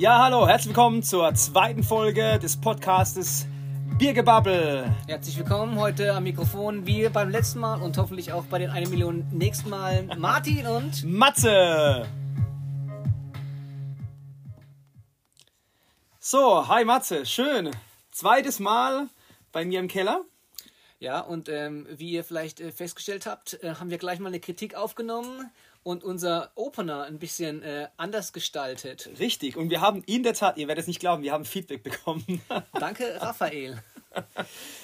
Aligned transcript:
Ja, 0.00 0.24
hallo, 0.24 0.48
herzlich 0.48 0.68
willkommen 0.68 1.02
zur 1.02 1.34
zweiten 1.34 1.82
Folge 1.82 2.38
des 2.38 2.58
Podcastes 2.58 3.46
Biergebabbel. 3.98 4.90
Herzlich 5.06 5.36
willkommen 5.36 5.78
heute 5.78 6.14
am 6.14 6.22
Mikrofon, 6.22 6.86
wie 6.86 7.06
beim 7.10 7.28
letzten 7.28 7.58
Mal 7.58 7.82
und 7.82 7.98
hoffentlich 7.98 8.32
auch 8.32 8.44
bei 8.44 8.58
den 8.58 8.70
1 8.70 8.88
Million 8.88 9.28
nächsten 9.30 9.68
Mal 9.68 10.04
Martin 10.16 10.66
und 10.66 11.04
Matze. 11.04 12.08
So, 16.18 16.66
hi 16.66 16.86
Matze, 16.86 17.26
schön. 17.26 17.70
Zweites 18.10 18.58
Mal 18.58 19.06
bei 19.52 19.66
mir 19.66 19.80
im 19.80 19.88
Keller. 19.88 20.22
Ja, 20.98 21.20
und 21.20 21.50
ähm, 21.50 21.86
wie 21.90 22.12
ihr 22.12 22.24
vielleicht 22.24 22.60
äh, 22.60 22.72
festgestellt 22.72 23.26
habt, 23.26 23.62
äh, 23.62 23.74
haben 23.74 23.90
wir 23.90 23.98
gleich 23.98 24.18
mal 24.18 24.28
eine 24.28 24.40
Kritik 24.40 24.74
aufgenommen 24.74 25.50
und 25.82 26.04
unser 26.04 26.52
Opener 26.54 27.04
ein 27.04 27.18
bisschen 27.18 27.62
äh, 27.62 27.88
anders 27.96 28.32
gestaltet. 28.32 29.10
Richtig, 29.18 29.56
und 29.56 29.70
wir 29.70 29.80
haben 29.80 30.02
in 30.04 30.22
der 30.22 30.34
Tat, 30.34 30.58
ihr 30.58 30.68
werdet 30.68 30.82
es 30.82 30.88
nicht 30.88 31.00
glauben, 31.00 31.22
wir 31.22 31.32
haben 31.32 31.44
Feedback 31.44 31.82
bekommen. 31.82 32.42
Danke, 32.78 33.16
Raphael. 33.20 33.82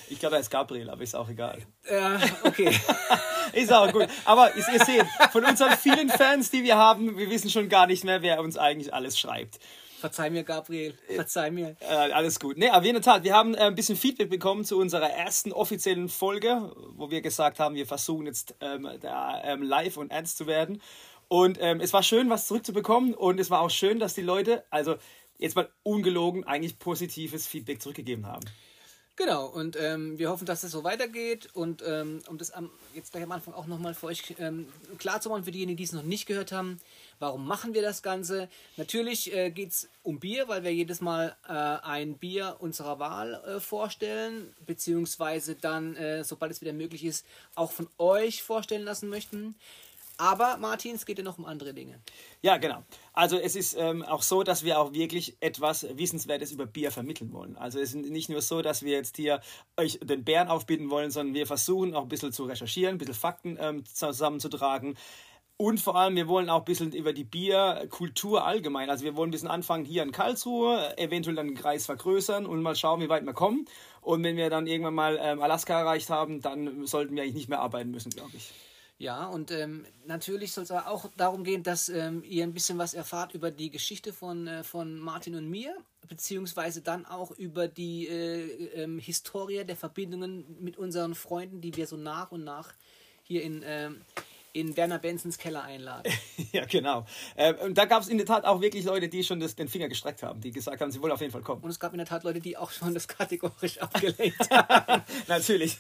Ich 0.09 0.21
glaube, 0.21 0.37
er 0.37 0.41
ist 0.41 0.51
Gabriel, 0.51 0.89
aber 0.89 1.03
ist 1.03 1.17
auch 1.17 1.29
egal. 1.29 1.61
Äh, 1.85 2.19
okay. 2.45 2.71
ist 3.53 3.73
auch 3.73 3.91
gut. 3.93 4.07
Aber 4.25 4.55
ihr 4.55 4.63
seht, 4.63 5.05
von 5.33 5.45
unseren 5.45 5.77
vielen 5.77 6.09
Fans, 6.09 6.51
die 6.51 6.63
wir 6.63 6.77
haben, 6.77 7.19
wir 7.19 7.29
wissen 7.29 7.51
schon 7.51 7.69
gar 7.69 7.87
nicht 7.89 8.05
mehr, 8.05 8.23
wer 8.23 8.41
uns 8.41 8.57
eigentlich 8.57 8.95
alles 8.95 9.19
schreibt. 9.19 9.59
Verzeih 10.07 10.31
mir, 10.31 10.45
Gabriel. 10.45 10.95
Verzeih 11.09 11.51
mir. 11.51 11.77
Äh, 11.81 12.13
alles 12.13 12.39
gut. 12.39 12.59
Nee, 12.59 12.69
aber 12.69 12.87
in 12.87 12.93
der 12.93 13.03
Tat, 13.03 13.25
wir 13.25 13.35
haben 13.35 13.55
äh, 13.55 13.63
ein 13.63 13.75
bisschen 13.75 13.97
Feedback 13.97 14.31
bekommen 14.31 14.65
zu 14.65 14.79
unserer 14.79 15.11
ersten 15.11 15.51
offiziellen 15.51 16.09
Folge, 16.09 16.73
wo 16.95 17.11
wir 17.11 17.23
gesagt 17.23 17.59
haben, 17.59 17.75
wir 17.75 17.89
versuchen 17.89 18.27
jetzt 18.27 18.55
ähm, 18.61 18.89
da, 19.01 19.43
ähm, 19.43 19.63
live 19.63 19.97
und 19.97 20.13
ernst 20.13 20.37
zu 20.39 20.47
werden. 20.47 20.81
Und 21.27 21.59
ähm, 21.61 21.81
es 21.81 21.93
war 21.93 22.05
schön, 22.05 22.31
was 22.31 22.47
zurückzubekommen. 22.47 23.15
Und 23.15 23.41
es 23.41 23.51
war 23.51 23.63
auch 23.63 23.71
schön, 23.71 23.99
dass 23.99 24.15
die 24.15 24.23
Leute, 24.23 24.63
also 24.71 24.95
jetzt 25.39 25.57
mal 25.57 25.69
ungelogen, 25.83 26.45
eigentlich 26.45 26.79
positives 26.79 27.49
Feedback 27.49 27.83
zurückgegeben 27.83 28.29
haben. 28.29 28.45
Genau, 29.19 29.47
und 29.47 29.77
ähm, 29.81 30.19
wir 30.19 30.29
hoffen, 30.29 30.45
dass 30.45 30.63
es 30.63 30.73
so 30.73 30.85
weitergeht. 30.85 31.49
Und 31.55 31.83
ähm, 31.87 32.21
um 32.29 32.37
das 32.37 32.51
am, 32.51 32.71
jetzt 32.95 33.13
gleich 33.13 33.25
am 33.25 33.33
Anfang 33.33 33.55
auch 33.55 33.67
nochmal 33.67 33.95
für 33.95 34.09
euch 34.09 34.35
ähm, 34.39 34.69
klar 34.99 35.23
zu 35.23 35.31
machen, 35.31 35.45
für 35.45 35.51
diejenigen, 35.51 35.79
die 35.79 35.85
es 35.85 35.93
noch 35.93 36.03
nicht 36.03 36.27
gehört 36.27 36.53
haben, 36.53 36.79
warum 37.19 37.47
machen 37.47 37.73
wir 37.73 37.81
das 37.81 38.03
Ganze? 38.03 38.51
Natürlich 38.77 39.35
äh, 39.35 39.51
geht 39.51 39.71
es 39.71 39.89
um 40.03 40.21
Bier, 40.21 40.49
weil 40.49 40.65
wir 40.65 40.75
jedes 40.75 41.01
Mal 41.01 41.35
äh, 41.49 41.53
ein 41.53 42.19
Bier 42.19 42.57
unserer 42.59 42.99
Wahl 42.99 43.43
äh, 43.47 43.59
vorstellen, 43.59 44.55
beziehungsweise 44.67 45.55
dann, 45.55 45.97
äh, 45.97 46.23
sobald 46.23 46.53
es 46.53 46.61
wieder 46.61 46.75
möglich 46.75 47.03
ist, 47.03 47.25
auch 47.55 47.73
von 47.73 47.89
euch 47.97 48.43
vorstellen 48.43 48.85
lassen 48.85 49.09
möchten. 49.09 49.55
Aber 50.19 50.57
Martin, 50.57 50.95
es 50.95 51.05
geht 51.05 51.19
ja 51.19 51.25
noch 51.25 51.39
um 51.39 51.45
andere 51.45 51.75
Dinge. 51.75 52.01
Ja, 52.41 52.57
genau. 52.57 52.83
Also 53.13 53.37
es 53.39 53.55
ist 53.55 53.77
ähm, 53.79 54.03
auch 54.03 54.23
so, 54.23 54.43
dass 54.43 54.65
wir 54.65 54.81
auch 54.81 54.93
wirklich 54.93 55.37
etwas 55.41 55.87
Wissenswertes 55.97 56.53
über 56.53 56.67
Bier 56.67 56.91
vermitteln 56.91 57.33
wollen. 57.33 57.57
Also 57.57 57.79
es 57.79 57.95
ist 57.95 58.07
nicht 58.07 58.31
nur 58.31 58.41
so, 58.41 58.63
dass 58.63 58.83
wir 58.83 58.93
jetzt 58.93 59.17
hier 59.17 59.41
euch 59.77 59.99
den 60.03 60.25
Bären 60.25 60.49
aufbieten 60.49 60.89
wollen, 60.89 61.11
sondern 61.11 61.35
wir 61.35 61.47
versuchen 61.47 61.95
auch 61.95 62.03
ein 62.03 62.09
bisschen 62.09 62.33
zu 62.33 62.45
recherchieren, 62.45 62.95
ein 62.95 62.99
bisschen 62.99 63.15
Fakten 63.15 63.59
ähm, 63.61 63.85
zusammenzutragen. 63.85 64.97
Und 65.59 65.81
vor 65.81 65.97
allem, 65.97 66.17
wir 66.17 66.29
wollen 66.29 66.51
auch 66.51 66.61
ein 66.61 66.65
bisschen 66.67 66.93
über 66.93 67.15
die 67.15 67.25
Bierkultur 67.25 68.47
allgemein. 68.47 68.91
Also 68.91 69.05
wir 69.05 69.17
wollen 69.17 69.29
ein 69.29 69.33
bisschen 69.33 69.49
anfangen 69.49 69.87
hier 69.87 70.03
in 70.03 70.13
Karlsruhe, 70.13 70.97
eventuell 70.99 71.35
dann 71.37 71.47
den 71.47 71.57
Kreis 71.57 71.87
vergrößern 71.87 72.45
und 72.45 72.61
mal 72.61 72.77
schauen, 72.77 73.01
wie 73.01 73.09
weit 73.09 73.25
wir 73.25 73.33
kommen. 73.33 73.67
Und 74.03 74.23
wenn 74.23 74.37
wir 74.37 74.51
dann 74.51 74.67
irgendwann 74.67 74.95
mal 74.95 75.19
ähm, 75.21 75.41
Alaska 75.41 75.81
erreicht 75.81 76.11
haben, 76.11 76.43
dann 76.43 76.87
sollten 76.87 77.17
wir 77.17 77.23
eigentlich 77.23 77.35
nicht 77.35 77.49
mehr 77.49 77.61
arbeiten 77.61 77.91
müssen, 77.91 78.11
glaube 78.11 78.33
ich. 78.35 78.53
Ja, 78.99 79.27
und 79.27 79.51
ähm, 79.51 79.85
natürlich 80.07 80.53
soll 80.53 80.65
es 80.65 80.71
auch 80.71 81.11
darum 81.19 81.45
gehen, 81.45 81.63
dass 81.63 81.91
ähm, 81.91 82.23
ihr 82.25 82.45
ein 82.45 82.55
bisschen 82.55 82.79
was 82.79 82.95
erfahrt 82.95 83.35
über 83.35 83.51
die 83.51 83.71
Geschichte 83.71 84.15
von, 84.15 84.47
äh, 84.47 84.65
von 84.65 84.99
Martin 84.99 85.35
und 85.35 85.51
mir, 85.51 85.77
beziehungsweise 86.09 86.81
dann 86.81 87.05
auch 87.05 87.31
über 87.33 87.69
die 87.69 88.09
äh, 88.09 88.83
ähm, 88.83 88.99
Historie 88.99 89.65
der 89.65 89.77
Verbindungen 89.77 90.47
mit 90.61 90.79
unseren 90.79 91.15
Freunden, 91.15 91.61
die 91.61 91.77
wir 91.77 91.87
so 91.87 91.99
nach 91.99 92.33
und 92.33 92.45
nach 92.45 92.73
hier 93.23 93.43
in, 93.43 93.63
ähm, 93.67 94.01
in 94.57 94.77
Werner 94.77 94.99
Benzens 94.99 95.37
Keller 95.37 95.63
einladen. 95.65 96.11
ja, 96.53 96.65
genau. 96.65 97.05
Äh, 97.37 97.53
und 97.55 97.77
da 97.77 97.85
gab 97.85 98.03
es 98.03 98.09
in 98.09 98.17
der 98.17 98.27
Tat 98.27 98.45
auch 98.45 98.61
wirklich 98.63 98.85
Leute, 98.85 99.09
die 99.09 99.23
schon 99.23 99.39
das, 99.39 99.55
den 99.55 99.69
Finger 99.69 99.89
gestreckt 99.89 100.23
haben, 100.23 100.41
die 100.41 100.51
gesagt 100.51 100.81
haben, 100.81 100.91
sie 100.91 101.03
wollen 101.03 101.13
auf 101.13 101.21
jeden 101.21 101.33
Fall 101.33 101.43
kommen. 101.43 101.63
Und 101.63 101.71
es 101.71 101.79
gab 101.79 101.93
in 101.93 101.99
der 101.99 102.07
Tat 102.07 102.25
Leute, 102.25 102.41
die 102.41 102.57
auch 102.57 102.71
schon 102.71 102.95
das 102.95 103.07
kategorisch 103.07 103.79
abgelehnt 103.83 104.51
haben. 104.51 105.03
Natürlich. 105.29 105.79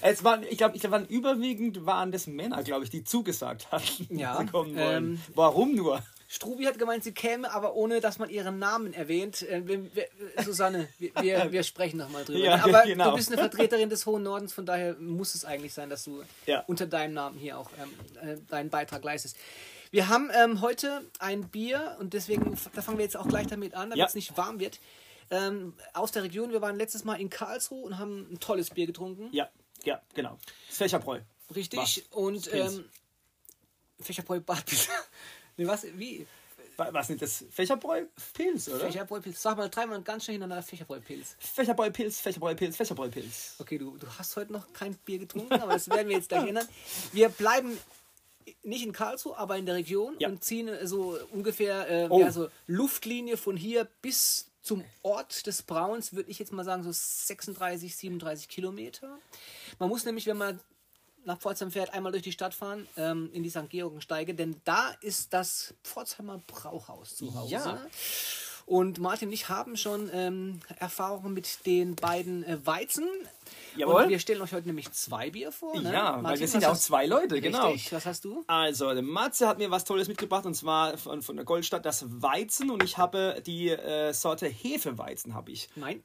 Es 0.00 0.24
waren, 0.24 0.42
ich 0.42 0.58
glaube, 0.58 0.74
ich 0.74 0.80
glaub, 0.82 0.92
waren 0.92 1.06
überwiegend 1.06 1.86
waren 1.86 2.10
das 2.10 2.26
Männer, 2.26 2.62
glaube 2.64 2.84
ich, 2.84 2.90
die 2.90 3.04
zugesagt 3.04 3.70
hatten, 3.70 4.18
ja, 4.18 4.44
kommen 4.44 4.76
wollen. 4.76 5.04
Ähm, 5.04 5.22
Warum 5.34 5.74
nur? 5.74 6.02
Strubi 6.28 6.64
hat 6.64 6.78
gemeint, 6.78 7.04
sie 7.04 7.12
käme, 7.12 7.52
aber 7.52 7.74
ohne, 7.74 8.00
dass 8.00 8.18
man 8.18 8.30
ihren 8.30 8.58
Namen 8.58 8.92
erwähnt. 8.92 9.42
Äh, 9.42 9.66
wir, 9.66 9.94
wir, 9.94 10.08
Susanne, 10.44 10.88
wir, 10.98 11.52
wir 11.52 11.62
sprechen 11.64 11.98
nochmal 11.98 12.24
drüber. 12.24 12.38
Ja, 12.38 12.64
aber 12.64 12.82
genau. 12.86 13.10
du 13.10 13.16
bist 13.16 13.30
eine 13.30 13.38
Vertreterin 13.38 13.88
des 13.88 14.06
Hohen 14.06 14.22
Nordens, 14.22 14.52
von 14.52 14.66
daher 14.66 14.94
muss 14.94 15.34
es 15.34 15.44
eigentlich 15.44 15.72
sein, 15.72 15.90
dass 15.90 16.04
du 16.04 16.22
ja. 16.46 16.64
unter 16.66 16.86
deinem 16.86 17.14
Namen 17.14 17.38
hier 17.38 17.58
auch 17.58 17.70
ähm, 17.80 18.28
äh, 18.28 18.36
deinen 18.48 18.70
Beitrag 18.70 19.04
leistest. 19.04 19.36
Wir 19.90 20.08
haben 20.08 20.30
ähm, 20.34 20.60
heute 20.60 21.08
ein 21.20 21.48
Bier 21.48 21.96
und 22.00 22.12
deswegen, 22.12 22.56
da 22.74 22.82
fangen 22.82 22.98
wir 22.98 23.04
jetzt 23.04 23.16
auch 23.16 23.28
gleich 23.28 23.46
damit 23.46 23.74
an, 23.74 23.90
damit 23.90 23.98
ja. 23.98 24.06
es 24.06 24.14
nicht 24.14 24.36
warm 24.36 24.58
wird. 24.58 24.80
Ähm, 25.30 25.74
aus 25.92 26.12
der 26.12 26.22
Region, 26.22 26.52
wir 26.52 26.60
waren 26.60 26.76
letztes 26.76 27.04
Mal 27.04 27.20
in 27.20 27.30
Karlsruhe 27.30 27.84
und 27.84 27.98
haben 27.98 28.28
ein 28.32 28.40
tolles 28.40 28.70
Bier 28.70 28.86
getrunken. 28.86 29.28
Ja. 29.32 29.48
Ja, 29.84 30.02
genau. 30.14 30.38
Fächerbräu. 30.68 31.20
Richtig. 31.54 31.78
Was? 31.78 31.98
Und 32.10 32.52
ähm, 32.52 32.84
Fächerbräu 34.00 34.40
Badpilz. 34.40 34.88
nee, 35.56 35.66
was? 35.66 35.86
Wie? 35.96 36.26
Was 36.76 37.08
nicht 37.08 37.22
das 37.22 37.44
Fächerbräu 37.50 38.04
Pilz, 38.34 38.68
oder? 38.68 38.80
Fächerbräu 38.80 39.20
Pilz. 39.20 39.40
Sag 39.40 39.56
mal 39.56 39.70
dreimal 39.70 40.02
ganz 40.02 40.24
schnell 40.24 40.34
hintereinander 40.34 40.62
Fächerbräu 40.62 41.00
Pilz. 41.00 41.36
Fächerbräu 41.38 41.90
Pilz, 41.90 42.20
Fächerbräu 42.20 42.54
Pilz, 42.54 42.76
Fächerbräu 42.76 43.08
Pilz. 43.08 43.54
Okay, 43.58 43.78
du, 43.78 43.96
du 43.96 44.06
hast 44.18 44.36
heute 44.36 44.52
noch 44.52 44.72
kein 44.74 44.94
Bier 44.94 45.18
getrunken, 45.18 45.54
aber 45.54 45.72
das 45.72 45.88
werden 45.88 46.08
wir 46.08 46.16
jetzt 46.16 46.28
gleich 46.28 46.46
ändern. 46.46 46.68
Wir 47.12 47.30
bleiben 47.30 47.78
nicht 48.62 48.84
in 48.84 48.92
Karlsruhe, 48.92 49.36
aber 49.38 49.56
in 49.56 49.66
der 49.66 49.74
Region 49.74 50.16
ja. 50.18 50.28
und 50.28 50.44
ziehen 50.44 50.70
so 50.86 51.18
ungefähr 51.32 51.88
äh, 51.88 52.08
oh. 52.10 52.20
ja, 52.20 52.30
so 52.30 52.48
Luftlinie 52.66 53.36
von 53.36 53.56
hier 53.56 53.88
bis 54.02 54.50
zum 54.60 54.84
Ort 55.02 55.46
des 55.46 55.62
Brauens 55.62 56.12
würde 56.12 56.30
ich 56.30 56.38
jetzt 56.38 56.52
mal 56.52 56.64
sagen 56.64 56.82
so 56.82 56.90
36, 56.92 57.96
37 57.96 58.48
Kilometer. 58.48 59.18
Man 59.78 59.88
muss 59.88 60.04
nämlich, 60.04 60.26
wenn 60.26 60.36
man 60.36 60.60
nach 61.26 61.38
Pforzheim 61.38 61.70
fährt, 61.70 61.92
einmal 61.92 62.12
durch 62.12 62.22
die 62.22 62.32
Stadt 62.32 62.54
fahren, 62.54 62.86
ähm, 62.96 63.30
in 63.32 63.42
die 63.42 63.50
St. 63.50 63.68
Georgensteige, 63.68 64.34
denn 64.34 64.60
da 64.64 64.92
ist 65.00 65.32
das 65.32 65.74
Pforzheimer 65.82 66.40
Brauhaus 66.46 67.16
zu 67.16 67.34
Hause. 67.34 67.52
Ja. 67.52 67.86
Und 68.66 68.98
Martin 68.98 69.28
und 69.28 69.32
ich 69.32 69.48
haben 69.48 69.76
schon 69.76 70.10
ähm, 70.12 70.60
Erfahrungen 70.80 71.32
mit 71.32 71.66
den 71.66 71.94
beiden 71.94 72.42
äh, 72.42 72.58
Weizen. 72.66 73.08
Jawohl. 73.76 74.02
Und 74.02 74.08
wir 74.08 74.18
stellen 74.18 74.42
euch 74.42 74.52
heute 74.52 74.66
nämlich 74.66 74.90
zwei 74.90 75.30
Bier 75.30 75.52
vor. 75.52 75.80
Ne? 75.80 75.92
Ja, 75.92 76.02
Martin, 76.02 76.24
weil 76.24 76.40
wir 76.40 76.48
sind 76.48 76.62
ja 76.62 76.72
auch 76.72 76.76
zwei 76.76 77.06
Leute, 77.06 77.40
genau. 77.40 77.70
Richtig. 77.70 77.92
Was 77.92 78.06
hast 78.06 78.24
du? 78.24 78.42
Also, 78.48 78.92
Matze 79.02 79.46
hat 79.46 79.58
mir 79.58 79.70
was 79.70 79.84
Tolles 79.84 80.08
mitgebracht 80.08 80.46
und 80.46 80.54
zwar 80.54 80.98
von, 80.98 81.22
von 81.22 81.36
der 81.36 81.44
Goldstadt 81.44 81.84
das 81.84 82.04
Weizen 82.08 82.70
und 82.70 82.82
ich 82.82 82.98
habe 82.98 83.40
die 83.46 83.68
äh, 83.68 84.12
Sorte 84.12 84.48
Hefeweizen 84.48 85.34
habe 85.34 85.52
ich. 85.52 85.68
Nein. 85.76 86.02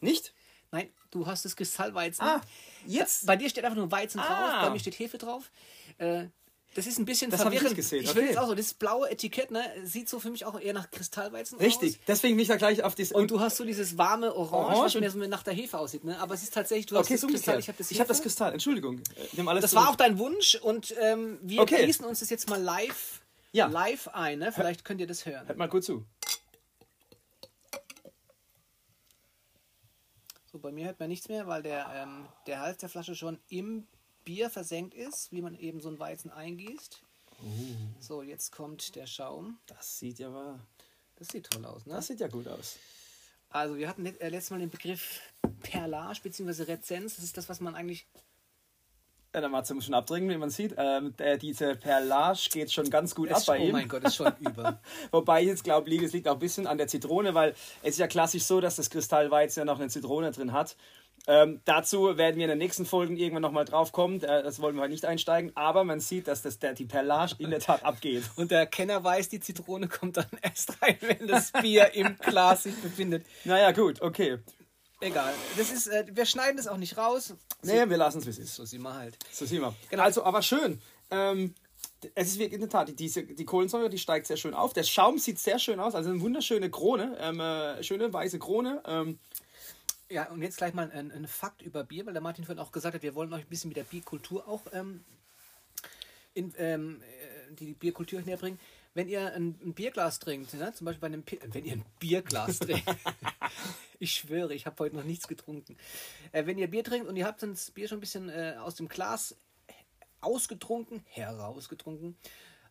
Nicht? 0.00 0.34
Nein, 0.72 0.90
du 1.10 1.26
hast 1.26 1.46
das 1.46 1.56
Kristallweizen. 1.56 2.22
Ah, 2.22 2.42
jetzt? 2.86 3.26
Bei 3.26 3.36
dir 3.36 3.48
steht 3.48 3.64
einfach 3.64 3.76
nur 3.76 3.90
Weizen 3.90 4.20
ah. 4.20 4.26
drauf, 4.26 4.66
bei 4.66 4.70
mir 4.70 4.80
steht 4.80 4.98
Hefe 4.98 5.18
drauf. 5.18 5.50
Äh, 5.98 6.26
das 6.74 6.86
ist 6.88 6.98
ein 6.98 7.04
bisschen 7.04 7.30
das 7.30 7.42
verwirrend. 7.42 7.70
Ich, 7.70 7.76
gesehen. 7.76 8.02
ich 8.02 8.14
will 8.14 8.24
jetzt 8.24 8.38
auch 8.38 8.48
so, 8.48 8.54
das 8.54 8.74
blaue 8.74 9.08
Etikett, 9.08 9.50
ne, 9.50 9.62
sieht 9.84 10.08
so 10.08 10.18
für 10.18 10.30
mich 10.30 10.44
auch 10.44 10.60
eher 10.60 10.72
nach 10.72 10.90
Kristallweizen 10.90 11.58
Richtig, 11.58 11.94
aus. 11.94 12.04
deswegen 12.08 12.36
bin 12.36 12.42
ich 12.42 12.48
da 12.48 12.56
gleich 12.56 12.82
auf 12.82 12.94
das. 12.94 13.12
Und 13.12 13.30
du 13.30 13.40
hast 13.40 13.56
so 13.56 13.64
dieses 13.64 13.96
warme 13.96 14.34
Orange, 14.34 14.76
Orange 14.76 15.00
was 15.00 15.12
so 15.12 15.18
nach 15.20 15.42
der 15.44 15.54
Hefe 15.54 15.78
aussieht, 15.78 16.04
ne? 16.04 16.18
Aber 16.18 16.34
es 16.34 16.42
ist 16.42 16.52
tatsächlich, 16.52 16.86
du 16.86 16.96
okay, 16.96 17.14
hast 17.14 17.22
das 17.22 17.30
Kristall, 17.30 17.58
ich 17.60 17.68
habe 17.68 17.78
das, 17.78 17.90
hab 17.90 18.08
das 18.08 18.22
Kristall, 18.22 18.52
Entschuldigung. 18.52 19.00
das 19.04 19.70
zurück. 19.70 19.72
war 19.74 19.90
auch 19.90 19.96
dein 19.96 20.18
Wunsch 20.18 20.56
und 20.56 20.94
ähm, 21.00 21.38
wir 21.42 21.62
okay. 21.62 21.86
gießen 21.86 22.04
uns 22.04 22.20
das 22.20 22.30
jetzt 22.30 22.50
mal 22.50 22.60
live, 22.60 23.20
ja. 23.52 23.66
live 23.66 24.08
ein, 24.08 24.40
ne? 24.40 24.52
Vielleicht 24.52 24.84
könnt 24.84 25.00
ihr 25.00 25.06
das 25.06 25.26
hören. 25.26 25.46
Hört 25.46 25.58
mal 25.58 25.68
kurz 25.68 25.86
zu. 25.86 26.04
Bei 30.64 30.72
mir 30.72 30.86
hört 30.86 30.98
man 30.98 31.10
nichts 31.10 31.28
mehr, 31.28 31.46
weil 31.46 31.62
der, 31.62 31.90
ähm, 31.94 32.26
der 32.46 32.60
Hals 32.60 32.78
der 32.78 32.88
Flasche 32.88 33.14
schon 33.14 33.38
im 33.50 33.86
Bier 34.24 34.48
versenkt 34.48 34.94
ist, 34.94 35.30
wie 35.30 35.42
man 35.42 35.54
eben 35.54 35.78
so 35.78 35.90
ein 35.90 35.98
Weizen 35.98 36.30
eingießt. 36.30 37.02
Uh. 37.42 37.76
So, 38.00 38.22
jetzt 38.22 38.50
kommt 38.50 38.96
der 38.96 39.06
Schaum. 39.06 39.58
Das 39.66 39.98
sieht 39.98 40.18
ja 40.18 40.28
aber. 40.28 40.58
Das 41.16 41.28
sieht 41.28 41.50
toll 41.50 41.66
aus, 41.66 41.84
ne? 41.84 41.92
Das 41.92 42.06
sieht 42.06 42.20
ja 42.20 42.28
gut 42.28 42.48
aus. 42.48 42.78
Also, 43.50 43.76
wir 43.76 43.88
hatten 43.88 44.06
äh, 44.06 44.28
letztes 44.30 44.50
Mal 44.52 44.60
den 44.60 44.70
Begriff 44.70 45.20
Perlage 45.60 46.20
bzw. 46.22 46.62
Rezenz. 46.62 47.16
Das 47.16 47.24
ist 47.24 47.36
das, 47.36 47.50
was 47.50 47.60
man 47.60 47.74
eigentlich. 47.74 48.06
Ja, 49.34 49.40
der 49.40 49.50
Matze 49.50 49.74
muss 49.74 49.86
schon 49.86 49.94
abdringen, 49.94 50.30
wie 50.30 50.36
man 50.36 50.48
sieht. 50.48 50.76
Ähm, 50.78 51.12
der, 51.18 51.36
diese 51.38 51.74
Perlage 51.74 52.38
geht 52.52 52.70
schon 52.70 52.88
ganz 52.88 53.16
gut 53.16 53.30
es, 53.30 53.38
ab 53.38 53.42
bei 53.48 53.58
oh 53.58 53.64
ihm. 53.64 53.70
Oh 53.70 53.72
mein 53.72 53.88
Gott, 53.88 54.04
ist 54.04 54.14
schon 54.14 54.32
über. 54.38 54.78
Wobei 55.10 55.42
ich 55.42 55.48
jetzt 55.48 55.64
glaube, 55.64 55.92
es 55.92 56.12
liegt 56.12 56.28
auch 56.28 56.34
ein 56.34 56.38
bisschen 56.38 56.68
an 56.68 56.78
der 56.78 56.86
Zitrone, 56.86 57.34
weil 57.34 57.50
es 57.82 57.94
ist 57.94 57.98
ja 57.98 58.06
klassisch 58.06 58.44
so, 58.44 58.60
dass 58.60 58.76
das 58.76 58.90
Kristallweizen 58.90 59.62
ja 59.62 59.64
noch 59.64 59.80
eine 59.80 59.88
Zitrone 59.88 60.30
drin 60.30 60.52
hat. 60.52 60.76
Ähm, 61.26 61.60
dazu 61.64 62.16
werden 62.16 62.36
wir 62.36 62.44
in 62.44 62.50
den 62.50 62.58
nächsten 62.58 62.86
Folgen 62.86 63.16
irgendwann 63.16 63.42
nochmal 63.42 63.64
drauf 63.64 63.90
kommen. 63.90 64.22
Äh, 64.22 64.44
das 64.44 64.60
wollen 64.60 64.76
wir 64.76 64.86
nicht 64.86 65.04
einsteigen. 65.04 65.50
Aber 65.56 65.82
man 65.82 65.98
sieht, 65.98 66.28
dass 66.28 66.42
das, 66.42 66.60
der, 66.60 66.74
die 66.74 66.84
Perlage 66.84 67.34
in 67.38 67.50
der 67.50 67.60
Tat 67.60 67.84
abgeht. 67.84 68.24
Und 68.36 68.52
der 68.52 68.66
Kenner 68.66 69.02
weiß, 69.02 69.30
die 69.30 69.40
Zitrone 69.40 69.88
kommt 69.88 70.16
dann 70.16 70.26
erst 70.42 70.80
rein, 70.80 70.96
wenn 71.00 71.26
das 71.26 71.50
Bier 71.50 71.92
im 71.94 72.16
Glas 72.18 72.64
sich 72.64 72.76
befindet. 72.76 73.26
Naja, 73.44 73.72
gut, 73.72 74.00
okay. 74.00 74.38
Egal. 75.04 75.34
Das 75.58 75.70
ist, 75.70 75.86
äh, 75.88 76.06
wir 76.10 76.24
schneiden 76.24 76.56
das 76.56 76.66
auch 76.66 76.78
nicht 76.78 76.96
raus. 76.96 77.26
So, 77.28 77.34
Nee, 77.62 77.88
wir 77.88 77.96
lassen 77.96 78.18
es, 78.18 78.26
wie 78.26 78.30
es 78.30 78.38
ist. 78.38 78.54
so 78.54 78.64
sieht 78.64 78.80
man 78.80 78.94
halt. 78.94 79.18
So 79.30 79.44
sehen 79.44 79.60
wir. 79.60 79.74
Genau. 79.90 80.02
Also, 80.02 80.24
aber 80.24 80.40
schön. 80.40 80.80
Ähm, 81.10 81.54
es 82.14 82.28
ist 82.28 82.38
wirklich 82.38 82.54
in 82.54 82.60
der 82.60 82.68
Tat, 82.70 82.88
die- 82.88 82.96
diese, 82.96 83.22
die 83.22 83.44
Kohlensäure, 83.44 83.90
die 83.90 83.98
steigt 83.98 84.26
sehr 84.26 84.36
schön 84.38 84.54
auf. 84.54 84.72
Der 84.72 84.82
Schaum 84.82 85.18
sieht 85.18 85.38
sehr 85.38 85.58
schön 85.58 85.78
aus. 85.78 85.94
Also 85.94 86.10
eine 86.10 86.20
wunderschöne 86.20 86.70
Krone. 86.70 87.16
Ähm, 87.20 87.38
äh, 87.40 87.82
schöne 87.82 88.12
weiße 88.12 88.38
Krone. 88.38 88.82
Ähm, 88.86 89.18
Ja, 90.10 90.28
und 90.30 90.42
jetzt 90.42 90.58
gleich 90.58 90.74
mal 90.74 90.90
ein, 90.90 91.10
ein 91.12 91.26
Fakt 91.26 91.62
über 91.62 91.82
Bier, 91.84 92.04
weil 92.06 92.12
der 92.12 92.22
Martin 92.22 92.44
vorhin 92.44 92.62
auch 92.62 92.72
gesagt 92.72 92.94
hat, 92.94 93.02
wir 93.02 93.14
wollen 93.14 93.32
euch 93.32 93.42
ein 93.42 93.48
bisschen 93.48 93.68
mit 93.68 93.76
der 93.76 93.84
Bierkultur 93.84 94.46
auch 94.46 94.60
ähm, 94.72 95.02
in, 96.34 96.52
ähm, 96.58 97.00
äh, 97.02 97.54
die 97.54 97.72
Bierkultur 97.72 98.20
näher 98.22 98.36
bringen. 98.36 98.58
Wenn 98.94 99.08
ihr 99.08 99.32
ein, 99.34 99.58
ein 99.64 99.74
Bierglas 99.74 100.18
trinkt, 100.20 100.54
ne, 100.54 100.72
zum 100.72 100.84
Beispiel 100.84 101.00
bei 101.00 101.06
einem 101.08 101.22
Pi- 101.24 101.40
wenn 101.48 101.64
ihr 101.64 101.72
ein 101.72 101.84
Bierglas 101.98 102.58
trinkt, 102.60 102.84
ich 103.98 104.12
schwöre, 104.14 104.54
ich 104.54 104.66
habe 104.66 104.76
heute 104.78 104.96
noch 104.96 105.04
nichts 105.04 105.26
getrunken. 105.28 105.76
Äh, 106.32 106.46
wenn 106.46 106.58
ihr 106.58 106.68
Bier 106.70 106.84
trinkt 106.84 107.08
und 107.08 107.16
ihr 107.16 107.26
habt 107.26 107.42
das 107.42 107.70
Bier 107.72 107.88
schon 107.88 107.98
ein 107.98 108.00
bisschen 108.00 108.28
äh, 108.28 108.54
aus 108.60 108.76
dem 108.76 108.88
Glas 108.88 109.36
ausgetrunken, 110.20 111.02
herausgetrunken. 111.06 112.16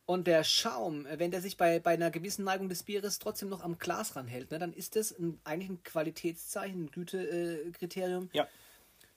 Und 0.05 0.27
der 0.27 0.43
Schaum, 0.43 1.05
äh, 1.05 1.19
wenn 1.19 1.31
der 1.31 1.41
sich 1.41 1.55
bei, 1.57 1.79
bei 1.79 1.91
einer 1.93 2.11
gewissen 2.11 2.43
Neigung 2.43 2.67
des 2.69 2.83
Bieres 2.83 3.19
trotzdem 3.19 3.49
noch 3.49 3.61
am 3.61 3.77
Glas 3.77 4.15
ranhält, 4.15 4.51
ne, 4.51 4.59
dann 4.59 4.73
ist 4.73 4.95
das 4.95 5.11
ein, 5.11 5.39
eigentlich 5.43 5.69
ein 5.69 5.83
Qualitätszeichen, 5.83 6.85
ein 6.85 6.91
Gütekriterium 6.91 8.29
äh, 8.33 8.37
ja. 8.37 8.47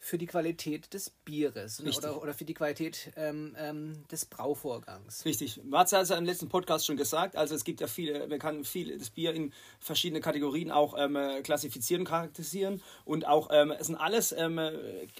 Für 0.07 0.19
die 0.19 0.27
Qualität 0.27 0.95
des 0.95 1.11
Bieres 1.11 1.83
ne, 1.83 1.91
oder, 1.91 2.23
oder 2.23 2.33
für 2.33 2.45
die 2.45 2.55
Qualität 2.55 3.11
ähm, 3.17 3.57
ähm, 3.59 4.05
des 4.09 4.25
Brauvorgangs. 4.25 5.25
Richtig. 5.25 5.61
Matze 5.65 5.97
hat 5.97 6.05
es 6.05 6.11
ja 6.11 6.17
im 6.17 6.25
letzten 6.25 6.49
Podcast 6.49 6.87
schon 6.87 6.97
gesagt. 6.97 7.35
Also 7.35 7.57
es 7.57 7.65
gibt 7.65 7.81
ja 7.81 7.89
viele, 7.89 8.29
man 8.29 8.39
kann 8.39 8.63
viel 8.63 8.97
das 8.97 9.11
Bier 9.11 9.35
in 9.35 9.53
verschiedene 9.81 10.21
Kategorien 10.21 10.71
auch 10.71 10.95
ähm, 10.97 11.17
äh, 11.17 11.43
klassifizieren 11.43 12.05
charakterisieren. 12.05 12.83
Und 13.05 13.27
auch, 13.27 13.49
ähm, 13.51 13.73
es 13.73 13.89
sind 13.89 13.97
alles 13.97 14.31
ähm, 14.31 14.59
äh, 14.59 14.73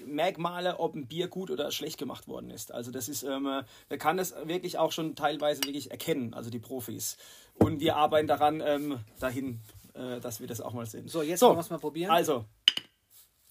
Merkmale, 0.05 0.79
ob 0.79 0.95
ein 0.95 1.05
Bier 1.05 1.27
gut 1.27 1.51
oder 1.51 1.69
schlecht 1.71 1.97
gemacht 1.97 2.29
worden 2.29 2.49
ist. 2.49 2.71
Also 2.71 2.89
das 2.89 3.09
ist, 3.09 3.23
ähm, 3.23 3.45
äh, 3.45 3.63
man 3.89 3.99
kann 3.99 4.15
das 4.15 4.33
wirklich 4.45 4.77
auch 4.77 4.93
schon 4.93 5.15
teilweise 5.15 5.63
wirklich 5.65 5.91
erkennen, 5.91 6.33
also 6.33 6.49
die 6.49 6.59
Profis. 6.59 7.17
Und 7.55 7.81
wir 7.81 7.97
arbeiten 7.97 8.27
daran, 8.27 9.03
dahin, 9.19 9.59
äh, 9.95 10.21
dass 10.21 10.39
wir 10.39 10.47
das 10.47 10.61
auch 10.61 10.71
mal 10.71 10.85
sehen. 10.85 11.09
So, 11.09 11.23
jetzt 11.23 11.41
wollen 11.41 11.57
wir 11.57 11.61
es 11.61 11.69
mal 11.69 11.79
probieren. 11.79 12.09
Also, 12.09 12.45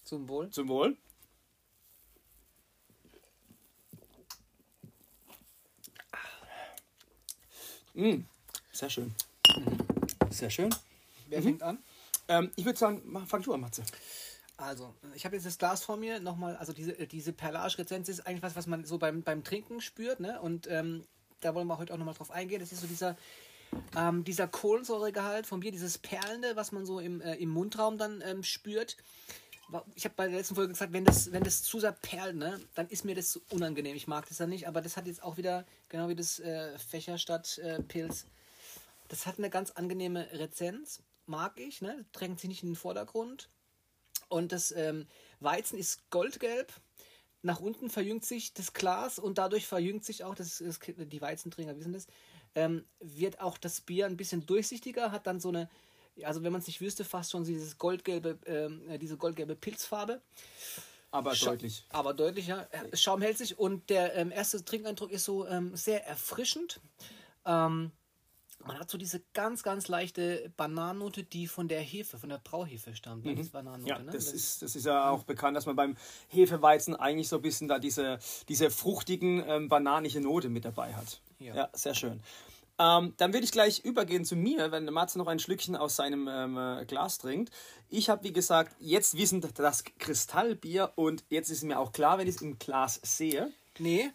Zum 0.03 0.27
Wohl. 0.29 0.49
zum 0.49 0.67
Wohl. 0.67 0.97
Mm, 7.97 8.23
sehr 8.71 8.89
schön. 8.89 9.13
Sehr 10.29 10.49
schön. 10.51 10.73
Wer 11.29 11.41
fängt 11.41 11.63
an? 11.63 11.79
Ähm, 12.27 12.51
ich 12.55 12.63
würde 12.65 12.77
sagen, 12.77 13.01
mach- 13.05 13.25
fang 13.25 13.41
du 13.41 13.53
an, 13.53 13.61
Matze. 13.61 13.83
Also, 14.55 14.93
ich 15.15 15.25
habe 15.25 15.35
jetzt 15.35 15.45
das 15.45 15.57
Glas 15.57 15.83
vor 15.83 15.97
mir. 15.97 16.19
Nochmal, 16.19 16.55
also 16.57 16.73
diese, 16.73 16.91
äh, 16.97 17.07
diese 17.07 17.33
Perlage-Rezenz 17.33 18.07
ist 18.09 18.25
eigentlich 18.27 18.43
was, 18.43 18.55
was 18.55 18.67
man 18.67 18.85
so 18.85 18.97
beim, 18.97 19.23
beim 19.23 19.43
Trinken 19.43 19.81
spürt. 19.81 20.19
Ne? 20.19 20.39
Und 20.41 20.67
ähm, 20.67 21.05
da 21.41 21.55
wollen 21.55 21.67
wir 21.67 21.77
heute 21.79 21.93
auch 21.93 21.97
nochmal 21.97 22.13
drauf 22.13 22.31
eingehen. 22.31 22.59
Das 22.59 22.71
ist 22.71 22.81
so 22.81 22.87
dieser, 22.87 23.17
ähm, 23.95 24.23
dieser 24.23 24.47
Kohlensäuregehalt 24.47 25.47
vom 25.47 25.59
Bier, 25.61 25.71
dieses 25.71 25.97
Perlende, 25.97 26.55
was 26.55 26.71
man 26.71 26.85
so 26.85 26.99
im, 26.99 27.21
äh, 27.21 27.35
im 27.35 27.49
Mundraum 27.49 27.97
dann 27.97 28.21
ähm, 28.25 28.43
spürt. 28.43 28.95
Ich 29.95 30.05
habe 30.05 30.15
bei 30.15 30.27
der 30.27 30.37
letzten 30.37 30.55
Folge 30.55 30.73
gesagt, 30.73 30.93
wenn 30.93 31.03
das, 31.03 31.31
wenn 31.31 31.43
das 31.43 31.61
zu 31.61 31.79
sehr 31.79 31.91
perlt, 31.91 32.37
ne, 32.37 32.59
dann 32.75 32.87
ist 32.87 33.03
mir 33.03 33.15
das 33.15 33.31
so 33.31 33.41
unangenehm. 33.49 33.95
Ich 33.95 34.07
mag 34.07 34.27
das 34.27 34.39
ja 34.39 34.47
nicht, 34.47 34.67
aber 34.67 34.81
das 34.81 34.95
hat 34.95 35.07
jetzt 35.07 35.21
auch 35.21 35.37
wieder, 35.37 35.65
genau 35.89 36.07
wie 36.07 36.15
das 36.15 36.39
äh, 36.39 36.77
Fächerstadt 36.77 37.57
äh, 37.57 37.79
das 39.09 39.25
hat 39.25 39.37
eine 39.37 39.49
ganz 39.49 39.71
angenehme 39.71 40.27
Rezenz. 40.33 41.01
Mag 41.25 41.59
ich, 41.59 41.81
ne? 41.81 42.05
Drängt 42.13 42.39
sich 42.39 42.47
nicht 42.49 42.63
in 42.63 42.69
den 42.69 42.75
Vordergrund. 42.75 43.49
Und 44.29 44.51
das 44.51 44.71
ähm, 44.71 45.07
Weizen 45.39 45.77
ist 45.77 46.09
goldgelb. 46.09 46.73
Nach 47.41 47.59
unten 47.59 47.89
verjüngt 47.89 48.25
sich 48.25 48.53
das 48.53 48.73
Glas 48.73 49.19
und 49.19 49.37
dadurch 49.37 49.67
verjüngt 49.67 50.03
sich 50.03 50.23
auch, 50.23 50.35
das, 50.35 50.57
das 50.57 50.79
die 50.79 51.21
Weizentrinker 51.21 51.77
wissen 51.77 51.93
das, 51.93 52.07
ähm, 52.55 52.83
wird 52.99 53.39
auch 53.39 53.57
das 53.57 53.81
Bier 53.81 54.05
ein 54.05 54.17
bisschen 54.17 54.45
durchsichtiger, 54.45 55.11
hat 55.11 55.27
dann 55.27 55.39
so 55.39 55.49
eine, 55.49 55.69
also 56.23 56.43
wenn 56.43 56.51
man 56.51 56.61
es 56.61 56.67
nicht 56.67 56.81
wüsste, 56.81 57.03
fast 57.05 57.31
schon 57.31 57.43
dieses 57.43 57.77
goldgelbe, 57.77 58.37
ähm, 58.45 58.89
äh, 58.89 58.97
diese 58.97 59.17
goldgelbe 59.17 59.55
Pilzfarbe. 59.55 60.21
Aber 61.11 61.31
Scha- 61.31 61.45
deutlich. 61.45 61.85
Aber 61.89 62.13
deutlich, 62.13 62.47
ja. 62.47 62.67
Äh, 62.71 62.95
Schaum 62.97 63.21
hält 63.21 63.37
sich 63.37 63.57
und 63.57 63.89
der 63.89 64.15
ähm, 64.15 64.31
erste 64.31 64.63
Trinkeindruck 64.63 65.11
ist 65.11 65.23
so 65.25 65.47
ähm, 65.47 65.75
sehr 65.75 66.05
erfrischend. 66.05 66.79
Ähm, 67.45 67.91
man 68.65 68.79
hat 68.79 68.89
so 68.89 68.97
diese 68.97 69.21
ganz, 69.33 69.63
ganz 69.63 69.87
leichte 69.87 70.51
Bananennote, 70.57 71.23
die 71.23 71.47
von 71.47 71.67
der 71.67 71.79
Hefe, 71.79 72.17
von 72.17 72.29
der 72.29 72.39
Brauhefe 72.39 72.93
stammt. 72.95 73.23
Bananennote, 73.51 73.89
Ja, 73.89 73.99
ne? 73.99 74.11
das 74.11 74.33
ist, 74.33 74.61
das 74.61 74.75
ist 74.75 74.85
ja 74.85 75.09
auch 75.09 75.23
bekannt, 75.23 75.55
dass 75.55 75.65
man 75.65 75.75
beim 75.75 75.95
Hefeweizen 76.27 76.95
eigentlich 76.95 77.29
so 77.29 77.37
ein 77.37 77.41
bisschen 77.41 77.67
da 77.67 77.79
diese, 77.79 78.19
diese 78.49 78.69
fruchtigen, 78.69 79.43
ähm, 79.47 79.69
bananige 79.69 80.19
Note 80.19 80.49
mit 80.49 80.65
dabei 80.65 80.93
hat. 80.95 81.21
Ja. 81.39 81.55
Ja, 81.55 81.69
sehr 81.73 81.93
schön. 81.93 82.21
Ähm, 82.79 83.13
dann 83.17 83.33
würde 83.33 83.43
ich 83.43 83.51
gleich 83.51 83.83
übergehen 83.83 84.23
zu 84.23 84.35
mir, 84.35 84.71
wenn 84.71 84.85
der 84.85 84.93
Matze 84.93 85.17
noch 85.17 85.27
ein 85.27 85.39
Schlückchen 85.39 85.75
aus 85.75 85.95
seinem 85.95 86.27
ähm, 86.27 86.57
äh, 86.57 86.85
Glas 86.85 87.17
trinkt. 87.17 87.51
Ich 87.89 88.09
habe, 88.09 88.23
wie 88.23 88.33
gesagt, 88.33 88.75
jetzt 88.79 89.17
wissend 89.17 89.47
das 89.57 89.83
Kristallbier 89.97 90.91
und 90.95 91.23
jetzt 91.29 91.49
ist 91.49 91.63
mir 91.63 91.79
auch 91.79 91.91
klar, 91.91 92.17
wenn 92.17 92.27
ich 92.27 92.35
es 92.35 92.41
im 92.41 92.59
Glas 92.59 92.99
sehe. 93.03 93.51
Nee, 93.79 94.11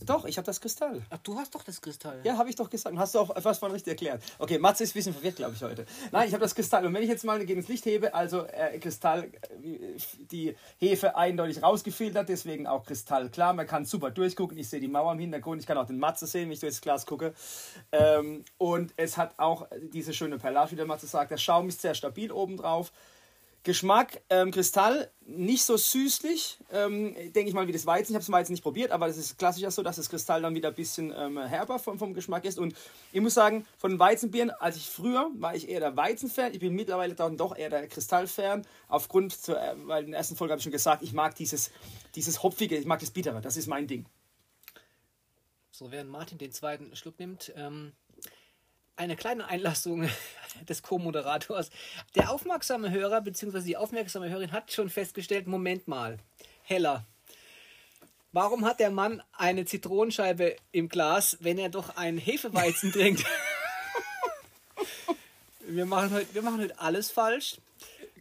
Doch, 0.00 0.24
ich 0.24 0.36
habe 0.36 0.46
das 0.46 0.60
Kristall. 0.60 1.02
ach, 1.10 1.18
du 1.18 1.38
hast 1.38 1.54
doch 1.54 1.62
das 1.62 1.80
Kristall. 1.80 2.20
Ja, 2.24 2.36
habe 2.36 2.50
ich 2.50 2.56
doch 2.56 2.68
gesagt. 2.68 2.96
Hast 2.98 3.14
du 3.14 3.20
auch 3.20 3.30
was 3.42 3.58
von 3.58 3.70
richtig 3.70 3.92
erklärt. 3.92 4.22
Okay, 4.38 4.58
Matze 4.58 4.84
ist 4.84 4.90
ein 4.90 4.94
bisschen 4.94 5.14
verwirrt, 5.14 5.36
glaube 5.36 5.54
ich, 5.54 5.62
heute. 5.62 5.86
Nein, 6.12 6.28
ich 6.28 6.34
habe 6.34 6.42
das 6.42 6.54
Kristall. 6.54 6.84
Und 6.84 6.94
wenn 6.94 7.02
ich 7.02 7.08
jetzt 7.08 7.24
mal 7.24 7.44
gegen 7.44 7.60
das 7.60 7.68
Licht 7.68 7.86
hebe, 7.86 8.14
also 8.14 8.44
äh, 8.44 8.78
Kristall, 8.78 9.24
äh, 9.24 9.98
die 10.30 10.56
Hefe 10.78 11.16
eindeutig 11.16 11.62
rausgefiltert, 11.62 12.28
deswegen 12.28 12.66
auch 12.66 12.84
Kristall. 12.84 13.30
Klar, 13.30 13.54
man 13.54 13.66
kann 13.66 13.84
super 13.84 14.10
durchgucken. 14.10 14.58
Ich 14.58 14.68
sehe 14.68 14.80
die 14.80 14.88
Mauer 14.88 15.12
im 15.12 15.18
Hintergrund. 15.18 15.60
Ich 15.60 15.66
kann 15.66 15.78
auch 15.78 15.86
den 15.86 15.98
Matze 15.98 16.26
sehen, 16.26 16.44
wenn 16.44 16.52
ich 16.52 16.60
durch 16.60 16.74
das 16.74 16.80
Glas 16.80 17.06
gucke. 17.06 17.32
Ähm, 17.92 18.44
und 18.58 18.92
es 18.96 19.16
hat 19.16 19.34
auch 19.38 19.66
diese 19.92 20.12
schöne 20.12 20.38
Perlage, 20.38 20.72
wie 20.72 20.76
der 20.76 20.86
Matze 20.86 21.06
sagt. 21.06 21.30
Der 21.30 21.38
Schaum 21.38 21.68
ist 21.68 21.80
sehr 21.80 21.94
stabil 21.94 22.30
obendrauf. 22.30 22.92
Geschmack, 23.64 24.20
ähm, 24.28 24.50
Kristall, 24.50 25.10
nicht 25.24 25.64
so 25.64 25.78
süßlich, 25.78 26.58
ähm, 26.70 27.14
denke 27.14 27.48
ich 27.48 27.54
mal, 27.54 27.66
wie 27.66 27.72
das 27.72 27.86
Weizen. 27.86 28.12
Ich 28.12 28.14
habe 28.14 28.24
das 28.24 28.30
Weizen 28.30 28.52
nicht 28.52 28.62
probiert, 28.62 28.90
aber 28.90 29.06
das 29.06 29.16
ist 29.16 29.38
klassisch 29.38 29.62
ja 29.62 29.70
so, 29.70 29.82
dass 29.82 29.96
das 29.96 30.10
Kristall 30.10 30.42
dann 30.42 30.54
wieder 30.54 30.68
ein 30.68 30.74
bisschen 30.74 31.14
ähm, 31.16 31.38
herber 31.38 31.78
vom, 31.78 31.98
vom 31.98 32.12
Geschmack 32.12 32.44
ist. 32.44 32.58
Und 32.58 32.76
ich 33.10 33.22
muss 33.22 33.32
sagen, 33.32 33.66
von 33.78 33.92
den 33.92 33.98
Weizenbieren, 33.98 34.50
als 34.50 34.76
ich 34.76 34.90
früher, 34.90 35.30
war 35.36 35.56
ich 35.56 35.68
eher 35.68 35.80
der 35.80 35.96
Weizenfan. 35.96 36.52
Ich 36.52 36.60
bin 36.60 36.74
mittlerweile 36.74 37.14
dann 37.14 37.38
doch 37.38 37.56
eher 37.56 37.70
der 37.70 37.88
Kristallfan. 37.88 38.66
Aufgrund, 38.86 39.32
zur, 39.32 39.58
äh, 39.58 39.74
weil 39.86 40.04
in 40.04 40.10
der 40.10 40.18
ersten 40.18 40.36
Folge 40.36 40.52
habe 40.52 40.58
ich 40.58 40.64
schon 40.64 40.72
gesagt, 40.72 41.02
ich 41.02 41.14
mag 41.14 41.34
dieses, 41.34 41.70
dieses 42.14 42.42
Hopfige, 42.42 42.76
ich 42.76 42.84
mag 42.84 43.00
das 43.00 43.10
Bittere. 43.10 43.40
Das 43.40 43.56
ist 43.56 43.66
mein 43.66 43.86
Ding. 43.86 44.04
So, 45.70 45.90
während 45.90 46.10
Martin 46.10 46.36
den 46.36 46.52
zweiten 46.52 46.94
Schluck 46.94 47.18
nimmt, 47.18 47.50
ähm, 47.56 47.92
eine 48.96 49.16
kleine 49.16 49.46
Einlassung 49.46 50.08
des 50.68 50.82
Co-Moderators. 50.82 51.70
Der 52.14 52.30
aufmerksame 52.30 52.90
Hörer 52.90 53.20
bzw. 53.20 53.60
die 53.60 53.76
aufmerksame 53.76 54.28
Hörerin 54.28 54.52
hat 54.52 54.72
schon 54.72 54.90
festgestellt, 54.90 55.46
Moment 55.46 55.88
mal, 55.88 56.18
heller. 56.62 57.04
Warum 58.32 58.64
hat 58.64 58.80
der 58.80 58.90
Mann 58.90 59.22
eine 59.32 59.64
Zitronenscheibe 59.64 60.56
im 60.72 60.88
Glas, 60.88 61.38
wenn 61.40 61.58
er 61.58 61.68
doch 61.68 61.96
einen 61.96 62.18
Hefeweizen 62.18 62.92
trinkt? 62.92 63.24
wir, 65.66 65.86
machen 65.86 66.10
heute, 66.12 66.34
wir 66.34 66.42
machen 66.42 66.60
heute 66.60 66.78
alles 66.78 67.10
falsch. 67.10 67.58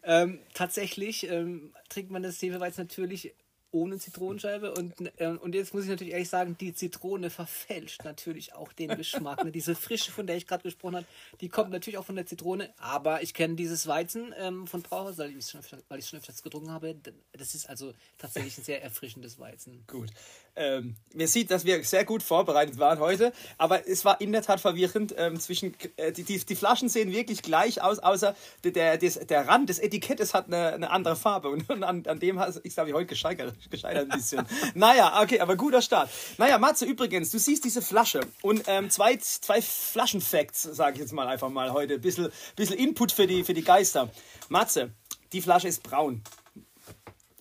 Ähm, 0.04 0.40
tatsächlich 0.54 1.30
ähm, 1.30 1.74
trinkt 1.90 2.12
man 2.12 2.22
das 2.22 2.42
Hefeweizen 2.42 2.84
natürlich 2.84 3.34
ohne 3.74 3.98
Zitronenscheibe 3.98 4.74
und, 4.74 4.94
ähm, 5.18 5.38
und 5.40 5.56
jetzt 5.56 5.74
muss 5.74 5.84
ich 5.84 5.90
natürlich 5.90 6.14
ehrlich 6.14 6.30
sagen, 6.30 6.56
die 6.60 6.74
Zitrone 6.74 7.30
verfälscht 7.30 8.04
natürlich 8.04 8.54
auch 8.54 8.72
den 8.72 8.96
Geschmack. 8.96 9.44
Ne? 9.44 9.52
Diese 9.52 9.76
Frische, 9.76 10.12
von 10.12 10.28
der 10.28 10.38
ich 10.38 10.48
gerade 10.48 10.64
gesprochen 10.64 10.98
habe, 10.98 11.06
die 11.42 11.50
kommt 11.50 11.72
natürlich 11.72 11.98
auch 11.98 12.06
von 12.06 12.16
der 12.16 12.26
Zitrone, 12.26 12.70
aber 12.78 13.24
ich 13.24 13.34
kenne 13.34 13.56
dieses 13.56 13.88
Weizen 13.88 14.34
ähm, 14.38 14.68
von 14.68 14.82
Brauhaus, 14.82 15.18
weil 15.18 15.32
ich 15.32 15.38
es 15.38 15.52
schon, 15.52 15.62
schon 15.64 16.20
öfters 16.20 16.44
getrunken 16.44 16.72
habe. 16.72 16.96
Das 17.34 17.56
ist 17.56 17.68
also 17.70 17.94
tatsächlich 18.18 18.58
ein 18.60 18.64
sehr 18.64 18.84
erfrischendes 18.84 19.40
Weizen. 19.40 19.84
Gut. 19.88 20.10
Ähm, 20.56 20.96
man 21.16 21.26
sieht, 21.26 21.50
dass 21.50 21.66
wir 21.66 21.84
sehr 21.84 22.06
gut 22.06 22.22
vorbereitet 22.22 22.78
waren 22.78 23.00
heute, 23.00 23.34
aber 23.58 23.88
es 23.88 24.06
war 24.06 24.22
in 24.22 24.32
der 24.32 24.44
Tat 24.44 24.60
verwirrend 24.60 25.16
ähm, 25.18 25.40
zwischen, 25.40 25.74
äh, 25.98 26.12
die, 26.12 26.24
die, 26.24 26.38
die 26.38 26.56
Flaschen 26.56 26.90
sehen 26.90 27.12
wirklich 27.12 27.42
gleich 27.42 27.82
aus, 27.82 27.98
außer 27.98 28.36
der, 28.64 28.98
der, 28.98 29.10
der 29.26 29.48
Rand 29.48 29.70
des 29.70 29.80
Etikettes 29.80 30.36
hat 30.36 30.46
eine, 30.48 30.74
eine 30.74 30.92
andere 30.92 31.16
Farbe 31.16 31.50
und 31.50 31.70
an, 31.72 32.06
an 32.06 32.20
dem 32.20 32.40
hat 32.40 32.54
ich 32.64 32.76
glaube 32.76 32.90
ich 32.90 32.96
heute 32.96 33.08
gescheitert, 33.08 33.56
gescheitert 33.70 34.12
ein 34.12 34.18
bisschen. 34.18 34.46
naja, 34.74 35.22
okay, 35.22 35.40
aber 35.40 35.56
guter 35.56 35.82
Start. 35.82 36.10
Naja, 36.38 36.58
Matze, 36.58 36.86
übrigens, 36.86 37.30
du 37.30 37.40
siehst 37.40 37.64
diese 37.66 37.82
Flasche 37.82 38.22
und 38.42 38.64
ähm, 38.68 38.90
zwei, 38.90 39.18
zwei 39.18 39.62
Flaschenfacts, 39.62 40.64
sage 40.64 40.96
ich 40.96 41.02
jetzt 41.02 41.14
mal 41.14 41.28
einfach 41.28 41.50
mal 41.50 41.74
heute, 41.74 41.96
ein 41.96 42.02
bisschen, 42.02 42.30
bisschen 42.56 42.78
Input 42.78 43.12
für 43.12 43.28
die, 43.28 43.44
für 43.44 43.54
die 43.54 43.64
Geister. 43.64 44.10
Matze, 44.50 44.92
die 45.32 45.42
Flasche 45.42 45.68
ist 45.68 45.84
braun. 45.84 46.22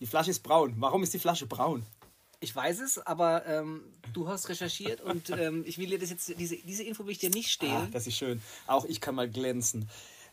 Die 0.00 0.06
Flasche 0.06 0.30
ist 0.30 0.40
braun. 0.42 0.74
Warum 0.78 1.02
ist 1.02 1.14
die 1.14 1.18
Flasche 1.18 1.46
braun? 1.46 1.84
Ich 2.40 2.56
weiß 2.56 2.80
es, 2.80 2.98
aber 2.98 3.46
ähm, 3.46 3.84
du 4.12 4.26
hast 4.26 4.48
recherchiert 4.48 5.00
und 5.00 5.30
ähm, 5.30 5.62
ich 5.64 5.78
will 5.78 5.86
dir 5.86 5.98
das 6.00 6.10
jetzt, 6.10 6.40
diese, 6.40 6.56
diese 6.56 6.82
Info 6.82 7.04
will 7.04 7.12
ich 7.12 7.18
dir 7.18 7.30
nicht 7.30 7.52
stehlen. 7.52 7.72
Ah, 7.72 7.88
das 7.92 8.08
ist 8.08 8.16
schön. 8.16 8.42
Auch 8.66 8.84
ich 8.84 9.00
kann 9.00 9.14
mal 9.14 9.30
glänzen. 9.30 9.88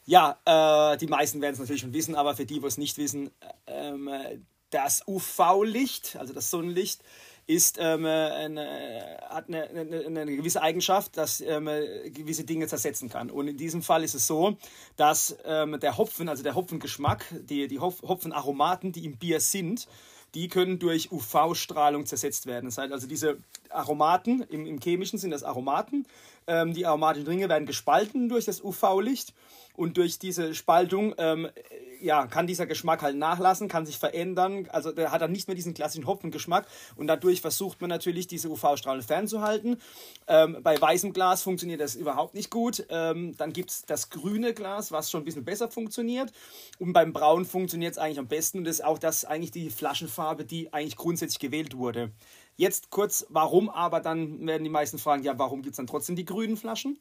Ja, 0.08 0.40
äh, 0.46 0.98
die 0.98 1.06
meisten 1.06 1.40
werden 1.40 1.54
es 1.54 1.60
natürlich 1.60 1.82
schon 1.82 1.94
wissen, 1.94 2.16
aber 2.16 2.36
für 2.36 2.48
die, 2.48 2.60
die 2.60 2.66
es 2.66 2.80
nicht 2.80 2.98
wissen, 2.98 3.30
ähm, 3.68 4.10
das 4.70 5.04
UV-Licht, 5.08 6.18
also 6.18 6.34
das 6.34 6.50
Sonnenlicht, 6.50 7.02
ist, 7.50 7.78
ähm, 7.80 8.06
eine, 8.06 9.18
hat 9.28 9.48
eine, 9.48 9.68
eine, 9.70 10.06
eine, 10.06 10.36
gewisse 10.36 10.62
Eigenschaft, 10.62 11.18
dass 11.18 11.42
ähm, 11.42 11.66
gewisse 12.14 12.44
Dinge 12.44 12.68
zersetzen 12.68 13.10
kann. 13.10 13.32
Und 13.32 13.48
in 13.48 13.58
diesem 13.58 13.82
Fall 13.82 14.04
ist 14.04 14.14
es 14.14 14.28
so, 14.28 14.56
dass 14.98 15.36
ähm, 15.46 15.80
der 15.80 15.98
Hopfen, 15.98 16.30
also 16.30 16.44
der 16.44 16.54
Hopfengeschmack, 16.54 17.26
die, 17.32 17.68
die 17.68 17.80
Hopfenaromaten, 17.80 18.92
die 18.92 19.04
im 19.06 19.18
Bier 19.18 19.40
sind, 19.40 19.88
die 20.36 20.48
können 20.48 20.78
durch 20.78 21.12
UV-Strahlung 21.12 22.06
zersetzt 22.06 22.46
werden. 22.46 22.66
Das 22.66 22.78
heißt 22.78 22.94
also, 22.94 23.08
diese 23.08 23.40
Aromaten, 23.70 24.42
im, 24.44 24.68
im 24.68 24.80
Chemischen 24.80 25.18
sind 25.18 25.32
das 25.32 25.42
Aromaten, 25.42 26.06
ähm, 26.46 26.74
die 26.74 26.86
aromatischen 26.86 27.28
Ringe 27.28 27.50
werden 27.50 27.66
gespalten 27.66 28.30
durch 28.30 28.46
das 28.46 28.64
UV-Licht 28.64 29.34
und 29.76 29.98
durch 29.98 30.20
diese 30.20 30.54
Spaltung 30.54 31.16
ähm, 31.18 31.48
ja, 32.00 32.28
kann 32.28 32.48
dieser 32.48 32.66
Geschmack 32.66 33.02
halt 33.02 33.16
nachlassen, 33.16 33.68
kann 33.68 33.86
sich 33.86 33.98
verändern. 33.98 34.68
Also 34.72 34.92
der 34.92 35.12
hat 35.12 35.22
dann 35.22 35.32
nicht 35.32 35.48
mehr 35.48 35.56
diesen 35.56 35.74
klassischen 35.74 36.08
Hopfengeschmack 36.08 36.68
und 36.96 37.08
dadurch 37.08 37.42
versucht 37.42 37.82
man 37.82 37.90
natürlich 37.90 38.28
diese 38.28 38.50
UV-Strahlen 38.50 39.02
fernzuhalten. 39.02 39.78
Ähm, 40.28 40.58
bei 40.62 40.80
weißem 40.80 41.14
Glas 41.14 41.44
funktioniert 41.44 41.82
das 41.82 41.96
überhaupt 41.96 42.34
nicht 42.34 42.50
gut. 42.50 42.86
Ähm, 42.90 43.36
dann 43.38 43.54
gibt 43.54 43.72
es 43.72 43.86
das 43.86 44.10
grüne 44.10 44.54
Glas, 44.54 44.92
was 44.92 45.12
schon 45.12 45.22
ein 45.22 45.26
bisschen 45.26 45.46
besser 45.46 45.70
funktioniert. 45.70 46.32
Und 46.80 46.94
beim 46.94 47.14
Braun 47.14 47.46
funktioniert 47.46 47.94
es 47.94 47.98
eigentlich 47.98 48.20
am 48.20 48.28
besten 48.28 48.60
und 48.60 48.64
das 48.66 48.76
ist 48.76 48.86
auch 48.86 49.00
das 49.00 49.26
eigentlich 49.26 49.52
die 49.52 49.70
Flaschenfarbe, 49.70 50.46
die 50.46 50.74
eigentlich 50.74 50.96
grundsätzlich 50.96 51.40
gewählt 51.40 51.78
wurde. 51.78 52.12
Jetzt 52.56 52.90
kurz, 52.90 53.26
warum 53.30 53.70
aber 53.70 54.02
dann 54.02 54.46
werden 54.46 54.64
die 54.64 54.70
meisten 54.70 54.98
fragen, 54.98 55.24
ja, 55.24 55.40
warum 55.40 55.62
gibt 55.62 55.74
es 55.74 55.78
dann 55.78 55.88
trotzdem 55.88 56.16
die 56.16 56.26
grünen 56.26 56.58
Flaschen? 56.58 57.00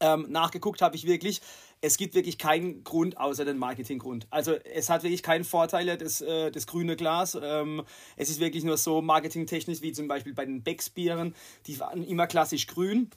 Ähm, 0.00 0.26
nachgeguckt 0.28 0.82
habe 0.82 0.96
ich 0.96 1.06
wirklich, 1.06 1.40
es 1.82 1.96
gibt 1.96 2.14
wirklich 2.14 2.38
keinen 2.38 2.84
Grund 2.84 3.18
außer 3.18 3.44
den 3.44 3.58
Marketinggrund. 3.58 4.28
Also 4.30 4.52
es 4.52 4.88
hat 4.88 5.02
wirklich 5.02 5.22
keinen 5.22 5.44
Vorteil, 5.44 5.96
das, 5.98 6.20
äh, 6.20 6.50
das 6.52 6.66
grüne 6.66 6.96
Glas. 6.96 7.36
Ähm, 7.40 7.82
es 8.16 8.30
ist 8.30 8.38
wirklich 8.40 8.62
nur 8.62 8.76
so 8.76 9.02
marketingtechnisch, 9.02 9.82
wie 9.82 9.92
zum 9.92 10.06
Beispiel 10.06 10.32
bei 10.32 10.46
den 10.46 10.62
Becksbieren, 10.62 11.34
die 11.66 11.78
waren 11.80 12.04
immer 12.04 12.26
klassisch 12.28 12.68
grün. 12.68 13.10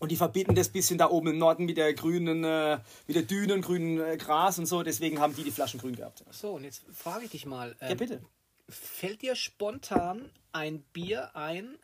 Und 0.00 0.10
die 0.10 0.16
verbinden 0.16 0.54
das 0.54 0.70
bisschen 0.70 0.98
da 0.98 1.10
oben 1.10 1.28
im 1.28 1.38
Norden 1.38 1.66
mit 1.66 1.76
der 1.76 1.92
grünen, 1.94 2.42
äh, 2.42 2.80
mit 3.06 3.16
der 3.16 3.22
dünnen 3.22 3.60
grünen 3.60 4.00
äh, 4.00 4.16
Gras 4.16 4.58
und 4.58 4.66
so. 4.66 4.82
Deswegen 4.82 5.20
haben 5.20 5.36
die 5.36 5.44
die 5.44 5.50
Flaschen 5.50 5.78
grün 5.78 5.94
gehabt. 5.94 6.24
So, 6.30 6.52
und 6.52 6.64
jetzt 6.64 6.82
frage 6.92 7.26
ich 7.26 7.30
dich 7.30 7.46
mal. 7.46 7.76
Ähm, 7.80 7.90
ja, 7.90 7.94
bitte. 7.94 8.22
Fällt 8.68 9.22
dir 9.22 9.36
spontan 9.36 10.30
ein 10.52 10.82
Bier 10.94 11.36
ein 11.36 11.76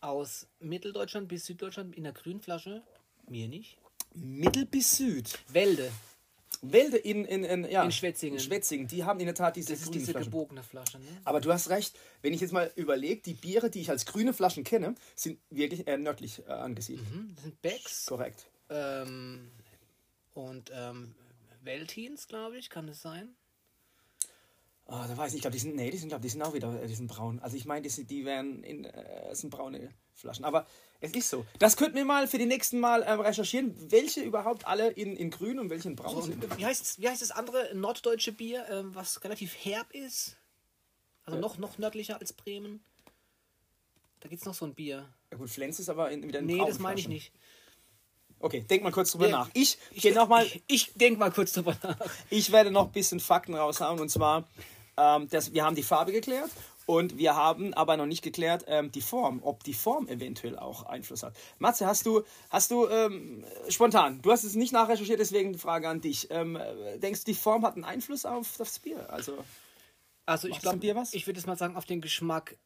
aus 0.00 0.46
Mitteldeutschland 0.60 1.28
bis 1.28 1.46
Süddeutschland 1.46 1.96
in 1.96 2.04
der 2.04 2.12
grünen 2.12 2.40
Flasche? 2.40 2.82
Mir 3.28 3.48
nicht. 3.48 3.78
Mittel 4.14 4.66
bis 4.66 4.96
Süd. 4.96 5.38
Wälde. 5.48 5.90
Wälde 6.62 6.96
in, 6.96 7.24
in, 7.24 7.42
in, 7.42 7.64
ja, 7.64 7.82
in 7.82 7.90
Schwetzingen. 7.90 8.34
In 8.34 8.40
Schwetzingen, 8.40 8.86
die 8.86 9.02
haben 9.02 9.18
in 9.18 9.26
der 9.26 9.34
Tat 9.34 9.56
diese 9.56 9.72
Das 9.72 9.82
ist 9.82 9.94
diese 9.94 10.12
gebogene 10.14 10.62
Flasche. 10.62 10.98
Ne? 10.98 11.04
Aber 11.24 11.40
du 11.40 11.52
hast 11.52 11.70
recht, 11.70 11.98
wenn 12.22 12.32
ich 12.32 12.40
jetzt 12.40 12.52
mal 12.52 12.70
überlege, 12.76 13.20
die 13.20 13.34
Biere, 13.34 13.68
die 13.68 13.80
ich 13.80 13.90
als 13.90 14.06
grüne 14.06 14.32
Flaschen 14.32 14.62
kenne, 14.62 14.94
sind 15.16 15.40
wirklich 15.50 15.88
eher 15.88 15.98
nördlich 15.98 16.42
äh, 16.46 16.52
angesiedelt. 16.52 17.10
Mhm, 17.10 17.32
das 17.34 17.44
sind 17.44 17.62
Becks. 17.62 18.06
Korrekt. 18.06 18.46
Ähm, 18.70 19.50
und 20.34 20.70
ähm, 20.72 21.14
Veltins, 21.62 22.28
glaube 22.28 22.58
ich, 22.58 22.70
kann 22.70 22.88
es 22.88 23.02
sein? 23.02 23.34
Oh, 24.86 25.04
da 25.08 25.16
weiß 25.16 25.32
ich, 25.32 25.36
ich 25.36 25.40
glaube, 25.42 25.54
die 25.54 25.60
sind, 25.60 25.74
nee, 25.74 25.90
die 25.90 25.96
sind, 25.96 26.10
glaube 26.10 26.22
die 26.22 26.28
sind 26.28 26.42
auch 26.42 26.54
wieder, 26.54 26.80
äh, 26.80 26.86
die 26.86 26.94
sind 26.94 27.08
braun. 27.08 27.40
Also 27.40 27.56
ich 27.56 27.64
meine, 27.64 27.86
die, 27.86 28.04
die 28.04 28.24
wären 28.24 28.62
in, 28.62 28.84
äh, 28.84 29.34
sind 29.34 29.50
braune 29.50 29.92
Flaschen. 30.14 30.44
Aber 30.44 30.66
es 31.00 31.12
ist 31.12 31.30
so. 31.30 31.44
Das 31.58 31.76
könnten 31.76 31.96
wir 31.96 32.04
mal 32.04 32.28
für 32.28 32.38
die 32.38 32.46
nächsten 32.46 32.78
Mal 32.78 33.02
äh, 33.02 33.12
recherchieren, 33.12 33.74
welche 33.90 34.20
überhaupt 34.20 34.66
alle 34.66 34.90
in, 34.90 35.16
in 35.16 35.30
grün 35.30 35.58
und 35.58 35.70
welche 35.70 35.88
in 35.88 35.96
braun 35.96 36.14
so, 36.14 36.20
sind. 36.22 36.58
Wie 36.58 36.64
heißt, 36.64 37.00
wie 37.00 37.08
heißt 37.08 37.22
das 37.22 37.30
andere 37.30 37.74
norddeutsche 37.74 38.32
Bier, 38.32 38.68
äh, 38.68 38.82
was 38.94 39.22
relativ 39.24 39.56
herb 39.64 39.92
ist? 39.92 40.36
Also 41.24 41.36
ja. 41.36 41.40
noch, 41.40 41.58
noch 41.58 41.78
nördlicher 41.78 42.20
als 42.20 42.32
Bremen. 42.32 42.84
Da 44.20 44.28
gibt 44.28 44.42
es 44.42 44.46
noch 44.46 44.54
so 44.54 44.64
ein 44.64 44.74
Bier. 44.74 45.08
Ja 45.30 45.38
gut, 45.38 45.50
Flens 45.50 45.80
ist 45.80 45.88
aber 45.88 46.10
in, 46.10 46.22
wieder 46.22 46.38
in 46.38 46.46
Nee, 46.46 46.58
das 46.58 46.78
meine 46.78 47.00
ich 47.00 47.08
nicht. 47.08 47.32
Okay, 48.38 48.64
denk 48.68 48.82
mal 48.82 48.92
kurz 48.92 49.12
drüber 49.12 49.28
ja, 49.28 49.38
nach. 49.38 49.50
Ich, 49.54 49.78
ich, 49.92 50.12
noch 50.14 50.28
mal, 50.28 50.44
ich, 50.44 50.62
ich 50.66 50.92
denk 50.94 51.18
mal 51.18 51.30
kurz 51.30 51.52
drüber 51.52 51.76
nach. 51.82 51.96
Ich 52.28 52.50
werde 52.50 52.70
noch 52.70 52.86
ein 52.86 52.92
bisschen 52.92 53.20
Fakten 53.20 53.54
raushauen 53.54 54.00
und 54.00 54.08
zwar, 54.08 54.48
ähm, 54.96 55.28
das, 55.30 55.52
wir 55.52 55.64
haben 55.64 55.76
die 55.76 55.82
Farbe 55.82 56.12
geklärt 56.12 56.50
und 56.86 57.18
wir 57.18 57.36
haben 57.36 57.74
aber 57.74 57.96
noch 57.96 58.06
nicht 58.06 58.22
geklärt, 58.22 58.64
ähm, 58.66 58.90
die 58.90 59.00
Form, 59.00 59.40
ob 59.42 59.64
die 59.64 59.74
Form 59.74 60.08
eventuell 60.08 60.58
auch 60.58 60.84
Einfluss 60.84 61.22
hat. 61.22 61.34
Matze, 61.58 61.86
hast 61.86 62.06
du, 62.06 62.22
hast 62.50 62.70
du 62.70 62.88
ähm, 62.88 63.44
spontan, 63.68 64.20
du 64.22 64.30
hast 64.30 64.44
es 64.44 64.54
nicht 64.54 64.72
nachrecherchiert, 64.72 65.20
deswegen 65.20 65.52
die 65.52 65.58
Frage 65.58 65.88
an 65.88 66.00
dich. 66.00 66.28
Ähm, 66.30 66.58
denkst 66.96 67.24
du, 67.24 67.32
die 67.32 67.38
Form 67.38 67.64
hat 67.64 67.74
einen 67.74 67.84
Einfluss 67.84 68.24
auf 68.24 68.56
das 68.58 68.78
Bier? 68.78 69.10
Also, 69.10 69.44
also 70.26 70.48
ich 70.48 70.60
glaube, 70.60 70.78
ich 71.12 71.26
würde 71.26 71.38
es 71.38 71.46
mal 71.46 71.56
sagen, 71.56 71.76
auf 71.76 71.84
den 71.84 72.00
Geschmack 72.00 72.56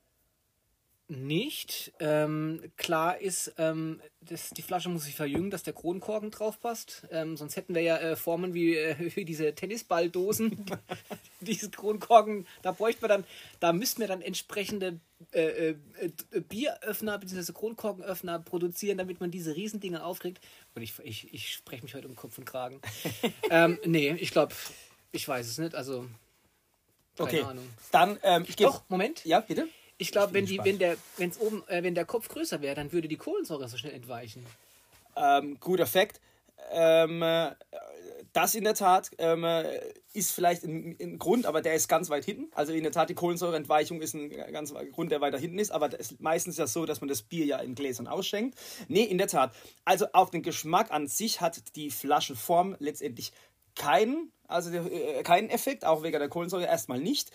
nicht. 1.09 1.93
Ähm, 2.01 2.61
klar 2.77 3.19
ist, 3.19 3.55
ähm, 3.59 4.01
das, 4.21 4.51
die 4.51 4.63
Flasche 4.63 4.89
muss 4.89 5.05
sich 5.05 5.15
verjüngen, 5.15 5.51
dass 5.51 5.63
der 5.63 5.73
Kronkorken 5.73 6.31
drauf 6.31 6.59
passt. 6.59 7.07
Ähm, 7.11 7.37
sonst 7.37 7.57
hätten 7.57 7.75
wir 7.75 7.83
ja 7.83 7.97
äh, 7.99 8.17
Formen 8.17 8.55
wie, 8.55 8.77
äh, 8.77 8.97
wie 9.17 9.25
diese 9.25 9.55
Tennisballdosen. 9.55 10.67
diese 11.41 11.71
Kronkorken, 11.71 12.47
da 12.63 12.73
bräuchten 12.73 13.03
wir 13.03 13.09
dann, 13.09 13.25
da 13.61 13.73
müssten 13.73 14.01
wir 14.01 14.09
dann 14.09 14.21
entsprechende 14.21 15.01
äh, 15.33 15.71
äh, 15.71 15.77
äh 16.33 16.41
Bieröffner 16.41 17.19
bzw. 17.19 17.53
Kronkorkenöffner 17.53 18.41
produzieren, 18.41 18.99
damit 18.99 19.21
man 19.21 19.31
diese 19.31 19.55
Riesendinger 19.55 20.05
aufkriegt. 20.05 20.41
Und 20.75 20.83
ich, 20.83 20.99
ich, 21.05 21.33
ich 21.33 21.53
spreche 21.53 21.85
mich 21.85 21.95
heute 21.95 22.09
um 22.09 22.17
Kopf 22.17 22.37
und 22.39 22.47
Kragen. 22.47 22.81
ähm, 23.51 23.79
nee, 23.85 24.13
ich 24.13 24.33
glaube, 24.33 24.55
ich 25.13 25.27
weiß 25.27 25.47
es 25.47 25.59
nicht. 25.59 25.75
Also, 25.75 26.09
keine 27.17 27.29
okay. 27.29 27.43
Ahnung. 27.43 27.69
Dann, 27.93 28.19
ähm, 28.23 28.45
ich 28.49 28.57
Doch, 28.57 28.83
Moment. 28.89 29.25
Ja, 29.25 29.41
bitte. 29.41 29.69
Ich 29.99 30.13
glaube, 30.13 30.35
wenn, 30.35 30.49
wenn, 30.49 30.79
der, 30.79 30.97
oben, 31.39 31.67
äh, 31.69 31.83
wenn 31.83 31.95
der 31.95 32.05
Kopf 32.05 32.29
größer 32.29 32.61
wäre, 32.61 32.75
dann 32.75 32.93
würde 32.93 33.09
die 33.09 33.17
Kohlensäure 33.17 33.69
so 33.69 33.77
schnell 33.77 33.95
entweichen. 33.95 34.45
Ähm, 35.17 35.59
guter 35.61 35.87
Fakt. 35.87 36.21
Ähm, 36.71 37.23
das 38.33 38.55
in 38.55 38.65
der 38.65 38.75
Tat 38.75 39.11
ähm, 39.17 39.47
ist 40.13 40.33
vielleicht 40.33 40.65
ein, 40.65 40.97
ein, 41.01 41.19
Grund, 41.19 41.47
aber 41.47 41.63
der 41.63 41.75
ist 41.75 41.89
ganz 41.89 42.11
weit 42.11 42.25
hinten. 42.25 42.51
Also 42.55 42.73
in 42.73 42.83
der 42.83 42.93
Tat, 42.93 43.09
die 43.09 43.15
Kohlensäureentweichung 43.15 44.03
ist 44.03 44.15
ein 44.15 44.31
ganz 44.53 44.75
Grund, 44.93 45.11
der 45.11 45.23
weiter 45.23 45.39
hinten 45.39 45.59
ist. 45.59 45.71
Aber 45.71 45.87
es 45.87 46.13
ist 46.13 46.21
meistens 46.21 46.59
ja 46.59 46.67
so, 46.67 46.85
dass 46.85 47.01
man 47.01 47.09
das 47.09 47.23
Bier 47.23 47.47
ja 47.47 47.59
in 47.59 47.75
Gläsern 47.75 48.07
ausschenkt. 48.07 48.59
Nee, 48.89 49.05
in 49.05 49.17
der 49.17 49.29
Tat. 49.29 49.55
Also 49.87 50.07
auf 50.13 50.31
den 50.31 50.43
Geschmack 50.43 50.91
an 50.91 51.07
sich 51.07 51.41
hat 51.41 51.77
die 51.77 51.91
Flaschenform 51.91 52.77
letztendlich 52.79 53.33
keinen, 53.75 54.33
also 54.49 54.71
äh, 54.71 55.23
keinen 55.23 55.49
Effekt, 55.49 55.87
auch 55.87 56.03
wegen 56.03 56.19
der 56.19 56.29
Kohlensäure 56.29 56.67
erstmal 56.67 57.01
nicht. 57.01 57.31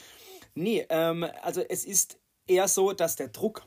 Nee, 0.54 0.86
ähm, 0.90 1.26
also 1.42 1.62
es 1.62 1.84
ist 1.86 2.20
eher 2.48 2.68
so, 2.68 2.94
dass 2.94 3.16
der 3.16 3.30
Druck, 3.30 3.64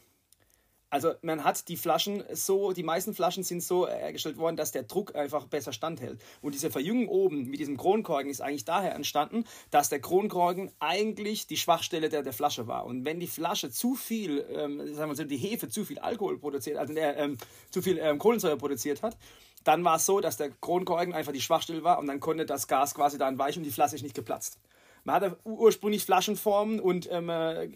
also 0.90 1.12
man 1.22 1.42
hat 1.42 1.68
die 1.68 1.76
Flaschen 1.76 2.22
so, 2.32 2.72
die 2.72 2.82
meisten 2.84 3.14
Flaschen 3.14 3.42
sind 3.42 3.62
so 3.62 3.88
hergestellt 3.88 4.36
worden, 4.36 4.56
dass 4.56 4.70
der 4.70 4.84
Druck 4.84 5.16
einfach 5.16 5.46
besser 5.46 5.72
standhält. 5.72 6.20
Und 6.40 6.54
diese 6.54 6.70
Verjüngung 6.70 7.08
oben 7.08 7.50
mit 7.50 7.58
diesem 7.58 7.76
Kronkorken 7.76 8.30
ist 8.30 8.40
eigentlich 8.40 8.64
daher 8.64 8.94
entstanden, 8.94 9.44
dass 9.70 9.88
der 9.88 10.00
Kronkorken 10.00 10.70
eigentlich 10.78 11.46
die 11.46 11.56
Schwachstelle 11.56 12.08
der, 12.08 12.22
der 12.22 12.32
Flasche 12.32 12.68
war. 12.68 12.86
Und 12.86 13.04
wenn 13.04 13.18
die 13.18 13.26
Flasche 13.26 13.70
zu 13.70 13.94
viel, 13.94 14.44
ähm, 14.50 14.94
sagen 14.94 15.10
wir 15.10 15.16
so, 15.16 15.24
die 15.24 15.36
Hefe 15.36 15.68
zu 15.68 15.84
viel 15.84 15.98
Alkohol 15.98 16.38
produziert, 16.38 16.76
also 16.76 16.94
äh, 16.94 17.12
ähm, 17.12 17.38
zu 17.70 17.82
viel 17.82 17.98
ähm, 17.98 18.18
Kohlensäure 18.18 18.56
produziert 18.56 19.02
hat, 19.02 19.16
dann 19.64 19.82
war 19.82 19.96
es 19.96 20.06
so, 20.06 20.20
dass 20.20 20.36
der 20.36 20.50
Kronkorken 20.50 21.14
einfach 21.14 21.32
die 21.32 21.40
Schwachstelle 21.40 21.82
war 21.82 21.98
und 21.98 22.06
dann 22.06 22.20
konnte 22.20 22.46
das 22.46 22.68
Gas 22.68 22.94
quasi 22.94 23.18
da 23.18 23.28
entweichen 23.28 23.60
und 23.60 23.64
die 23.64 23.72
Flasche 23.72 23.96
ist 23.96 24.02
nicht 24.02 24.14
geplatzt. 24.14 24.58
Man 25.04 25.16
hatte 25.16 25.38
ursprünglich 25.44 26.04
Flaschenformen 26.04 26.80
und 26.80 27.08
ähm, 27.10 27.28
äh, 27.28 27.68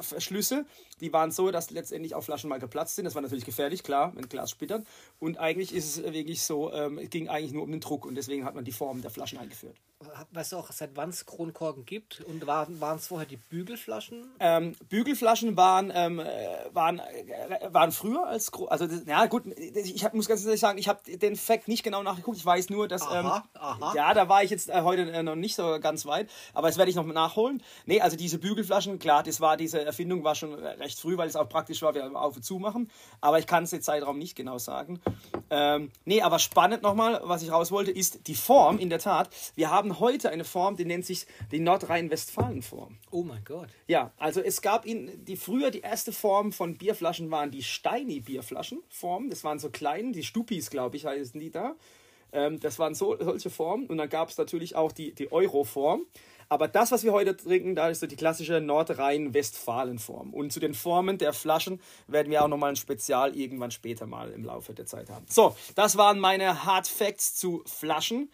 Verschlüsse, 0.00 0.66
die 1.00 1.12
waren 1.12 1.30
so, 1.30 1.50
dass 1.50 1.70
letztendlich 1.70 2.14
auch 2.14 2.22
Flaschen 2.22 2.48
mal 2.48 2.60
geplatzt 2.60 2.96
sind. 2.96 3.04
Das 3.04 3.14
war 3.14 3.22
natürlich 3.22 3.44
gefährlich, 3.44 3.82
klar, 3.82 4.12
wenn 4.14 4.28
Glas 4.28 4.50
splittert. 4.50 4.86
Und 5.18 5.38
eigentlich 5.38 5.74
ist 5.74 5.96
es 5.96 6.12
wirklich 6.12 6.42
so, 6.42 6.72
ähm, 6.72 6.98
es 6.98 7.10
ging 7.10 7.28
eigentlich 7.28 7.52
nur 7.52 7.62
um 7.62 7.70
den 7.70 7.80
Druck 7.80 8.06
und 8.06 8.14
deswegen 8.14 8.44
hat 8.44 8.54
man 8.54 8.64
die 8.64 8.72
Form 8.72 9.02
der 9.02 9.10
Flaschen 9.10 9.38
eingeführt. 9.38 9.76
Weißt 10.32 10.52
du 10.52 10.56
auch, 10.56 10.70
seit 10.70 10.96
wann 10.96 11.10
es 11.10 11.24
Kronkorken 11.24 11.84
gibt? 11.86 12.20
Und 12.20 12.46
waren, 12.46 12.80
waren 12.80 12.98
es 12.98 13.06
vorher 13.06 13.26
die 13.26 13.36
Bügelflaschen? 13.36 14.26
Ähm, 14.38 14.74
Bügelflaschen 14.88 15.56
waren, 15.56 15.92
ähm, 15.94 16.18
waren, 16.72 16.98
äh, 16.98 17.72
waren 17.72 17.92
früher 17.92 18.26
als, 18.26 18.52
also 18.68 18.86
ja 19.06 19.26
gut, 19.26 19.44
ich 19.56 20.04
hab, 20.04 20.14
muss 20.14 20.28
ganz 20.28 20.44
ehrlich 20.44 20.60
sagen, 20.60 20.78
ich 20.78 20.88
habe 20.88 21.00
den 21.16 21.36
Fakt 21.36 21.68
nicht 21.68 21.82
genau 21.82 22.02
nachgeguckt. 22.02 22.36
Ich 22.36 22.44
weiß 22.44 22.70
nur, 22.70 22.88
dass, 22.88 23.02
aha, 23.02 23.44
ähm, 23.54 23.60
aha. 23.60 23.92
ja, 23.94 24.14
da 24.14 24.28
war 24.28 24.42
ich 24.42 24.50
jetzt 24.50 24.68
äh, 24.68 24.82
heute 24.82 25.10
äh, 25.10 25.22
noch 25.22 25.36
nicht 25.36 25.54
so 25.54 25.78
ganz 25.80 26.06
weit, 26.06 26.28
aber 26.52 26.68
das 26.68 26.76
werde 26.76 26.90
ich 26.90 26.96
noch 26.96 27.06
nachholen. 27.06 27.62
Nee, 27.86 28.00
also 28.00 28.16
diese 28.16 28.38
Bügelflaschen, 28.38 28.98
klar, 28.98 29.22
das 29.22 29.40
war, 29.40 29.56
diese 29.56 29.84
Erfindung 29.84 30.24
war 30.24 30.34
schon 30.34 30.54
recht 30.84 31.00
früh, 31.00 31.16
weil 31.16 31.28
es 31.28 31.36
auch 31.36 31.48
praktisch 31.48 31.82
war, 31.82 31.94
wir 31.94 32.14
auf 32.14 32.36
und 32.36 32.42
zu 32.42 32.58
machen. 32.58 32.90
Aber 33.20 33.38
ich 33.38 33.46
kann 33.46 33.64
es 33.64 33.70
den 33.70 33.82
Zeitraum 33.82 34.18
nicht 34.18 34.36
genau 34.36 34.58
sagen. 34.58 35.00
Ähm, 35.50 35.90
nee, 36.04 36.22
aber 36.22 36.38
spannend 36.38 36.82
nochmal, 36.82 37.20
was 37.24 37.42
ich 37.42 37.50
raus 37.50 37.72
wollte, 37.72 37.90
ist 37.90 38.26
die 38.28 38.34
Form, 38.34 38.78
in 38.78 38.90
der 38.90 38.98
Tat. 38.98 39.30
Wir 39.54 39.70
haben 39.70 39.98
heute 39.98 40.30
eine 40.30 40.44
Form, 40.44 40.76
die 40.76 40.84
nennt 40.84 41.04
sich 41.04 41.26
die 41.50 41.60
Nordrhein-Westfalen-Form. 41.60 42.98
Oh 43.10 43.22
mein 43.22 43.44
Gott. 43.44 43.68
Ja, 43.86 44.12
also 44.18 44.40
es 44.40 44.62
gab 44.62 44.86
in 44.86 45.24
die 45.24 45.36
früher 45.36 45.70
die 45.70 45.80
erste 45.80 46.12
Form 46.12 46.52
von 46.52 46.76
Bierflaschen 46.76 47.30
waren 47.30 47.50
die 47.50 47.62
Steini-Bierflaschen-Form. 47.62 49.30
Das 49.30 49.44
waren 49.44 49.58
so 49.58 49.70
kleine, 49.70 50.12
die 50.12 50.22
Stupis, 50.22 50.70
glaube 50.70 50.96
ich, 50.96 51.06
heißen 51.06 51.40
die 51.40 51.50
da. 51.50 51.74
Ähm, 52.32 52.60
das 52.60 52.78
waren 52.78 52.94
so, 52.94 53.16
solche 53.18 53.50
Formen. 53.50 53.86
Und 53.86 53.96
dann 53.98 54.08
gab 54.08 54.28
es 54.28 54.36
natürlich 54.36 54.76
auch 54.76 54.92
die, 54.92 55.14
die 55.14 55.32
Euro-Form. 55.32 56.04
Aber 56.48 56.68
das, 56.68 56.92
was 56.92 57.04
wir 57.04 57.12
heute 57.12 57.36
trinken, 57.36 57.74
da 57.74 57.88
ist 57.88 58.00
so 58.00 58.06
die 58.06 58.16
klassische 58.16 58.60
Nordrhein-Westfalen-Form. 58.60 60.34
Und 60.34 60.52
zu 60.52 60.60
den 60.60 60.74
Formen 60.74 61.18
der 61.18 61.32
Flaschen 61.32 61.80
werden 62.06 62.30
wir 62.30 62.44
auch 62.44 62.48
nochmal 62.48 62.70
ein 62.70 62.76
Spezial 62.76 63.36
irgendwann 63.36 63.70
später 63.70 64.06
mal 64.06 64.30
im 64.30 64.44
Laufe 64.44 64.74
der 64.74 64.86
Zeit 64.86 65.10
haben. 65.10 65.26
So, 65.28 65.56
das 65.74 65.96
waren 65.96 66.18
meine 66.18 66.64
Hard 66.64 66.88
Facts 66.88 67.34
zu 67.34 67.62
Flaschen. 67.66 68.30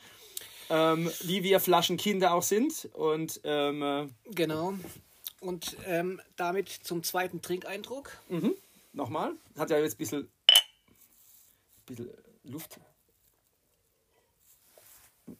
Ähm, 0.72 1.10
wie 1.22 1.42
wir 1.42 1.58
Flaschenkinder 1.58 2.32
auch 2.32 2.44
sind. 2.44 2.88
Und 2.92 3.40
ähm, 3.42 3.82
äh, 3.82 4.06
genau. 4.26 4.74
Und 5.40 5.76
ähm, 5.86 6.20
damit 6.36 6.68
zum 6.68 7.02
zweiten 7.02 7.42
Trinkeindruck. 7.42 8.16
Mhm. 8.28 8.54
Nochmal. 8.92 9.32
Hat 9.58 9.70
ja 9.70 9.78
jetzt 9.78 9.94
ein 9.94 9.98
bisschen, 9.98 10.28
bisschen 11.86 12.10
Luft. 12.44 12.78
Ein 15.26 15.36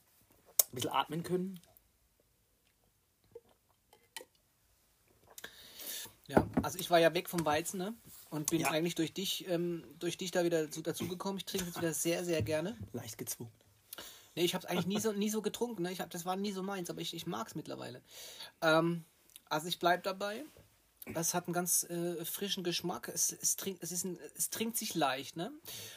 bisschen 0.73 0.91
atmen 0.91 1.23
können. 1.23 1.61
Ja, 6.31 6.49
also 6.63 6.79
ich 6.79 6.89
war 6.91 7.01
ja 7.01 7.13
weg 7.13 7.29
vom 7.29 7.45
Weizen 7.45 7.79
ne? 7.79 7.93
und 8.31 8.51
bin 8.51 8.61
ja. 8.61 8.71
eigentlich 8.71 8.95
durch 8.95 9.13
dich, 9.13 9.49
ähm, 9.49 9.83
durch 9.99 10.17
dich 10.17 10.31
da 10.31 10.45
wieder 10.45 10.71
so 10.71 10.81
dazugekommen. 10.81 11.39
Ich 11.39 11.45
trinke 11.45 11.67
jetzt 11.67 11.77
wieder 11.77 11.93
sehr, 11.93 12.25
sehr 12.25 12.41
gerne. 12.43 12.77
Leicht 12.93 13.19
gezwungen. 13.19 13.51
Nee, 14.37 14.45
ich 14.45 14.55
habe 14.55 14.65
es 14.65 14.71
eigentlich 14.71 14.87
nie 14.87 15.01
so, 15.01 15.11
nie 15.11 15.29
so 15.29 15.43
getrunken. 15.43 15.83
Ne? 15.83 15.91
Ich 15.91 16.01
hab, 16.01 16.09
das 16.11 16.25
war 16.25 16.37
nie 16.37 16.53
so 16.53 16.63
meins, 16.63 16.89
aber 16.89 17.01
ich, 17.01 17.15
ich 17.15 17.27
mag 17.27 17.49
es 17.49 17.57
mittlerweile. 17.57 18.01
Ähm, 18.63 19.05
also 19.47 19.67
ich 19.67 19.81
bleibe 19.81 20.05
dabei. 20.05 20.45
Es 21.15 21.35
hat 21.35 21.49
einen 21.49 21.55
ganz 21.55 21.83
äh, 21.91 22.25
frischen 22.25 22.63
Geschmack. 22.63 23.11
Es, 23.13 23.33
es, 23.33 23.57
trinkt, 23.57 23.83
es, 23.83 23.91
ist 23.91 24.05
ein, 24.05 24.17
es 24.37 24.51
trinkt 24.51 24.77
sich 24.77 24.95
leicht. 24.95 25.35
Ne? 25.35 25.51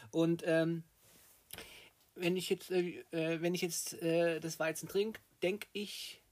Und 0.10 0.42
ähm, 0.48 0.84
wenn 2.16 2.38
ich 2.38 2.50
jetzt, 2.50 2.72
äh, 2.72 3.04
äh 3.12 3.40
wenn 3.40 3.54
ich 3.54 3.62
jetzt 3.62 4.02
äh, 4.02 4.40
das 4.40 4.58
Weizen 4.58 4.90
trinke, 4.90 5.22
denke 5.44 5.68
ich 5.74 6.23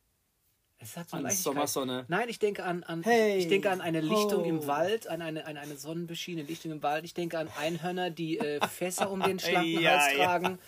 es 0.82 0.98
hat 0.98 1.10
so 1.10 1.18
an 1.18 1.30
Sommersonne. 1.30 2.06
Nein, 2.08 2.28
ich 2.30 2.40
denke 2.40 2.64
an, 2.64 2.84
an 2.84 3.04
hey, 3.04 3.38
ich 3.38 3.48
denke 3.48 3.70
an 3.70 3.82
eine 3.82 4.02
Lichtung 4.02 4.44
ho. 4.44 4.50
im 4.50 4.68
Wald, 4.68 5.08
an 5.08 5.22
eine, 5.22 5.46
an 5.46 5.58
eine 5.58 5.78
sonnenbeschienene 5.78 6.48
Lichtung 6.48 6.72
im 6.72 6.82
Wald. 6.82 7.06
Ich 7.06 7.14
denke 7.14 7.38
an 7.38 7.50
Einhörner, 7.60 8.10
die 8.10 8.40
äh, 8.40 8.66
Fässer 8.68 9.12
um 9.12 9.22
den 9.22 9.40
schlanken 9.40 9.80
ja, 9.80 10.00
Hals 10.00 10.18
ja. 10.18 10.26
tragen. 10.26 10.60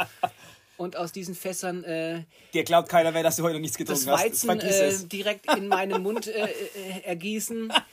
Und 0.77 0.97
aus 0.97 1.11
diesen 1.11 1.35
Fässern. 1.35 1.83
Äh, 1.83 2.23
Dir 2.53 2.63
glaubt 2.63 2.89
keiner 2.89 3.11
mehr, 3.11 3.23
dass 3.23 3.37
du 3.37 3.43
heute 3.43 3.59
nichts 3.59 3.77
getrunken 3.77 4.05
das 4.05 4.19
Weizen, 4.19 4.49
hast. 4.49 5.03
Äh, 5.03 5.07
direkt 5.07 5.55
in 5.55 5.67
meinen 5.67 6.01
Mund 6.01 6.27
äh, 6.27 6.45
äh, 6.45 7.01
ergießen. 7.03 7.71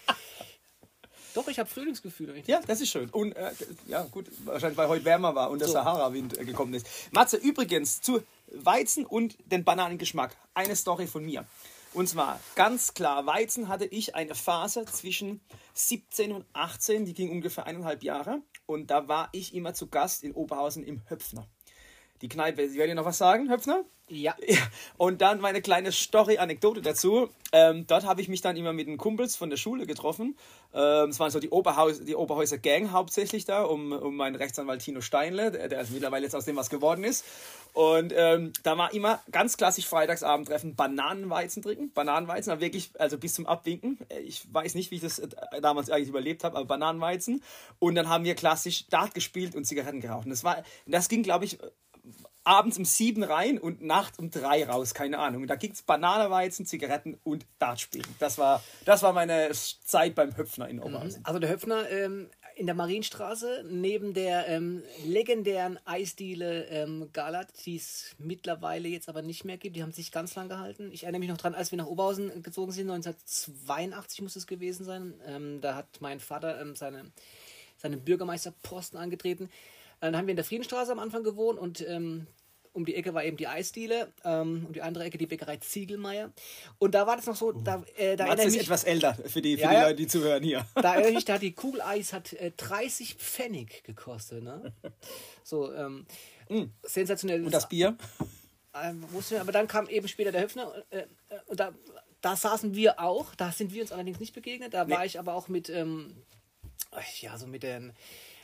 Doch, 1.34 1.46
ich 1.48 1.58
habe 1.58 1.68
Frühlingsgefühle. 1.68 2.42
Ja, 2.46 2.60
das 2.66 2.80
ist 2.80 2.90
schön. 2.90 3.08
Und 3.10 3.32
äh, 3.32 3.52
ja, 3.86 4.02
gut, 4.10 4.26
wahrscheinlich 4.44 4.76
weil 4.76 4.88
heute 4.88 5.04
wärmer 5.04 5.34
war 5.34 5.50
und 5.50 5.60
der 5.60 5.68
so. 5.68 5.74
Sahara-Wind 5.74 6.38
äh, 6.38 6.44
gekommen 6.44 6.74
ist. 6.74 6.86
Matze, 7.12 7.36
übrigens 7.36 8.00
zu 8.00 8.22
Weizen 8.52 9.06
und 9.06 9.36
den 9.46 9.64
Bananengeschmack. 9.64 10.36
Eine 10.54 10.74
Story 10.74 11.06
von 11.06 11.24
mir. 11.24 11.44
Und 11.92 12.08
zwar 12.08 12.38
ganz 12.54 12.94
klar, 12.94 13.26
Weizen 13.26 13.68
hatte 13.68 13.84
ich 13.84 14.14
eine 14.14 14.36
Phase 14.36 14.84
zwischen 14.84 15.40
17 15.74 16.32
und 16.32 16.46
18, 16.52 17.04
die 17.04 17.14
ging 17.14 17.30
ungefähr 17.30 17.66
eineinhalb 17.66 18.04
Jahre. 18.04 18.42
Und 18.66 18.90
da 18.90 19.08
war 19.08 19.28
ich 19.32 19.54
immer 19.54 19.74
zu 19.74 19.88
Gast 19.88 20.22
in 20.22 20.32
Oberhausen 20.32 20.84
im 20.84 21.02
Höpfner. 21.08 21.48
Die 22.22 22.28
Kneipe, 22.28 22.68
Sie 22.68 22.78
werden 22.78 22.96
noch 22.96 23.04
was 23.04 23.18
sagen, 23.18 23.50
Höpfner? 23.50 23.84
Ja. 24.10 24.34
Und 24.96 25.20
dann 25.20 25.40
meine 25.40 25.62
kleine 25.62 25.92
Story-Anekdote 25.92 26.82
dazu. 26.82 27.30
Ähm, 27.52 27.86
dort 27.86 28.04
habe 28.04 28.20
ich 28.20 28.28
mich 28.28 28.40
dann 28.40 28.56
immer 28.56 28.72
mit 28.72 28.86
den 28.86 28.96
Kumpels 28.96 29.36
von 29.36 29.50
der 29.50 29.56
Schule 29.56 29.86
getroffen. 29.86 30.36
Ähm, 30.72 31.10
es 31.10 31.18
waren 31.18 31.30
so 31.30 31.40
die, 31.40 31.50
Oberhaus, 31.50 32.04
die 32.04 32.14
Oberhäuser 32.14 32.58
Gang 32.58 32.92
hauptsächlich 32.92 33.44
da, 33.44 33.62
um, 33.62 33.92
um 33.92 34.16
meinen 34.16 34.36
Rechtsanwalt 34.36 34.82
Tino 34.82 35.00
Steinle, 35.00 35.50
der, 35.50 35.68
der 35.68 35.78
also 35.78 35.92
mittlerweile 35.92 36.24
jetzt 36.24 36.34
aus 36.34 36.44
dem 36.44 36.56
was 36.56 36.70
geworden 36.70 37.04
ist. 37.04 37.24
Und 37.72 38.12
ähm, 38.16 38.52
da 38.62 38.76
war 38.76 38.92
immer 38.92 39.20
ganz 39.30 39.56
klassisch 39.56 39.86
Freitagsabendtreffen 39.86 40.74
Bananenweizen 40.74 41.62
trinken. 41.62 41.92
Bananenweizen, 41.92 42.52
aber 42.52 42.60
wirklich, 42.60 42.90
also 42.98 43.18
bis 43.18 43.34
zum 43.34 43.46
Abwinken. 43.46 43.98
Ich 44.24 44.52
weiß 44.52 44.74
nicht, 44.74 44.90
wie 44.90 44.96
ich 44.96 45.02
das 45.02 45.18
äh, 45.18 45.28
damals 45.60 45.90
eigentlich 45.90 46.08
überlebt 46.08 46.44
habe, 46.44 46.56
aber 46.56 46.66
Bananenweizen. 46.66 47.42
Und 47.78 47.94
dann 47.94 48.08
haben 48.08 48.24
wir 48.24 48.34
klassisch 48.34 48.86
Dart 48.88 49.14
gespielt 49.14 49.54
und 49.54 49.64
Zigaretten 49.64 50.00
geraucht. 50.00 50.24
Und 50.24 50.30
das, 50.30 50.44
war, 50.44 50.62
das 50.86 51.08
ging, 51.08 51.22
glaube 51.22 51.44
ich, 51.44 51.58
abends 52.50 52.78
um 52.78 52.84
sieben 52.84 53.22
rein 53.22 53.58
und 53.58 53.80
nachts 53.80 54.18
um 54.18 54.30
drei 54.30 54.64
raus, 54.64 54.92
keine 54.92 55.18
Ahnung. 55.20 55.46
Da 55.46 55.54
ging 55.54 55.70
es 55.70 55.82
Bananenweizen, 55.82 56.66
Zigaretten 56.66 57.16
und 57.22 57.46
Dartspielen. 57.60 58.12
Das 58.18 58.38
war, 58.38 58.60
das 58.84 59.02
war 59.02 59.12
meine 59.12 59.52
Zeit 59.52 60.16
beim 60.16 60.36
Höpfner 60.36 60.68
in 60.68 60.80
Oberhausen. 60.80 61.24
Also 61.24 61.38
der 61.38 61.48
Höpfner 61.48 61.88
ähm, 61.90 62.28
in 62.56 62.66
der 62.66 62.74
Marienstraße, 62.74 63.64
neben 63.70 64.14
der 64.14 64.48
ähm, 64.48 64.82
legendären 65.06 65.78
Eisdiele 65.84 66.64
ähm, 66.64 67.10
Galat, 67.12 67.48
die 67.64 67.76
es 67.76 68.16
mittlerweile 68.18 68.88
jetzt 68.88 69.08
aber 69.08 69.22
nicht 69.22 69.44
mehr 69.44 69.56
gibt. 69.56 69.76
Die 69.76 69.82
haben 69.84 69.92
sich 69.92 70.10
ganz 70.10 70.34
lang 70.34 70.48
gehalten. 70.48 70.90
Ich 70.92 71.04
erinnere 71.04 71.20
mich 71.20 71.28
noch 71.28 71.38
dran, 71.38 71.54
als 71.54 71.70
wir 71.70 71.78
nach 71.78 71.86
Oberhausen 71.86 72.42
gezogen 72.42 72.72
sind, 72.72 72.90
1982 72.90 74.22
muss 74.22 74.34
es 74.34 74.48
gewesen 74.48 74.84
sein. 74.84 75.14
Ähm, 75.24 75.60
da 75.60 75.76
hat 75.76 75.86
mein 76.00 76.18
Vater 76.18 76.60
ähm, 76.60 76.74
seine, 76.74 77.12
seinen 77.76 78.04
Bürgermeisterposten 78.04 78.98
angetreten. 78.98 79.48
Dann 80.00 80.16
haben 80.16 80.26
wir 80.26 80.32
in 80.32 80.36
der 80.36 80.44
Friedenstraße 80.44 80.90
am 80.90 80.98
Anfang 80.98 81.22
gewohnt 81.22 81.58
und 81.58 81.86
ähm, 81.86 82.26
um 82.72 82.84
die 82.84 82.94
Ecke 82.94 83.14
war 83.14 83.24
eben 83.24 83.36
die 83.36 83.46
Eisdiele, 83.46 84.12
ähm, 84.24 84.64
um 84.66 84.72
die 84.72 84.82
andere 84.82 85.04
Ecke 85.04 85.18
die 85.18 85.26
Bäckerei 85.26 85.56
Ziegelmeier. 85.56 86.32
Und 86.78 86.94
da 86.94 87.06
war 87.06 87.16
das 87.16 87.26
noch 87.26 87.36
so, 87.36 87.52
da, 87.52 87.84
äh, 87.96 88.16
da 88.16 88.26
Mats 88.26 88.44
ist 88.44 88.52
mich, 88.52 88.62
etwas 88.62 88.84
älter 88.84 89.14
für 89.14 89.42
die, 89.42 89.56
für 89.56 89.62
ja, 89.62 89.70
die 89.70 89.76
Leute, 89.76 89.94
die 89.96 90.06
zuhören 90.06 90.42
hier. 90.42 90.66
Da 90.74 90.94
erinnere 90.94 91.18
ich, 91.18 91.24
da 91.24 91.34
hat 91.34 91.42
die 91.42 91.52
Kugel 91.52 91.82
Eis 91.82 92.12
hat 92.12 92.32
äh, 92.34 92.52
30 92.56 93.14
Pfennig 93.14 93.82
gekostet. 93.84 94.42
Ne? 94.42 94.72
So, 95.42 95.72
ähm, 95.72 96.06
mm. 96.48 96.64
sensationell. 96.82 97.44
Und 97.44 97.52
das 97.52 97.68
Bier? 97.68 97.96
Ähm, 98.72 99.04
musste, 99.10 99.40
aber 99.40 99.50
dann 99.50 99.66
kam 99.66 99.88
eben 99.88 100.06
später 100.06 100.30
der 100.30 100.42
Höfner 100.42 100.72
äh, 100.90 100.98
äh, 100.98 101.04
und 101.46 101.58
da, 101.58 101.72
da 102.20 102.36
saßen 102.36 102.76
wir 102.76 103.00
auch, 103.00 103.34
da 103.34 103.50
sind 103.50 103.74
wir 103.74 103.82
uns 103.82 103.90
allerdings 103.90 104.20
nicht 104.20 104.32
begegnet, 104.32 104.74
da 104.74 104.84
nee. 104.84 104.94
war 104.94 105.04
ich 105.04 105.18
aber 105.18 105.34
auch 105.34 105.48
mit, 105.48 105.68
ähm, 105.70 106.14
ja, 107.20 107.36
so 107.36 107.48
mit 107.48 107.64
den 107.64 107.92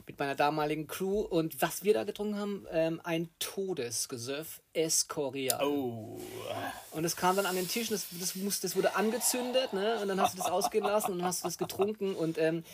mit 0.07 0.19
meiner 0.19 0.35
damaligen 0.35 0.87
Crew. 0.87 1.21
Und 1.21 1.61
was 1.61 1.85
wir 1.85 1.95
da 1.95 2.05
getrunken 2.05 2.39
haben, 2.39 2.67
ähm, 2.71 3.01
ein 3.05 3.29
Todesgesöff 3.39 4.61
Escorial. 4.73 5.65
Oh. 5.65 6.21
Und 6.93 7.05
es 7.05 7.17
kam 7.17 7.37
dann 7.37 7.47
an 7.47 7.57
den 7.57 7.69
Tisch 7.69 7.89
das, 7.89 8.07
das, 8.19 8.37
muss, 8.37 8.61
das 8.61 8.77
wurde 8.77 8.95
angezündet, 8.95 9.73
ne? 9.73 9.99
Und 10.01 10.09
dann 10.09 10.21
hast 10.21 10.35
du 10.35 10.39
das 10.39 10.51
ausgehen 10.51 10.85
lassen 10.85 11.13
und 11.13 11.19
dann 11.19 11.27
hast 11.27 11.43
du 11.43 11.49
das 11.49 11.59
getrunken. 11.59 12.15
Und 12.15 12.39
ähm, 12.39 12.65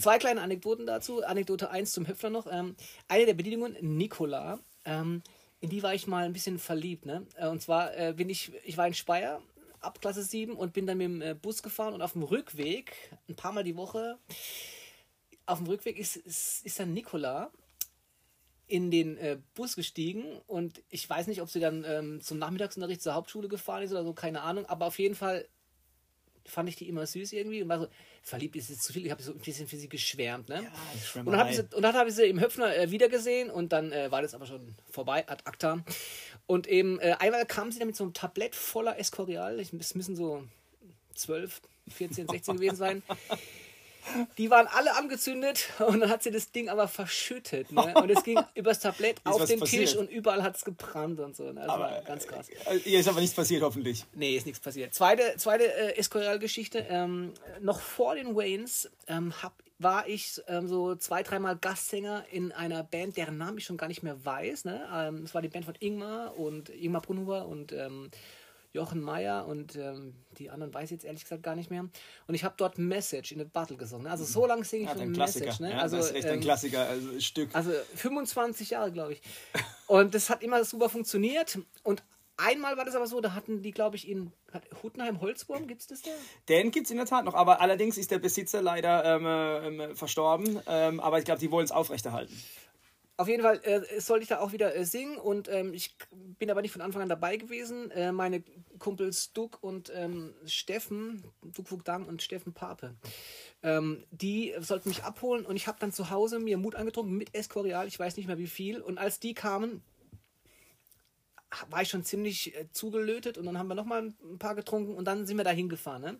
zwei 0.00 0.18
kleine 0.18 0.40
Anekdoten 0.40 0.86
dazu. 0.86 1.22
Anekdote 1.22 1.70
1 1.70 1.92
zum 1.92 2.06
Höpfner 2.06 2.30
noch. 2.30 2.46
Ähm, 2.50 2.76
eine 3.08 3.26
der 3.26 3.34
Bedienungen, 3.34 3.76
Nicola, 3.80 4.58
ähm, 4.84 5.22
in 5.60 5.70
die 5.70 5.82
war 5.82 5.94
ich 5.94 6.06
mal 6.06 6.24
ein 6.24 6.32
bisschen 6.32 6.58
verliebt. 6.58 7.06
Ne? 7.06 7.26
Äh, 7.36 7.48
und 7.48 7.62
zwar 7.62 7.96
äh, 7.96 8.14
bin 8.16 8.28
ich, 8.28 8.52
ich 8.64 8.76
war 8.76 8.86
in 8.86 8.94
Speyer 8.94 9.40
ab 9.80 10.00
Klasse 10.00 10.22
7 10.22 10.54
und 10.54 10.72
bin 10.72 10.86
dann 10.86 10.98
mit 10.98 11.06
dem 11.06 11.22
äh, 11.22 11.34
Bus 11.34 11.62
gefahren 11.62 11.94
und 11.94 12.02
auf 12.02 12.12
dem 12.12 12.22
Rückweg, 12.22 12.94
ein 13.28 13.36
paar 13.36 13.52
Mal 13.52 13.64
die 13.64 13.76
Woche, 13.76 14.18
auf 15.46 15.58
dem 15.58 15.66
Rückweg 15.66 15.98
ist, 15.98 16.16
ist, 16.16 16.64
ist 16.64 16.78
dann 16.78 16.92
Nicola 16.92 17.50
in 18.68 18.90
den 18.90 19.18
äh, 19.18 19.38
Bus 19.54 19.76
gestiegen 19.76 20.24
und 20.46 20.82
ich 20.88 21.08
weiß 21.08 21.26
nicht, 21.26 21.42
ob 21.42 21.50
sie 21.50 21.60
dann 21.60 21.84
ähm, 21.86 22.20
zum 22.22 22.38
Nachmittagsunterricht 22.38 23.02
zur 23.02 23.14
Hauptschule 23.14 23.48
gefahren 23.48 23.82
ist 23.82 23.90
oder 23.90 24.04
so, 24.04 24.14
keine 24.14 24.42
Ahnung, 24.42 24.66
aber 24.66 24.86
auf 24.86 24.98
jeden 24.98 25.14
Fall 25.14 25.46
fand 26.44 26.68
ich 26.68 26.76
die 26.76 26.88
immer 26.88 27.06
süß 27.06 27.32
irgendwie 27.32 27.62
und 27.62 27.68
war 27.68 27.80
so, 27.80 27.88
verliebt 28.22 28.56
ist 28.56 28.70
jetzt 28.70 28.82
zu 28.82 28.92
viel, 28.92 29.04
ich 29.04 29.12
habe 29.12 29.22
so 29.22 29.32
ein 29.32 29.38
bisschen 29.38 29.68
für 29.68 29.76
sie 29.76 29.88
geschwärmt, 29.88 30.48
ne? 30.48 30.62
Ja, 30.62 31.20
und, 31.20 31.26
dann 31.26 31.36
habe 31.38 31.50
ich, 31.50 31.56
sie, 31.56 31.62
und 31.62 31.82
dann 31.82 31.94
habe 31.94 32.08
ich 32.08 32.14
sie 32.14 32.24
im 32.24 32.40
Höpfner 32.40 32.76
äh, 32.76 32.90
wiedergesehen 32.90 33.50
und 33.50 33.72
dann 33.72 33.92
äh, 33.92 34.10
war 34.10 34.22
das 34.22 34.34
aber 34.34 34.46
schon 34.46 34.74
vorbei, 34.90 35.28
ad 35.28 35.42
acta. 35.44 35.84
Und 36.46 36.66
eben, 36.66 36.98
äh, 37.00 37.16
einmal 37.18 37.46
kam 37.46 37.70
sie 37.70 37.78
dann 37.78 37.88
mit 37.88 37.96
so 37.96 38.04
einem 38.04 38.14
Tablett 38.14 38.54
voller 38.54 38.98
Escorial, 38.98 39.60
es 39.60 39.72
müssen 39.72 40.16
so 40.16 40.44
12, 41.14 41.60
14, 41.88 42.28
16 42.28 42.56
gewesen 42.56 42.76
sein. 42.76 43.02
Die 44.38 44.50
waren 44.50 44.66
alle 44.66 44.96
angezündet 44.96 45.68
und 45.78 46.00
dann 46.00 46.10
hat 46.10 46.22
sie 46.22 46.30
das 46.30 46.50
Ding 46.50 46.68
aber 46.68 46.88
verschüttet. 46.88 47.72
Ne? 47.72 47.94
Und 47.94 48.10
es 48.10 48.22
ging 48.22 48.38
übers 48.54 48.80
Tablett 48.80 49.20
auf 49.24 49.44
den 49.44 49.60
passiert? 49.60 49.88
Tisch 49.88 49.96
und 49.96 50.10
überall 50.10 50.42
hat 50.42 50.56
es 50.56 50.64
gebrannt 50.64 51.20
und 51.20 51.36
so. 51.36 51.44
Ne? 51.44 51.60
Das 51.60 51.68
aber, 51.68 51.84
war 51.84 52.02
ganz 52.02 52.26
krass. 52.26 52.48
Äh, 52.66 52.78
hier 52.78 53.00
ist 53.00 53.08
aber 53.08 53.20
nichts 53.20 53.34
passiert, 53.34 53.62
hoffentlich. 53.62 54.04
Nee, 54.14 54.36
ist 54.36 54.46
nichts 54.46 54.60
passiert. 54.60 54.94
Zweite, 54.94 55.34
zweite 55.36 55.64
äh, 55.64 55.96
Escorial-Geschichte. 55.96 56.86
Ähm, 56.88 57.32
noch 57.60 57.80
vor 57.80 58.14
den 58.14 58.36
Waynes 58.36 58.90
ähm, 59.06 59.32
hab, 59.42 59.54
war 59.78 60.08
ich 60.08 60.40
ähm, 60.48 60.68
so 60.68 60.94
zwei, 60.94 61.22
dreimal 61.22 61.56
Gastsänger 61.56 62.24
in 62.30 62.52
einer 62.52 62.82
Band, 62.82 63.16
deren 63.16 63.38
Namen 63.38 63.58
ich 63.58 63.64
schon 63.64 63.76
gar 63.76 63.88
nicht 63.88 64.02
mehr 64.02 64.24
weiß. 64.24 64.64
Ne? 64.64 64.88
Ähm, 64.92 65.22
das 65.22 65.34
war 65.34 65.42
die 65.42 65.48
Band 65.48 65.64
von 65.64 65.74
Ingmar 65.78 66.38
und 66.38 66.68
Ingmar 66.70 67.02
Brunhuber 67.02 67.46
und 67.46 67.72
ähm, 67.72 68.10
Jochen 68.72 69.02
Meyer 69.02 69.46
und 69.46 69.76
ähm, 69.76 70.14
die 70.38 70.50
anderen 70.50 70.72
weiß 70.72 70.84
ich 70.84 70.90
jetzt 70.92 71.04
ehrlich 71.04 71.22
gesagt 71.22 71.42
gar 71.42 71.54
nicht 71.54 71.70
mehr. 71.70 71.86
Und 72.26 72.34
ich 72.34 72.42
habe 72.42 72.54
dort 72.56 72.78
Message 72.78 73.32
in 73.32 73.38
the 73.38 73.44
Battle 73.44 73.76
gesungen. 73.76 74.06
Also 74.06 74.24
so 74.24 74.46
lange 74.46 74.64
singe 74.64 74.84
ich 74.84 74.88
ja, 74.88 74.96
schon 74.96 75.12
Message. 75.12 75.60
Ne? 75.60 75.70
Ja, 75.70 75.78
also, 75.78 75.98
das 75.98 76.06
ist 76.06 76.16
echt 76.16 76.26
ein 76.26 76.34
ähm, 76.34 76.40
Klassiker, 76.40 76.86
also 76.86 77.20
Stück. 77.20 77.50
Also 77.52 77.70
25 77.96 78.70
Jahre, 78.70 78.90
glaube 78.90 79.12
ich. 79.12 79.22
Und 79.86 80.14
das 80.14 80.30
hat 80.30 80.42
immer 80.42 80.64
super 80.64 80.88
funktioniert. 80.88 81.58
Und 81.82 82.02
Einmal 82.38 82.76
war 82.76 82.84
das 82.84 82.94
aber 82.96 83.06
so, 83.06 83.20
da 83.20 83.34
hatten 83.34 83.62
die, 83.62 83.72
glaube 83.72 83.94
ich, 83.96 84.08
in 84.08 84.32
Huttenheim 84.82 85.20
Holzwurm, 85.20 85.66
gibt 85.66 85.82
es 85.82 85.86
das 85.86 86.02
da? 86.02 86.10
Den 86.48 86.70
gibt 86.70 86.86
es 86.86 86.90
in 86.90 86.96
der 86.96 87.06
Tat 87.06 87.24
noch, 87.24 87.34
aber 87.34 87.60
allerdings 87.60 87.98
ist 87.98 88.10
der 88.10 88.18
Besitzer 88.18 88.62
leider 88.62 89.04
ähm, 89.04 89.80
ähm, 89.80 89.96
verstorben. 89.96 90.58
Ähm, 90.66 90.98
aber 90.98 91.18
ich 91.18 91.24
glaube, 91.24 91.40
die 91.40 91.50
wollen 91.50 91.66
es 91.66 91.70
aufrechterhalten. 91.70 92.34
Auf 93.22 93.28
jeden 93.28 93.44
Fall 93.44 93.60
äh, 93.62 94.00
sollte 94.00 94.24
ich 94.24 94.28
da 94.30 94.40
auch 94.40 94.50
wieder 94.50 94.74
äh, 94.74 94.84
singen 94.84 95.16
und 95.16 95.48
ähm, 95.48 95.72
ich 95.74 95.96
bin 96.10 96.50
aber 96.50 96.60
nicht 96.60 96.72
von 96.72 96.82
Anfang 96.82 97.02
an 97.02 97.08
dabei 97.08 97.36
gewesen. 97.36 97.88
Äh, 97.92 98.10
meine 98.10 98.42
Kumpels 98.80 99.32
Duck 99.32 99.62
und 99.62 99.92
ähm, 99.94 100.34
Steffen, 100.44 101.22
Duck 101.40 101.70
Vugdang 101.70 102.04
und 102.06 102.20
Steffen 102.20 102.52
Pape, 102.52 102.96
ähm, 103.62 104.02
die 104.10 104.52
sollten 104.58 104.88
mich 104.88 105.04
abholen 105.04 105.46
und 105.46 105.54
ich 105.54 105.68
habe 105.68 105.78
dann 105.78 105.92
zu 105.92 106.10
Hause 106.10 106.40
mir 106.40 106.58
Mut 106.58 106.74
angetrunken 106.74 107.16
mit 107.16 107.32
Escorial, 107.32 107.86
ich 107.86 107.96
weiß 107.96 108.16
nicht 108.16 108.26
mehr 108.26 108.38
wie 108.38 108.48
viel. 108.48 108.80
Und 108.80 108.98
als 108.98 109.20
die 109.20 109.34
kamen, 109.34 109.84
war 111.70 111.82
ich 111.82 111.90
schon 111.90 112.02
ziemlich 112.02 112.56
äh, 112.56 112.72
zugelötet 112.72 113.38
und 113.38 113.46
dann 113.46 113.56
haben 113.56 113.68
wir 113.68 113.76
nochmal 113.76 114.12
ein 114.20 114.38
paar 114.40 114.56
getrunken 114.56 114.96
und 114.96 115.04
dann 115.04 115.26
sind 115.26 115.36
wir 115.36 115.44
da 115.44 115.50
hingefahren. 115.50 116.02
Ne? 116.02 116.18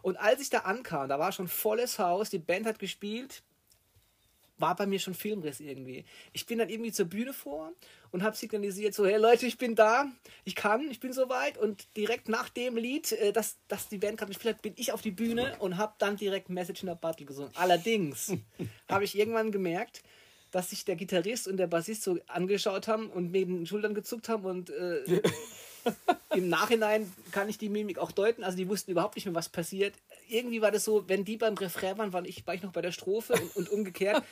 Und 0.00 0.16
als 0.16 0.40
ich 0.40 0.48
da 0.48 0.60
ankam, 0.60 1.10
da 1.10 1.18
war 1.18 1.32
schon 1.32 1.48
volles 1.48 1.98
Haus, 1.98 2.30
die 2.30 2.38
Band 2.38 2.64
hat 2.64 2.78
gespielt, 2.78 3.42
war 4.60 4.76
bei 4.76 4.86
mir 4.86 4.98
schon 4.98 5.14
Filmriss 5.14 5.60
irgendwie. 5.60 6.04
Ich 6.32 6.46
bin 6.46 6.58
dann 6.58 6.68
irgendwie 6.68 6.92
zur 6.92 7.06
Bühne 7.06 7.32
vor 7.32 7.72
und 8.10 8.22
habe 8.22 8.36
signalisiert 8.36 8.94
so, 8.94 9.06
hey 9.06 9.16
Leute, 9.16 9.46
ich 9.46 9.58
bin 9.58 9.74
da, 9.74 10.10
ich 10.44 10.54
kann, 10.54 10.90
ich 10.90 11.00
bin 11.00 11.12
soweit 11.12 11.58
und 11.58 11.88
direkt 11.96 12.28
nach 12.28 12.48
dem 12.48 12.76
Lied, 12.76 13.12
äh, 13.12 13.32
das, 13.32 13.58
das 13.68 13.88
die 13.88 13.98
Band 13.98 14.18
gerade 14.18 14.32
gespielt 14.32 14.56
hat, 14.56 14.62
bin 14.62 14.74
ich 14.76 14.92
auf 14.92 15.02
die 15.02 15.10
Bühne 15.10 15.56
und 15.58 15.76
habe 15.76 15.94
dann 15.98 16.16
direkt 16.16 16.50
Message 16.50 16.82
in 16.82 16.88
the 16.88 16.94
Battle 17.00 17.26
gesungen. 17.26 17.52
Allerdings 17.54 18.32
habe 18.88 19.04
ich 19.04 19.18
irgendwann 19.18 19.52
gemerkt, 19.52 20.02
dass 20.50 20.70
sich 20.70 20.84
der 20.84 20.96
Gitarrist 20.96 21.46
und 21.46 21.56
der 21.56 21.66
Bassist 21.66 22.02
so 22.02 22.18
angeschaut 22.26 22.88
haben 22.88 23.08
und 23.08 23.30
mit 23.30 23.48
den 23.48 23.66
Schultern 23.66 23.94
gezuckt 23.94 24.28
haben 24.28 24.44
und 24.44 24.70
äh, 24.70 25.04
im 26.34 26.48
Nachhinein 26.48 27.12
kann 27.32 27.48
ich 27.48 27.58
die 27.58 27.68
Mimik 27.68 27.98
auch 27.98 28.12
deuten. 28.12 28.44
Also 28.44 28.56
die 28.56 28.68
wussten 28.68 28.90
überhaupt 28.90 29.16
nicht 29.16 29.26
mehr, 29.26 29.34
was 29.34 29.48
passiert. 29.48 29.94
Irgendwie 30.28 30.62
war 30.62 30.70
das 30.70 30.84
so, 30.84 31.08
wenn 31.08 31.24
die 31.24 31.36
beim 31.36 31.54
Refrain 31.54 31.98
waren, 31.98 32.12
war 32.12 32.24
ich, 32.24 32.46
war 32.46 32.54
ich 32.54 32.62
noch 32.62 32.72
bei 32.72 32.82
der 32.82 32.92
Strophe 32.92 33.34
und, 33.34 33.56
und 33.56 33.68
umgekehrt. 33.70 34.22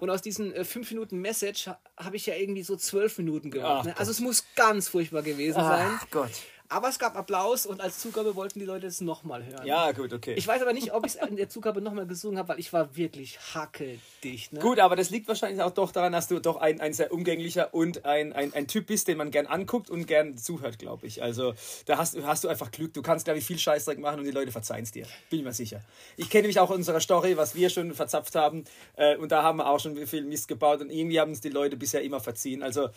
Und 0.00 0.10
aus 0.10 0.22
diesen 0.22 0.52
äh, 0.52 0.64
fünf 0.64 0.90
Minuten 0.90 1.20
Message 1.20 1.70
habe 1.96 2.16
ich 2.16 2.26
ja 2.26 2.34
irgendwie 2.34 2.62
so 2.62 2.76
zwölf 2.76 3.18
Minuten 3.18 3.50
gemacht. 3.50 3.86
Ne? 3.86 3.98
Also 3.98 4.10
es 4.10 4.20
muss 4.20 4.44
ganz 4.56 4.88
furchtbar 4.88 5.22
gewesen 5.22 5.54
sein. 5.54 5.98
Ach 6.00 6.06
Gott. 6.10 6.32
Aber 6.68 6.88
es 6.88 6.98
gab 6.98 7.16
Applaus 7.16 7.66
und 7.66 7.80
als 7.80 7.98
Zugabe 7.98 8.36
wollten 8.36 8.58
die 8.58 8.64
Leute 8.64 8.86
es 8.86 9.02
nochmal 9.02 9.44
hören. 9.44 9.66
Ja, 9.66 9.92
gut, 9.92 10.12
okay. 10.14 10.34
Ich 10.34 10.48
weiß 10.48 10.62
aber 10.62 10.72
nicht, 10.72 10.94
ob 10.94 11.04
ich 11.04 11.14
es 11.14 11.28
in 11.28 11.36
der 11.36 11.50
Zugabe 11.50 11.82
nochmal 11.82 12.06
gesungen 12.06 12.38
habe, 12.38 12.48
weil 12.48 12.58
ich 12.58 12.72
war 12.72 12.96
wirklich 12.96 13.38
hackeldicht. 13.54 14.52
Ne? 14.52 14.60
Gut, 14.60 14.78
aber 14.78 14.96
das 14.96 15.10
liegt 15.10 15.28
wahrscheinlich 15.28 15.60
auch 15.62 15.72
doch 15.72 15.92
daran, 15.92 16.12
dass 16.12 16.26
du 16.26 16.40
doch 16.40 16.56
ein, 16.56 16.80
ein 16.80 16.94
sehr 16.94 17.12
umgänglicher 17.12 17.74
und 17.74 18.06
ein, 18.06 18.32
ein, 18.32 18.54
ein 18.54 18.66
Typ 18.66 18.86
bist, 18.86 19.08
den 19.08 19.18
man 19.18 19.30
gern 19.30 19.46
anguckt 19.46 19.90
und 19.90 20.06
gern 20.06 20.38
zuhört, 20.38 20.78
glaube 20.78 21.06
ich. 21.06 21.22
Also 21.22 21.54
da 21.84 21.98
hast, 21.98 22.16
hast 22.22 22.44
du 22.44 22.48
einfach 22.48 22.70
Glück. 22.70 22.94
Du 22.94 23.02
kannst, 23.02 23.26
glaube 23.26 23.38
ich, 23.38 23.44
viel 23.44 23.58
Scheißdreck 23.58 23.98
machen 23.98 24.20
und 24.20 24.24
die 24.24 24.30
Leute 24.30 24.50
verzeihen 24.50 24.84
es 24.84 24.90
dir. 24.90 25.06
Bin 25.28 25.40
ich 25.40 25.44
mir 25.44 25.52
sicher. 25.52 25.82
Ich 26.16 26.30
kenne 26.30 26.42
nämlich 26.42 26.60
auch 26.60 26.70
unsere 26.70 27.00
Story, 27.00 27.36
was 27.36 27.54
wir 27.54 27.68
schon 27.68 27.92
verzapft 27.92 28.34
haben. 28.36 28.64
Äh, 28.96 29.16
und 29.16 29.32
da 29.32 29.42
haben 29.42 29.58
wir 29.58 29.68
auch 29.68 29.80
schon 29.80 29.94
viel 30.06 30.24
Mist 30.24 30.48
gebaut 30.48 30.80
und 30.80 30.90
irgendwie 30.90 31.20
haben 31.20 31.30
uns 31.30 31.42
die 31.42 31.50
Leute 31.50 31.76
bisher 31.76 32.02
immer 32.02 32.20
verziehen. 32.20 32.62
Also 32.62 32.88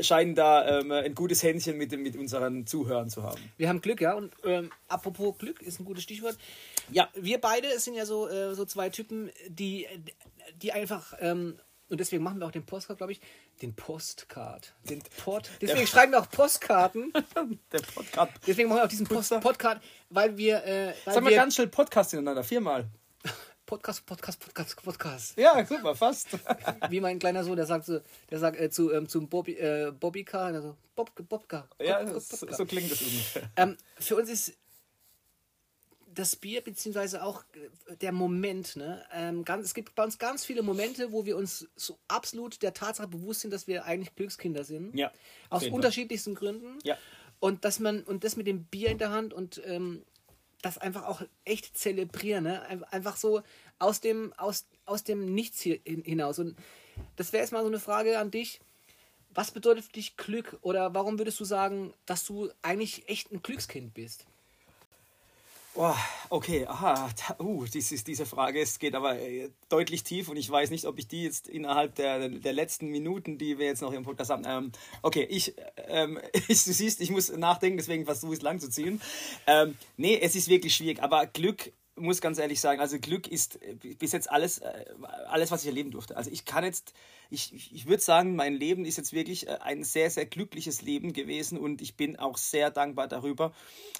scheinen 0.00 0.36
da 0.36 0.78
ähm, 0.78 0.92
ein 0.92 1.14
gutes 1.14 1.42
Händchen 1.42 1.76
mit, 1.76 1.90
mit 1.98 2.16
unseren 2.16 2.66
Zuhörern 2.66 3.10
zu 3.10 3.15
haben. 3.22 3.52
Wir 3.56 3.68
haben 3.68 3.80
Glück 3.80 4.00
ja. 4.00 4.14
Und 4.14 4.34
ähm, 4.44 4.70
apropos 4.88 5.36
Glück 5.38 5.62
ist 5.62 5.80
ein 5.80 5.84
gutes 5.84 6.02
Stichwort. 6.02 6.36
Ja, 6.90 7.08
wir 7.14 7.40
beide 7.40 7.78
sind 7.78 7.94
ja 7.94 8.06
so, 8.06 8.28
äh, 8.28 8.54
so 8.54 8.64
zwei 8.64 8.90
Typen, 8.90 9.30
die, 9.48 9.86
die 10.60 10.72
einfach, 10.72 11.14
ähm, 11.20 11.58
und 11.88 12.00
deswegen 12.00 12.22
machen 12.22 12.40
wir 12.40 12.46
auch 12.46 12.52
den 12.52 12.66
Postcard, 12.66 12.98
glaube 12.98 13.12
ich, 13.12 13.20
den 13.62 13.74
Postcard. 13.74 14.74
Den 14.84 15.02
Pod, 15.24 15.48
deswegen 15.60 15.80
Der 15.80 15.86
schreiben 15.86 16.12
wir 16.12 16.20
auch 16.20 16.30
Postkarten. 16.30 17.12
Der 17.72 17.78
Podcast. 17.78 18.32
Deswegen 18.46 18.68
machen 18.68 18.78
wir 18.78 18.84
auch 18.84 18.88
diesen 18.88 19.06
Post 19.06 19.40
Podcast, 19.40 19.80
weil 20.10 20.36
wir. 20.36 20.64
Äh, 20.64 20.94
weil 21.04 21.14
Sag 21.14 21.22
mal 21.22 21.30
wir, 21.30 21.36
ganz 21.36 21.54
schnell 21.54 21.68
Podcast 21.68 22.10
hintereinander, 22.10 22.44
viermal. 22.44 22.86
Podcast, 23.66 24.06
Podcast, 24.06 24.40
Podcast, 24.40 24.82
Podcast. 24.82 25.38
Ja, 25.38 25.66
super, 25.66 25.94
fast. 25.96 26.28
Wie 26.88 27.00
mein 27.00 27.18
kleiner 27.18 27.42
Sohn, 27.42 27.56
der 27.56 27.66
sagt 27.66 27.84
so, 27.84 28.00
der 28.30 28.38
sagt 28.38 28.58
äh, 28.58 28.70
zu 28.70 28.92
ähm, 28.92 29.08
zum 29.08 29.28
Bobby, 29.28 29.54
äh, 29.54 29.92
Bobbycar, 29.98 30.46
also 30.46 30.76
Bob, 30.94 31.10
Bobka. 31.28 31.68
Ja, 31.80 32.02
Bob, 32.04 32.20
so, 32.20 32.46
so 32.48 32.64
klingt 32.64 32.90
das 32.90 33.02
ungefähr. 33.02 33.50
Ähm, 33.56 33.76
für 33.98 34.16
uns 34.16 34.30
ist 34.30 34.56
das 36.16 36.36
Bier 36.36 36.62
beziehungsweise 36.62 37.22
auch 37.24 37.44
äh, 37.88 37.96
der 37.96 38.12
Moment, 38.12 38.76
ne? 38.76 39.04
Ähm, 39.12 39.44
ganz, 39.44 39.66
es 39.66 39.74
gibt 39.74 39.94
bei 39.96 40.04
uns 40.04 40.18
ganz 40.18 40.44
viele 40.44 40.62
Momente, 40.62 41.12
wo 41.12 41.26
wir 41.26 41.36
uns 41.36 41.68
so 41.74 41.98
absolut 42.08 42.62
der 42.62 42.72
Tatsache 42.72 43.08
bewusst 43.08 43.40
sind, 43.40 43.52
dass 43.52 43.66
wir 43.66 43.84
eigentlich 43.84 44.14
Glückskinder 44.14 44.62
sind. 44.62 44.96
Ja. 44.96 45.12
Aus 45.50 45.66
unterschiedlichsten 45.66 46.34
Gründen. 46.34 46.78
Ja. 46.84 46.96
Und 47.40 47.64
dass 47.64 47.80
man 47.80 48.02
und 48.04 48.22
das 48.22 48.36
mit 48.36 48.46
dem 48.46 48.64
Bier 48.64 48.90
in 48.90 48.98
der 48.98 49.10
Hand 49.10 49.34
und 49.34 49.60
ähm, 49.66 50.04
das 50.66 50.78
einfach 50.78 51.04
auch 51.04 51.22
echt 51.44 51.78
zelebrieren, 51.78 52.44
ne? 52.44 52.84
Einfach 52.90 53.16
so 53.16 53.42
aus 53.78 54.00
dem, 54.00 54.32
aus, 54.34 54.66
aus 54.84 55.04
dem 55.04 55.32
Nichts 55.32 55.60
hier 55.60 55.78
hinaus. 55.84 56.38
Und 56.38 56.56
das 57.14 57.32
wäre 57.32 57.42
jetzt 57.42 57.52
mal 57.52 57.62
so 57.62 57.68
eine 57.68 57.78
Frage 57.78 58.18
an 58.18 58.30
dich. 58.30 58.60
Was 59.30 59.50
bedeutet 59.52 59.84
für 59.84 59.92
dich 59.92 60.16
Glück? 60.16 60.58
Oder 60.62 60.92
warum 60.94 61.18
würdest 61.18 61.38
du 61.38 61.44
sagen, 61.44 61.94
dass 62.04 62.24
du 62.24 62.50
eigentlich 62.62 63.08
echt 63.08 63.30
ein 63.30 63.42
Glückskind 63.42 63.94
bist? 63.94 64.26
Oh, 65.78 65.94
okay, 66.30 66.66
aha, 66.66 67.10
uh, 67.38 67.66
dies 67.66 68.02
diese 68.02 68.24
Frage 68.24 68.60
ist, 68.60 68.80
geht 68.80 68.94
aber 68.94 69.20
äh, 69.20 69.50
deutlich 69.68 70.04
tief 70.04 70.30
und 70.30 70.38
ich 70.38 70.50
weiß 70.50 70.70
nicht, 70.70 70.86
ob 70.86 70.98
ich 70.98 71.06
die 71.06 71.24
jetzt 71.24 71.48
innerhalb 71.48 71.94
der, 71.96 72.30
der 72.30 72.54
letzten 72.54 72.88
Minuten, 72.88 73.36
die 73.36 73.58
wir 73.58 73.66
jetzt 73.66 73.82
noch 73.82 73.92
im 73.92 74.02
Podcast 74.02 74.30
haben, 74.30 74.44
ähm, 74.46 74.72
okay, 75.02 75.26
ich, 75.28 75.54
ähm, 75.88 76.18
ich, 76.48 76.64
du 76.64 76.72
siehst, 76.72 77.02
ich 77.02 77.10
muss 77.10 77.30
nachdenken, 77.30 77.76
deswegen 77.76 78.06
versuche 78.06 78.32
ich 78.32 78.38
es 78.38 78.42
lang 78.42 78.58
zu 78.58 78.70
ziehen. 78.70 79.02
Ähm, 79.46 79.76
nee, 79.98 80.18
es 80.18 80.34
ist 80.34 80.48
wirklich 80.48 80.74
schwierig, 80.74 81.02
aber 81.02 81.26
Glück 81.26 81.70
muss 81.96 82.20
ganz 82.20 82.38
ehrlich 82.38 82.60
sagen, 82.60 82.80
also 82.80 82.98
Glück 82.98 83.26
ist 83.26 83.60
äh, 83.62 83.74
bis 83.74 84.12
jetzt 84.12 84.30
alles, 84.30 84.58
äh, 84.58 84.84
alles, 85.26 85.50
was 85.50 85.62
ich 85.62 85.68
erleben 85.68 85.90
durfte. 85.90 86.16
Also 86.16 86.30
ich 86.30 86.44
kann 86.44 86.64
jetzt, 86.64 86.92
ich, 87.30 87.72
ich 87.72 87.86
würde 87.86 88.02
sagen, 88.02 88.36
mein 88.36 88.54
Leben 88.54 88.84
ist 88.84 88.96
jetzt 88.98 89.12
wirklich 89.12 89.48
äh, 89.48 89.58
ein 89.60 89.82
sehr, 89.82 90.10
sehr 90.10 90.26
glückliches 90.26 90.82
Leben 90.82 91.12
gewesen 91.12 91.58
und 91.58 91.82
ich 91.82 91.96
bin 91.96 92.16
auch 92.16 92.36
sehr 92.36 92.70
dankbar 92.70 93.08
darüber, 93.08 93.52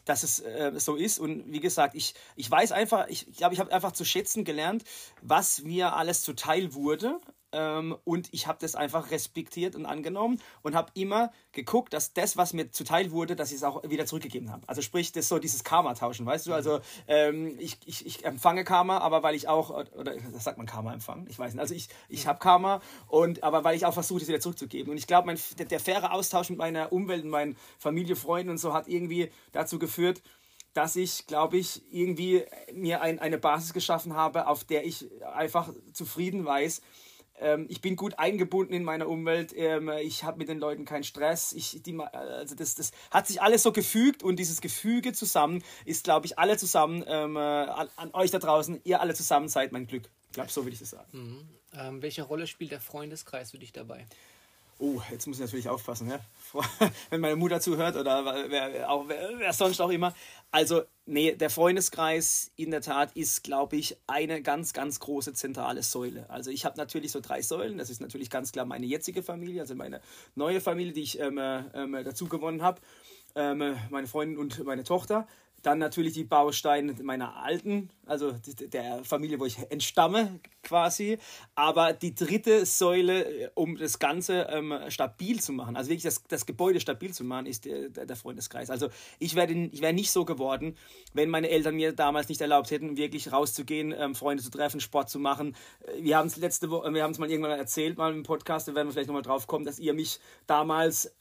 dass 0.04 0.22
es 0.22 0.42
so 0.76 0.94
ist. 0.94 1.18
Und 1.18 1.50
wie 1.52 1.60
gesagt, 1.60 1.94
ich, 1.94 2.14
ich 2.36 2.50
weiß 2.50 2.72
einfach, 2.72 3.08
ich 3.08 3.26
glaube, 3.36 3.54
ich 3.54 3.60
habe 3.60 3.72
einfach 3.72 3.92
zu 3.92 4.04
schätzen 4.04 4.44
gelernt, 4.44 4.84
was 5.22 5.62
mir 5.62 5.94
alles 5.94 6.22
zuteil 6.22 6.74
wurde 6.74 7.20
ähm, 7.56 7.96
und 8.04 8.28
ich 8.32 8.46
habe 8.46 8.58
das 8.60 8.74
einfach 8.74 9.10
respektiert 9.10 9.74
und 9.74 9.86
angenommen 9.86 10.40
und 10.62 10.74
habe 10.74 10.90
immer 10.94 11.32
geguckt, 11.52 11.94
dass 11.94 12.12
das, 12.12 12.36
was 12.36 12.52
mir 12.52 12.70
zuteil 12.70 13.10
wurde, 13.10 13.34
dass 13.34 13.50
ich 13.50 13.56
es 13.56 13.62
auch 13.64 13.82
wieder 13.88 14.04
zurückgegeben 14.04 14.52
habe. 14.52 14.68
Also 14.68 14.82
sprich, 14.82 15.10
das 15.12 15.28
so 15.28 15.38
dieses 15.38 15.64
Karma 15.64 15.94
tauschen, 15.94 16.26
weißt 16.26 16.46
du? 16.46 16.52
Also 16.52 16.80
ähm, 17.08 17.56
ich, 17.58 17.78
ich, 17.86 18.04
ich 18.04 18.24
empfange 18.26 18.64
Karma, 18.64 18.98
aber 18.98 19.22
weil 19.22 19.34
ich 19.34 19.48
auch, 19.48 19.70
oder 19.70 20.14
das 20.32 20.44
sagt 20.44 20.58
man 20.58 20.66
Karma 20.66 20.92
empfangen, 20.92 21.26
ich 21.30 21.38
weiß 21.38 21.54
nicht. 21.54 21.60
Also 21.60 21.74
ich, 21.74 21.88
ich 22.10 22.26
habe 22.26 22.38
Karma, 22.38 22.82
und, 23.08 23.42
aber 23.42 23.64
weil 23.64 23.74
ich 23.74 23.86
auch 23.86 23.94
versuche, 23.94 24.20
es 24.20 24.28
wieder 24.28 24.40
zurückzugeben. 24.40 24.90
Und 24.90 24.98
ich 24.98 25.06
glaube, 25.06 25.34
der, 25.58 25.66
der 25.66 25.80
faire 25.80 26.12
Austausch 26.12 26.50
mit 26.50 26.58
meiner 26.58 26.92
Umwelt 26.92 27.24
und 27.24 27.30
meinen 27.30 27.56
Familie, 27.78 28.16
Freunden 28.16 28.50
und 28.50 28.58
so 28.58 28.74
hat 28.74 28.86
irgendwie 28.86 29.30
dazu 29.52 29.78
geführt, 29.78 30.22
dass 30.76 30.94
ich, 30.94 31.26
glaube 31.26 31.56
ich, 31.56 31.80
irgendwie 31.90 32.44
mir 32.74 33.00
ein, 33.00 33.18
eine 33.18 33.38
Basis 33.38 33.72
geschaffen 33.72 34.14
habe, 34.14 34.46
auf 34.46 34.64
der 34.64 34.84
ich 34.84 35.06
einfach 35.34 35.70
zufrieden 35.94 36.44
weiß, 36.44 36.82
ähm, 37.40 37.66
ich 37.68 37.80
bin 37.80 37.96
gut 37.96 38.18
eingebunden 38.18 38.72
in 38.72 38.84
meiner 38.84 39.08
Umwelt, 39.08 39.52
ähm, 39.56 39.90
ich 40.02 40.24
habe 40.24 40.38
mit 40.38 40.48
den 40.48 40.58
Leuten 40.58 40.84
keinen 40.84 41.04
Stress. 41.04 41.52
Ich, 41.52 41.82
die, 41.82 41.98
also 41.98 42.54
das, 42.54 42.74
das 42.74 42.92
hat 43.10 43.26
sich 43.26 43.42
alles 43.42 43.62
so 43.62 43.72
gefügt 43.72 44.22
und 44.22 44.36
dieses 44.38 44.60
Gefüge 44.60 45.12
zusammen 45.12 45.62
ist, 45.84 46.04
glaube 46.04 46.26
ich, 46.26 46.38
alle 46.38 46.56
zusammen 46.56 47.04
ähm, 47.06 47.36
an, 47.36 47.88
an, 47.96 48.10
euch 48.14 48.30
da 48.30 48.38
draußen, 48.38 48.80
ihr 48.84 49.00
alle 49.00 49.14
zusammen 49.14 49.48
seid 49.48 49.72
mein 49.72 49.86
Glück. 49.86 50.04
Ich 50.28 50.34
glaube, 50.34 50.50
so 50.50 50.64
würde 50.64 50.74
ich 50.74 50.80
das 50.80 50.90
sagen. 50.90 51.08
Mhm. 51.12 51.48
Ähm, 51.78 52.02
welche 52.02 52.22
Rolle 52.22 52.46
spielt 52.46 52.70
der 52.70 52.80
Freundeskreis 52.80 53.50
für 53.50 53.58
dich 53.58 53.72
dabei? 53.72 54.06
Oh, 54.78 55.00
jetzt 55.10 55.26
muss 55.26 55.38
ich 55.38 55.44
natürlich 55.44 55.68
aufpassen, 55.70 56.10
ja? 56.10 56.20
wenn 57.10 57.22
meine 57.22 57.36
Mutter 57.36 57.60
zuhört 57.60 57.96
oder 57.96 58.50
wer, 58.50 58.90
auch, 58.90 59.08
wer, 59.08 59.30
wer 59.38 59.52
sonst 59.54 59.80
auch 59.80 59.88
immer. 59.88 60.14
Also, 60.56 60.84
nee, 61.04 61.34
der 61.34 61.50
Freundeskreis 61.50 62.50
in 62.56 62.70
der 62.70 62.80
Tat 62.80 63.14
ist, 63.14 63.44
glaube 63.44 63.76
ich, 63.76 63.98
eine 64.06 64.40
ganz, 64.40 64.72
ganz 64.72 65.00
große 65.00 65.34
zentrale 65.34 65.82
Säule. 65.82 66.30
Also 66.30 66.50
ich 66.50 66.64
habe 66.64 66.78
natürlich 66.78 67.12
so 67.12 67.20
drei 67.20 67.42
Säulen. 67.42 67.76
Das 67.76 67.90
ist 67.90 68.00
natürlich 68.00 68.30
ganz 68.30 68.52
klar 68.52 68.64
meine 68.64 68.86
jetzige 68.86 69.22
Familie, 69.22 69.60
also 69.60 69.74
meine 69.74 70.00
neue 70.34 70.62
Familie, 70.62 70.94
die 70.94 71.02
ich 71.02 71.20
ähm, 71.20 71.38
ähm, 71.38 71.92
dazu 72.02 72.24
gewonnen 72.26 72.62
habe. 72.62 72.80
Ähm, 73.34 73.76
meine 73.90 74.06
Freundin 74.06 74.38
und 74.38 74.64
meine 74.64 74.82
Tochter 74.82 75.28
dann 75.66 75.78
natürlich 75.78 76.12
die 76.12 76.24
Bausteine 76.24 76.94
meiner 77.02 77.36
alten, 77.36 77.90
also 78.06 78.32
der 78.72 79.02
Familie, 79.02 79.40
wo 79.40 79.46
ich 79.46 79.58
entstamme 79.68 80.38
quasi. 80.62 81.18
Aber 81.56 81.92
die 81.92 82.14
dritte 82.14 82.64
Säule, 82.64 83.24
äh, 83.24 83.50
um 83.54 83.76
das 83.76 83.98
Ganze 83.98 84.46
ähm, 84.50 84.72
stabil 84.88 85.40
zu 85.40 85.52
machen, 85.52 85.76
also 85.76 85.90
wirklich 85.90 86.04
das, 86.04 86.22
das 86.28 86.46
Gebäude 86.46 86.78
stabil 86.78 87.12
zu 87.12 87.24
machen, 87.24 87.46
ist 87.46 87.64
der, 87.64 87.88
der 87.88 88.16
Freundeskreis. 88.16 88.70
Also 88.70 88.90
ich 89.18 89.34
wäre 89.34 89.52
ich 89.52 89.80
wär 89.80 89.92
nicht 89.92 90.12
so 90.12 90.24
geworden, 90.24 90.76
wenn 91.14 91.30
meine 91.30 91.50
Eltern 91.50 91.74
mir 91.74 91.92
damals 91.92 92.28
nicht 92.28 92.40
erlaubt 92.40 92.70
hätten, 92.70 92.96
wirklich 92.96 93.32
rauszugehen, 93.32 93.92
ähm, 93.96 94.14
Freunde 94.14 94.44
zu 94.44 94.50
treffen, 94.50 94.80
Sport 94.80 95.10
zu 95.10 95.18
machen. 95.18 95.56
Äh, 95.80 96.04
wir 96.04 96.16
haben 96.16 96.28
es 96.28 96.36
letzte 96.36 96.70
Woche, 96.70 96.94
wir 96.94 97.02
haben 97.02 97.10
es 97.10 97.18
mal 97.18 97.30
irgendwann 97.30 97.58
erzählt, 97.58 97.98
mal 97.98 98.12
im 98.12 98.22
Podcast, 98.22 98.68
da 98.68 98.74
werden 98.76 98.86
wir 98.86 98.92
vielleicht 98.92 99.08
nochmal 99.08 99.22
drauf 99.22 99.48
kommen, 99.48 99.64
dass 99.64 99.80
ihr 99.80 99.94
mich 99.94 100.20
damals 100.46 101.12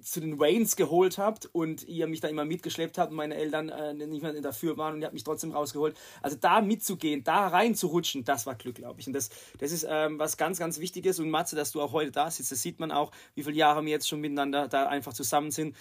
zu 0.00 0.20
den 0.20 0.38
Waynes 0.38 0.76
geholt 0.76 1.18
habt 1.18 1.46
und 1.52 1.86
ihr 1.86 2.06
mich 2.06 2.20
da 2.20 2.28
immer 2.28 2.44
mitgeschleppt 2.44 2.98
habt 2.98 3.10
und 3.10 3.16
meine 3.16 3.34
Eltern 3.34 3.68
äh, 3.68 3.94
nicht 3.94 4.22
mehr 4.22 4.32
dafür 4.40 4.76
waren 4.76 4.94
und 4.94 5.00
ihr 5.00 5.06
habt 5.06 5.14
mich 5.14 5.24
trotzdem 5.24 5.52
rausgeholt. 5.52 5.96
Also 6.22 6.36
da 6.40 6.60
mitzugehen, 6.60 7.24
da 7.24 7.48
reinzurutschen, 7.48 8.24
das 8.24 8.46
war 8.46 8.54
Glück, 8.54 8.76
glaube 8.76 9.00
ich. 9.00 9.06
Und 9.06 9.12
das, 9.12 9.30
das 9.58 9.72
ist 9.72 9.86
ähm, 9.88 10.18
was 10.18 10.36
ganz, 10.36 10.58
ganz 10.58 10.78
Wichtiges. 10.78 11.18
Und 11.18 11.30
Matze, 11.30 11.56
dass 11.56 11.72
du 11.72 11.80
auch 11.80 11.92
heute 11.92 12.10
da 12.10 12.30
sitzt, 12.30 12.52
das 12.52 12.62
sieht 12.62 12.80
man 12.80 12.90
auch, 12.90 13.12
wie 13.34 13.42
viele 13.42 13.56
Jahre 13.56 13.84
wir 13.84 13.90
jetzt 13.90 14.08
schon 14.08 14.20
miteinander 14.20 14.68
da 14.68 14.86
einfach 14.86 15.12
zusammen 15.12 15.50
sind. 15.50 15.76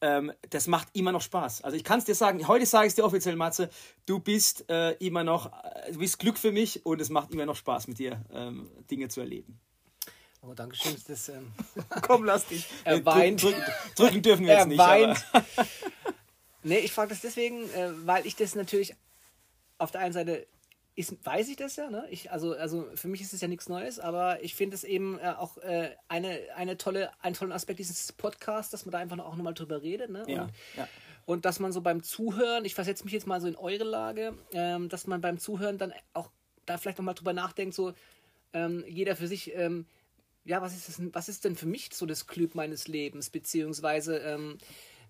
Ähm, 0.00 0.32
das 0.50 0.66
macht 0.66 0.88
immer 0.94 1.12
noch 1.12 1.22
Spaß. 1.22 1.62
Also 1.62 1.76
ich 1.76 1.84
kann 1.84 2.00
es 2.00 2.04
dir 2.04 2.16
sagen, 2.16 2.46
heute 2.48 2.66
sage 2.66 2.86
ich 2.86 2.90
es 2.90 2.96
dir 2.96 3.04
offiziell, 3.04 3.36
Matze, 3.36 3.70
du 4.04 4.18
bist 4.18 4.68
äh, 4.68 4.92
immer 4.94 5.22
noch, 5.22 5.46
äh, 5.46 5.92
du 5.92 5.98
bist 5.98 6.18
Glück 6.18 6.38
für 6.38 6.50
mich 6.50 6.84
und 6.84 7.00
es 7.00 7.08
macht 7.08 7.32
immer 7.32 7.46
noch 7.46 7.56
Spaß 7.56 7.86
mit 7.86 7.98
dir, 7.98 8.20
ähm, 8.32 8.68
Dinge 8.90 9.08
zu 9.08 9.20
erleben. 9.20 9.60
Oh, 10.42 10.54
danke 10.54 10.76
schön. 10.76 10.96
Das, 11.06 11.28
ähm 11.28 11.52
Komm, 12.02 12.24
lass 12.24 12.46
dich. 12.46 12.66
Er 12.84 13.04
weint. 13.04 13.42
Drücken, 13.42 13.62
drücken 13.94 14.22
dürfen 14.22 14.46
wir 14.46 14.52
er 14.52 14.58
jetzt 14.58 14.68
nicht. 14.68 14.78
Weint. 14.78 15.24
nee, 16.62 16.78
ich 16.78 16.92
frage 16.92 17.10
das 17.10 17.20
deswegen, 17.20 17.70
äh, 17.70 17.90
weil 18.04 18.26
ich 18.26 18.34
das 18.34 18.54
natürlich 18.54 18.94
auf 19.78 19.90
der 19.90 20.00
einen 20.00 20.12
Seite 20.12 20.46
ist, 20.94 21.24
weiß 21.24 21.48
ich 21.48 21.56
das 21.56 21.76
ja, 21.76 21.88
ne? 21.88 22.06
Ich, 22.10 22.30
also, 22.30 22.54
also 22.54 22.86
für 22.94 23.08
mich 23.08 23.22
ist 23.22 23.32
es 23.32 23.40
ja 23.40 23.48
nichts 23.48 23.68
Neues, 23.68 23.98
aber 23.98 24.42
ich 24.42 24.54
finde 24.54 24.74
es 24.74 24.84
eben 24.84 25.18
äh, 25.18 25.34
auch 25.38 25.56
äh, 25.58 25.90
eine, 26.08 26.38
eine 26.56 26.76
tolle, 26.76 27.10
einen 27.22 27.34
tollen 27.34 27.52
Aspekt 27.52 27.78
dieses 27.78 28.12
Podcasts, 28.12 28.70
dass 28.70 28.84
man 28.84 28.92
da 28.92 28.98
einfach 28.98 29.18
auch 29.20 29.36
nochmal 29.36 29.54
drüber 29.54 29.82
redet, 29.82 30.10
ne? 30.10 30.24
Ja, 30.26 30.42
und, 30.42 30.52
ja. 30.76 30.88
und 31.24 31.44
dass 31.44 31.60
man 31.60 31.72
so 31.72 31.80
beim 31.80 32.02
Zuhören, 32.02 32.64
ich 32.64 32.74
versetze 32.74 33.04
mich 33.04 33.12
jetzt 33.12 33.26
mal 33.26 33.40
so 33.40 33.46
in 33.46 33.56
eure 33.56 33.84
Lage, 33.84 34.34
ähm, 34.52 34.88
dass 34.88 35.06
man 35.06 35.20
beim 35.20 35.38
Zuhören 35.38 35.78
dann 35.78 35.94
auch 36.12 36.30
da 36.66 36.76
vielleicht 36.76 36.98
nochmal 36.98 37.14
drüber 37.14 37.32
nachdenkt, 37.32 37.74
so 37.74 37.94
ähm, 38.52 38.84
jeder 38.86 39.16
für 39.16 39.28
sich, 39.28 39.54
ähm, 39.54 39.86
ja, 40.44 40.60
was 40.60 40.74
ist, 40.74 40.88
das, 40.88 41.00
was 41.12 41.28
ist 41.28 41.44
denn 41.44 41.56
für 41.56 41.66
mich 41.66 41.90
so 41.92 42.06
das 42.06 42.26
Glück 42.26 42.54
meines 42.54 42.88
Lebens, 42.88 43.30
beziehungsweise 43.30 44.18
ähm, 44.18 44.58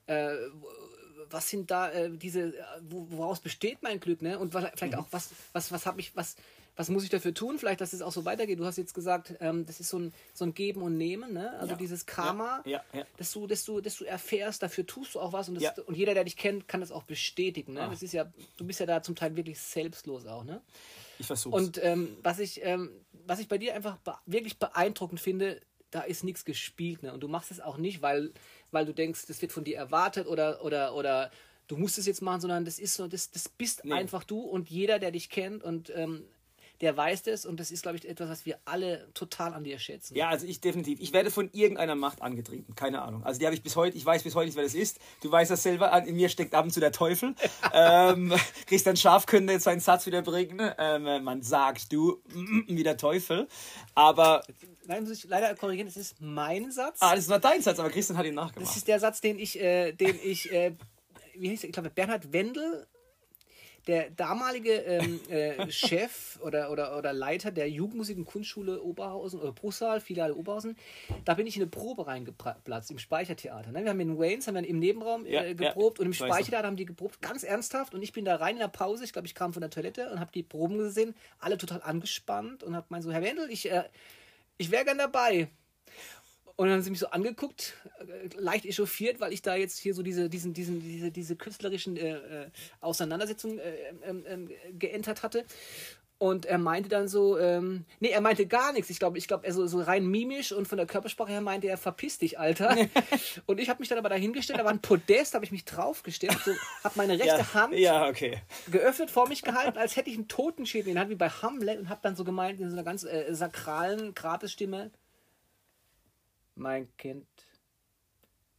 äh, 0.07 0.35
was 1.31 1.49
sind 1.49 1.71
da 1.71 1.90
äh, 1.90 2.11
diese, 2.11 2.53
woraus 2.83 3.40
besteht 3.40 3.83
mein 3.83 4.01
Glück, 4.01 4.23
ne? 4.23 4.38
Und 4.38 4.53
vielleicht 4.53 4.95
auch, 4.97 5.07
was, 5.11 5.31
was, 5.53 5.73
was 5.73 5.87
habe 5.87 6.01
ich, 6.01 6.14
was, 6.16 6.37
was 6.77 6.88
muss 6.88 7.05
ich 7.05 7.11
dafür 7.11 7.35
tun? 7.35 7.59
Vielleicht, 7.59 7.81
dass 7.81 7.92
es 7.92 8.03
auch 8.03 8.12
so 8.12 8.25
weitergeht. 8.25 8.59
Du 8.59 8.64
hast 8.64 8.77
jetzt 8.77 8.95
gesagt, 8.95 9.35
ähm, 9.40 9.66
das 9.66 9.81
ist 9.81 9.88
so 9.90 9.99
ein, 9.99 10.14
so 10.35 10.45
ein 10.45 10.55
Geben 10.55 10.83
und 10.83 10.97
Nehmen, 10.97 11.33
ne? 11.33 11.59
Also 11.59 11.73
Ja. 11.73 11.79
dieses 11.79 12.07
Karma, 12.07 12.62
Ja, 12.64 12.83
ja. 12.92 13.05
Dass, 13.16 13.33
du, 13.33 13.47
dass, 13.47 13.64
du, 13.64 13.81
dass 13.81 13.97
du 13.97 14.05
erfährst, 14.05 14.62
dafür 14.62 14.87
tust 14.87 15.14
du 15.14 15.21
auch 15.21 15.33
was 15.33 15.49
und, 15.49 15.61
das, 15.62 15.79
und 15.81 15.97
jeder, 15.97 16.14
der 16.14 16.25
dich 16.25 16.37
kennt, 16.37 16.68
kann 16.68 16.81
das 16.81 16.92
auch 16.92 17.05
bestätigen. 17.05 17.75
Ne? 17.75 17.83
Ah. 17.83 17.88
Das 17.88 18.03
ist 18.03 18.12
ja, 18.12 18.31
du 18.57 18.66
bist 18.66 18.81
ja 18.81 18.87
da 18.87 19.03
zum 19.03 19.14
Teil 19.16 19.37
wirklich 19.37 19.61
selbstlos 19.61 20.27
auch, 20.27 20.45
ne? 20.45 20.61
Ich 21.18 21.27
versuche 21.27 21.55
Und 21.55 21.83
ähm, 21.83 22.16
was, 22.23 22.38
ich, 22.38 22.64
ähm, 22.64 22.90
was 23.26 23.38
ich 23.38 23.48
bei 23.48 23.58
dir 23.58 23.74
einfach 23.74 23.96
be 23.98 24.14
wirklich 24.26 24.58
beeindruckend 24.58 25.20
finde, 25.20 25.61
da 25.90 26.00
ist 26.00 26.24
nichts 26.24 26.44
gespielt. 26.44 27.02
Ne? 27.02 27.12
Und 27.12 27.20
du 27.20 27.28
machst 27.28 27.50
es 27.50 27.61
auch 27.61 27.76
nicht, 27.76 28.02
weil, 28.02 28.32
weil 28.70 28.87
du 28.87 28.94
denkst, 28.94 29.26
das 29.26 29.42
wird 29.42 29.52
von 29.52 29.64
dir 29.64 29.76
erwartet 29.76 30.26
oder, 30.26 30.64
oder, 30.64 30.94
oder 30.94 31.30
du 31.68 31.76
musst 31.76 31.98
es 31.98 32.06
jetzt 32.06 32.22
machen, 32.22 32.40
sondern 32.40 32.64
das 32.64 32.78
ist 32.78 32.94
so, 32.94 33.06
das, 33.06 33.30
das 33.30 33.48
bist 33.48 33.85
Nee. 33.85 33.92
einfach 33.92 34.24
du 34.24 34.40
und 34.40 34.70
jeder, 34.70 34.98
der 34.98 35.11
dich 35.11 35.28
kennt 35.30 35.62
und 35.62 35.90
ähm, 35.94 36.24
der 36.83 36.97
weiß 36.97 37.23
das 37.23 37.47
und 37.47 37.61
das 37.61 37.71
ist, 37.71 37.83
glaube 37.83 37.97
ich, 37.97 38.09
etwas, 38.09 38.29
was 38.29 38.45
wir 38.45 38.59
alle 38.64 39.09
total 39.14 39.55
an 39.55 39.62
dir 39.62 39.79
schätzen. 39.79 40.16
Ja, 40.16 40.29
also 40.29 40.47
ich 40.47 40.61
definitiv. 40.61 40.99
Ich 41.01 41.12
werde 41.12 41.31
von 41.31 41.49
irgendeiner 41.53 41.95
Macht 41.95 42.21
angetrieben. 42.21 42.75
Keine 42.75 43.03
Ahnung. 43.03 43.23
Also 43.23 43.38
die 43.38 43.47
habe 43.47 43.55
ich 43.55 43.62
bis 43.62 43.77
heute, 43.77 43.97
ich 43.97 44.05
weiß 44.05 44.25
bis 44.25 44.35
heute 44.35 44.47
nicht, 44.47 44.57
wer 44.57 44.64
das 44.64 44.75
ist. 44.75 44.99
Du 45.23 45.31
weißt 45.31 45.53
das 45.53 45.62
selber, 45.62 45.97
in 46.05 46.16
mir 46.16 46.29
steckt 46.29 46.55
ab 46.55 46.64
und 46.64 46.73
zu 46.73 46.81
der 46.81 46.90
Teufel. 46.90 47.37
ähm, 47.73 48.35
Christian 48.66 48.97
Scharf 48.97 49.27
könnte 49.27 49.53
jetzt 49.53 49.62
seinen 49.62 49.79
Satz 49.79 50.07
wieder 50.07 50.23
bringen. 50.23 50.73
Ähm, 50.77 51.23
man 51.23 51.42
sagt, 51.42 51.92
du, 51.92 52.21
wie 52.66 52.83
der 52.83 52.97
Teufel. 52.97 53.47
Aber, 53.95 54.42
Nein, 54.87 55.05
muss 55.05 55.12
ich 55.12 55.25
leider 55.25 55.55
korrigieren, 55.55 55.87
das 55.87 55.97
ist 55.97 56.21
mein 56.21 56.73
Satz. 56.73 56.99
ah, 57.01 57.14
das 57.14 57.29
war 57.29 57.38
dein 57.38 57.62
Satz, 57.62 57.79
aber 57.79 57.90
Christian 57.90 58.18
hat 58.18 58.27
ihn 58.27 58.35
nachgemacht. 58.35 58.68
Das 58.68 58.77
ist 58.77 58.88
der 58.88 58.99
Satz, 58.99 59.21
den 59.21 59.38
ich, 59.38 59.61
äh, 59.61 59.92
den 59.92 60.18
ich, 60.21 60.53
äh, 60.53 60.75
wie 61.37 61.51
heißt 61.51 61.62
er? 61.62 61.68
Ich 61.68 61.73
glaube, 61.73 61.90
Bernhard 61.90 62.33
Wendel, 62.33 62.88
der 63.87 64.11
damalige 64.11 64.73
ähm, 64.73 65.21
äh, 65.29 65.71
Chef 65.71 66.38
oder, 66.42 66.71
oder, 66.71 66.97
oder 66.97 67.12
Leiter 67.12 67.51
der 67.51 67.68
Jugendmusik- 67.68 68.16
und 68.16 68.25
Kunstschule 68.25 68.81
Oberhausen 68.83 69.40
oder 69.40 69.53
Bruchsal, 69.53 70.01
Filiale 70.01 70.35
Oberhausen, 70.35 70.77
da 71.25 71.35
bin 71.35 71.47
ich 71.47 71.57
in 71.57 71.62
eine 71.62 71.71
Probe 71.71 72.07
reingeplatzt 72.07 72.90
im 72.90 72.99
Speichertheater. 72.99 73.73
Ne? 73.73 73.83
Wir 73.83 73.90
haben 73.90 74.01
in 74.01 74.18
Waynes 74.18 74.47
haben 74.47 74.55
wir 74.55 74.66
im 74.66 74.79
Nebenraum 74.79 75.27
Ja, 75.27 75.42
äh, 75.42 75.55
geprobt 75.55 75.99
ja, 75.99 76.03
und 76.03 76.07
im 76.07 76.12
Speichertheater 76.12 76.66
haben 76.66 76.77
die 76.77 76.85
geprobt, 76.85 77.21
ganz 77.21 77.42
ernsthaft. 77.42 77.95
Und 77.95 78.03
ich 78.03 78.12
bin 78.12 78.25
da 78.25 78.37
rein 78.37 78.55
in 78.55 78.61
der 78.61 78.68
Pause, 78.68 79.05
ich 79.05 79.12
glaube, 79.12 79.27
ich 79.27 79.35
kam 79.35 79.53
von 79.53 79.61
der 79.61 79.71
Toilette 79.71 80.11
und 80.11 80.21
habe 80.21 80.31
die 80.33 80.42
Proben 80.42 80.79
gesehen, 80.79 81.14
alle 81.40 81.59
total 81.59 81.83
angespannt 81.83 82.62
und 82.62 82.77
habe 82.77 82.87
meint 82.90 83.03
so, 83.03 83.12
Herr 83.12 83.23
Wendel, 83.23 83.51
ich, 83.51 83.71
äh, 83.71 83.85
ich 84.59 84.71
wäre 84.71 84.85
gern 84.85 84.99
dabei. 84.99 85.49
Und 86.56 86.66
dann 86.66 86.74
haben 86.76 86.82
sie 86.82 86.90
mich 86.90 86.98
so 86.98 87.08
angeguckt, 87.08 87.74
äh, 87.98 88.28
leicht 88.36 88.66
echauffiert, 88.66 89.20
weil 89.20 89.32
ich 89.32 89.42
da 89.42 89.54
jetzt 89.54 89.78
hier 89.78 89.94
so 89.94 90.02
diese, 90.02 90.28
diesen, 90.28 90.52
diesen, 90.52 90.80
diese, 90.80 91.10
diese 91.10 91.36
künstlerischen 91.36 91.96
äh, 91.96 92.16
äh, 92.16 92.46
Auseinandersetzungen 92.80 93.58
äh, 93.58 93.74
ähm, 94.04 94.24
ähm, 94.26 94.50
geentert 94.78 95.22
hatte. 95.22 95.44
Und 96.22 96.46
er 96.46 96.58
meinte 96.58 96.88
dann 96.88 97.08
so, 97.08 97.36
ähm, 97.36 97.84
nee, 97.98 98.10
er 98.10 98.20
meinte 98.20 98.46
gar 98.46 98.72
nichts. 98.72 98.90
Ich 98.90 99.00
glaube, 99.00 99.18
ich 99.18 99.26
glaube, 99.26 99.44
er 99.44 99.52
so, 99.52 99.66
so 99.66 99.80
rein 99.80 100.06
mimisch 100.06 100.52
und 100.52 100.68
von 100.68 100.78
der 100.78 100.86
Körpersprache 100.86 101.32
her 101.32 101.40
meinte 101.40 101.66
er, 101.66 101.76
verpiss 101.76 102.18
dich, 102.18 102.38
Alter. 102.38 102.76
und 103.46 103.58
ich 103.58 103.68
habe 103.68 103.80
mich 103.80 103.88
dann 103.88 103.98
aber 103.98 104.08
dahingestellt, 104.08 104.60
da 104.60 104.64
war 104.64 104.70
ein 104.70 104.80
Podest, 104.80 105.34
habe 105.34 105.44
ich 105.44 105.50
mich 105.50 105.64
draufgestellt, 105.64 106.38
so, 106.44 106.52
habe 106.84 106.94
meine 106.94 107.14
rechte 107.14 107.26
ja, 107.26 107.54
Hand 107.54 107.74
Ja, 107.74 108.06
okay. 108.06 108.40
geöffnet 108.70 109.10
vor 109.10 109.26
mich 109.26 109.42
gehalten, 109.42 109.76
als 109.78 109.96
hätte 109.96 110.10
ich 110.10 110.16
einen 110.16 110.28
Totenschädel 110.28 110.90
in 110.90 110.94
der 110.94 111.00
Hand, 111.00 111.10
wie 111.10 111.16
bei 111.16 111.28
Hamlet, 111.28 111.80
und 111.80 111.88
habe 111.88 112.02
dann 112.04 112.14
so 112.14 112.22
gemeint, 112.22 112.60
in 112.60 112.70
so 112.70 112.76
einer 112.76 112.84
ganz 112.84 113.02
äh, 113.02 113.34
sakralen 113.34 114.14
Gratisstimme: 114.14 114.92
Mein 116.62 116.96
Kind, 116.96 117.27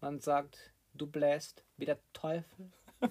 man 0.02 0.20
sagt, 0.20 0.58
du 0.94 1.08
bläst 1.08 1.64
wie 1.78 1.86
der 1.86 2.00
Teufel. 2.12 2.72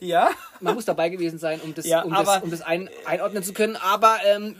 Ja, 0.00 0.30
Man 0.60 0.74
muss 0.74 0.84
dabei 0.84 1.08
gewesen 1.08 1.38
sein, 1.38 1.60
um 1.60 1.74
das, 1.74 1.84
Ja, 1.84 2.02
um 2.02 2.12
das, 2.12 2.42
um 2.42 2.50
das 2.50 2.62
ein, 2.62 2.88
einordnen 3.04 3.42
zu 3.42 3.52
können, 3.52 3.74
aber 3.76 4.18
ähm, 4.24 4.54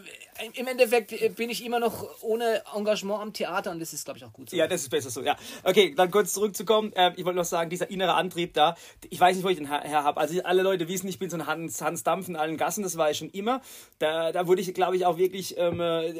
im 0.55 0.67
Endeffekt 0.67 1.37
bin 1.37 1.51
ich 1.51 1.65
immer 1.65 1.81
noch 1.81 2.23
ohne 2.23 2.63
Engagement 2.75 3.21
am 3.21 3.33
Theater 3.33 3.71
und 3.71 3.81
das 3.81 3.93
ist, 3.93 4.05
glaube 4.05 4.19
ich, 4.19 4.25
auch 4.25 4.33
gut 4.33 4.51
so. 4.51 4.57
Ja, 4.57 4.67
das 4.67 4.83
ist 4.83 4.89
besser 4.89 5.11
so, 5.11 5.23
ja. 5.23 5.37
Okay, 5.65 5.95
dann 5.97 6.11
kurz 6.11 6.33
zurückzukommen. 6.33 6.93
Ähm, 6.95 7.13
ich 7.17 7.25
wollte 7.25 7.37
noch 7.39 7.45
sagen, 7.45 7.71
dieser 7.71 7.91
innere 7.91 8.15
Antrieb 8.15 8.55
da, 8.55 8.77
ich 9.09 9.19
weiß 9.19 9.37
nicht, 9.37 9.45
wo 9.45 9.49
ich 9.49 9.57
den 9.57 9.69
her, 9.69 10.05
habe. 10.05 10.21
Also 10.21 10.41
alle 10.43 10.63
Leute 10.63 10.89
wissen, 10.89 11.09
ich 11.09 11.19
bin 11.19 11.31
so 11.31 11.37
ein 11.37 11.47
Hans, 11.47 11.81
Hans 11.81 12.03
Dampf 12.03 12.29
in 12.29 12.37
allen 12.37 12.57
Gassen, 12.57 12.83
das 12.83 12.97
war 12.97 13.11
ich 13.11 13.19
schon 13.19 13.31
immer. 13.31 13.61
Da, 13.99 14.33
da 14.33 14.47
wurde 14.47 14.61
ich, 14.61 14.73
glaube 14.75 14.97
ich, 14.97 15.07
auch 15.07 15.19
wirklich, 15.19 15.57
ähm, 15.59 15.81
äh, 15.81 16.15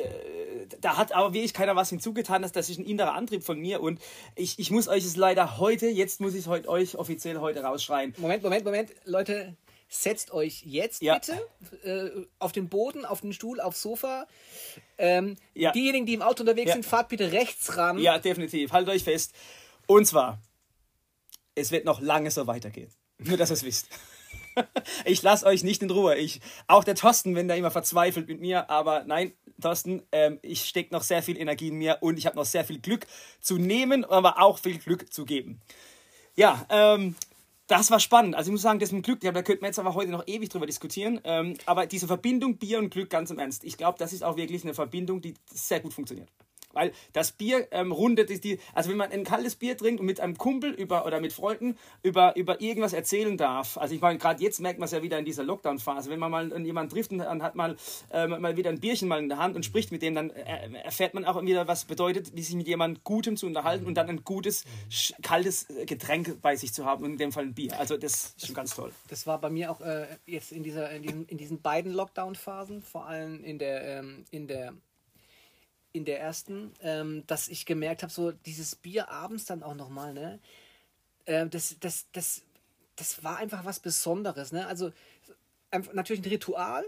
da 0.81 0.97
hat 0.97 1.13
aber 1.13 1.33
wirklich 1.35 1.55
keiner 1.55 1.77
was 1.77 1.91
hinzugetan, 1.91 2.43
dass 2.43 2.53
das 2.53 2.69
ist 2.69 2.79
ein 2.79 2.85
innerer 2.85 3.15
Antrieb 3.15 3.45
von 3.45 3.59
mir 3.59 3.81
und 3.81 4.01
ich, 4.35 4.59
ich 4.59 4.71
muss 4.71 4.89
euch 4.89 5.05
es 5.05 5.17
leider 5.17 5.59
heute, 5.59 5.89
jetzt 5.89 6.21
muss 6.21 6.35
ich 6.35 6.41
es 6.41 6.47
heute 6.47 6.69
euch 6.69 6.97
offiziell 6.97 7.39
heute 7.39 7.63
rausschreien. 7.63 8.15
Moment, 8.19 8.43
Moment, 8.43 8.65
Moment, 8.65 8.91
Leute, 9.05 9.57
setzt 9.89 10.31
euch 10.33 10.63
jetzt 10.65 11.03
Ja. 11.03 11.19
bitte 11.19 11.41
äh, 11.83 12.27
auf 12.39 12.53
den 12.53 12.69
Boden, 12.69 13.05
auf 13.05 13.23
den 13.23 13.33
Stuhl, 13.33 13.61
aufs 13.61 13.81
Sofa. 13.83 14.27
Ähm, 14.99 15.37
Ja. 15.55 15.73
Diejenigen, 15.73 16.07
die 16.07 16.15
im 16.15 16.23
Auto 16.23 16.43
unterwegs 16.43 16.69
Ja. 16.69 16.75
sind, 16.75 16.85
fahrt 16.87 17.09
bitte 17.09 17.33
rechts 17.33 17.77
ran. 17.77 17.99
Ja, 17.99 18.19
definitiv. 18.19 18.73
Haltet 18.73 18.95
euch 18.95 19.05
fest. 19.05 19.35
Und 19.87 20.05
zwar, 20.07 20.41
es 21.55 21.71
wird 21.71 21.85
noch 21.85 22.01
lange 22.01 22.31
so 22.31 22.47
weitergehen. 22.47 22.91
Nur, 23.19 23.37
dass 23.37 23.51
ihr 23.51 23.55
es 23.55 23.65
wisst. 23.65 23.89
Ich 25.05 25.23
lasse 25.23 25.47
euch 25.47 25.63
nicht 25.63 25.83
in 25.83 25.91
Ruhe. 25.91 26.17
Ich, 26.17 26.41
auch 26.67 26.83
der 26.83 26.97
Thorsten, 26.97 27.37
wenn 27.37 27.47
der 27.47 27.57
immer 27.57 27.71
verzweifelt 27.71 28.27
mit 28.27 28.41
mir, 28.41 28.69
aber 28.69 29.05
nein, 29.05 29.33
Thorsten, 29.63 30.03
ähm, 30.11 30.41
ich 30.43 30.65
stecke 30.65 30.93
noch 30.93 31.05
sehr 31.05 31.23
viel 31.23 31.39
Energie 31.39 31.69
in 31.69 31.77
mir 31.77 31.99
und 32.01 32.19
ich 32.19 32.27
habe 32.27 32.35
noch 32.35 32.45
sehr 32.45 32.65
viel 32.65 32.81
Glück 32.81 33.07
zu 33.41 33.57
nehmen, 33.57 34.05
aber 34.05 34.43
auch 34.43 34.59
viel 34.59 34.79
Glück 34.79 35.13
zu 35.13 35.25
geben. 35.25 35.61
Ja, 36.35 36.67
ähm, 36.71 37.15
das 37.69 37.91
war 37.91 38.01
spannend. 38.01 38.35
Also 38.35 38.49
ich 38.49 38.53
muss 38.53 38.63
sagen, 38.63 38.81
das 38.81 38.93
mit 38.93 39.05
Glück, 39.05 39.23
ja, 39.23 39.31
da 39.31 39.43
könnten 39.43 39.63
wir 39.63 39.69
jetzt 39.69 39.79
aber 39.79 39.95
heute 39.95 40.11
noch 40.11 40.27
ewig 40.27 40.49
drüber 40.49 40.67
diskutieren. 40.67 41.21
Ähm, 41.25 41.55
aber 41.67 41.87
diese 41.87 42.07
Verbindung 42.07 42.57
Bier 42.57 42.79
und 42.79 42.91
Glück, 42.91 43.11
ganz 43.11 43.31
im 43.31 43.39
Ernst, 43.39 43.63
ich 43.63 43.77
glaube, 43.77 43.99
das 43.99 44.13
ist 44.13 44.25
auch 44.25 44.37
wirklich 44.37 44.65
eine 44.65 44.75
Verbindung, 44.75 45.21
die 45.21 45.35
sehr 45.53 45.81
gut 45.81 45.93
funktioniert. 45.93 46.29
Weil 46.73 46.93
das 47.13 47.33
Bier 47.33 47.67
ähm, 47.71 47.93
rundet 47.93 48.45
die, 48.45 48.59
also 48.75 48.91
wenn 48.91 48.97
man 48.97 49.11
ein 49.11 49.25
kaltes 49.25 49.57
Bier 49.57 49.77
trinkt 49.77 50.01
und 50.01 50.07
mit 50.07 50.21
einem 50.21 50.37
Kumpel 50.37 50.71
über 50.71 51.07
oder 51.07 51.21
mit 51.21 51.33
Freunden 51.33 51.79
über, 52.03 52.37
über 52.37 52.61
irgendwas 52.61 52.93
erzählen 52.93 53.37
darf. 53.37 53.79
Also 53.79 53.95
ich 53.95 54.01
meine, 54.01 54.19
gerade 54.19 54.43
jetzt 54.43 54.61
merkt 54.61 54.79
man 54.79 54.87
es 54.87 54.93
ja 54.93 55.03
wieder 55.03 55.19
in 55.19 55.25
dieser 55.25 55.45
Lockdown-Phase. 55.45 56.11
Wenn 56.11 56.19
man 56.19 56.31
mal 56.31 56.65
jemanden 56.65 56.93
trifft 56.93 57.11
und 57.11 57.43
hat 57.43 57.55
mal, 57.55 57.77
äh, 58.11 58.27
mal 58.27 58.57
wieder 58.57 58.71
ein 58.71 58.81
Bierchen 58.81 59.09
mal 59.09 59.19
in 59.19 59.29
der 59.29 59.39
Hand 59.39 59.57
und 59.57 59.65
spricht 59.65 59.93
mit 59.93 60.03
dem, 60.03 60.15
dann 60.15 60.31
äh, 60.31 60.73
erfährt 60.85 61.15
man 61.15 61.25
auch 61.25 61.41
wieder, 61.43 61.67
was 61.67 61.85
bedeutet, 61.85 62.35
wie 62.35 62.43
sich 62.43 62.55
mit 62.55 62.69
jemandem 62.69 63.03
Gutem 63.05 63.37
zu 63.37 63.47
unterhalten 63.47 63.87
und 63.87 63.95
dann 63.95 64.09
ein 64.09 64.25
gutes, 64.25 64.65
kaltes 65.23 65.67
Getränk 65.87 66.41
bei 66.43 66.57
sich 66.57 66.73
zu 66.73 66.85
haben, 66.85 67.05
in 67.05 67.17
dem 67.17 67.33
Fall 67.33 67.45
ein 67.45 67.55
Bier. 67.55 67.79
Also 67.79 67.97
das 67.97 68.35
ist 68.37 68.47
schon 68.47 68.55
ganz 68.55 68.75
toll. 68.75 68.93
Das 69.09 69.27
war 69.27 69.41
bei 69.41 69.51
mir 69.51 69.71
auch 69.71 69.81
äh, 69.81 70.07
jetzt 70.27 70.53
in, 70.53 70.63
dieser, 70.63 70.91
in, 70.91 71.03
diesen, 71.03 71.27
in 71.27 71.39
diesen 71.39 71.61
beiden 71.63 71.93
Lockdown-Phasen, 71.93 72.83
vor 72.83 73.07
allem 73.07 73.43
in 73.45 73.59
der, 73.59 73.99
ähm, 73.99 74.25
in 74.31 74.47
der 74.47 74.75
in 75.93 76.05
der 76.05 76.21
ersten, 76.21 76.73
ähm, 76.81 77.25
dass 77.27 77.49
ich 77.49 77.67
gemerkt 77.67 78.03
habe, 78.03 78.13
so 78.13 78.33
dieses 78.33 78.77
Bier 78.77 79.09
abends 79.11 79.47
dann 79.47 79.63
auch 79.63 79.75
nochmal, 79.75 80.13
ne? 80.13 80.39
Äh, 81.25 81.47
das, 81.49 81.77
das, 81.81 82.07
das, 82.13 82.43
das 82.97 83.25
war 83.25 83.39
einfach 83.39 83.65
was 83.65 83.81
Besonderes, 83.81 84.53
ne? 84.53 84.67
Also 84.67 84.93
natürlich 85.93 86.23
ein 86.23 86.31
Ritual 86.31 86.85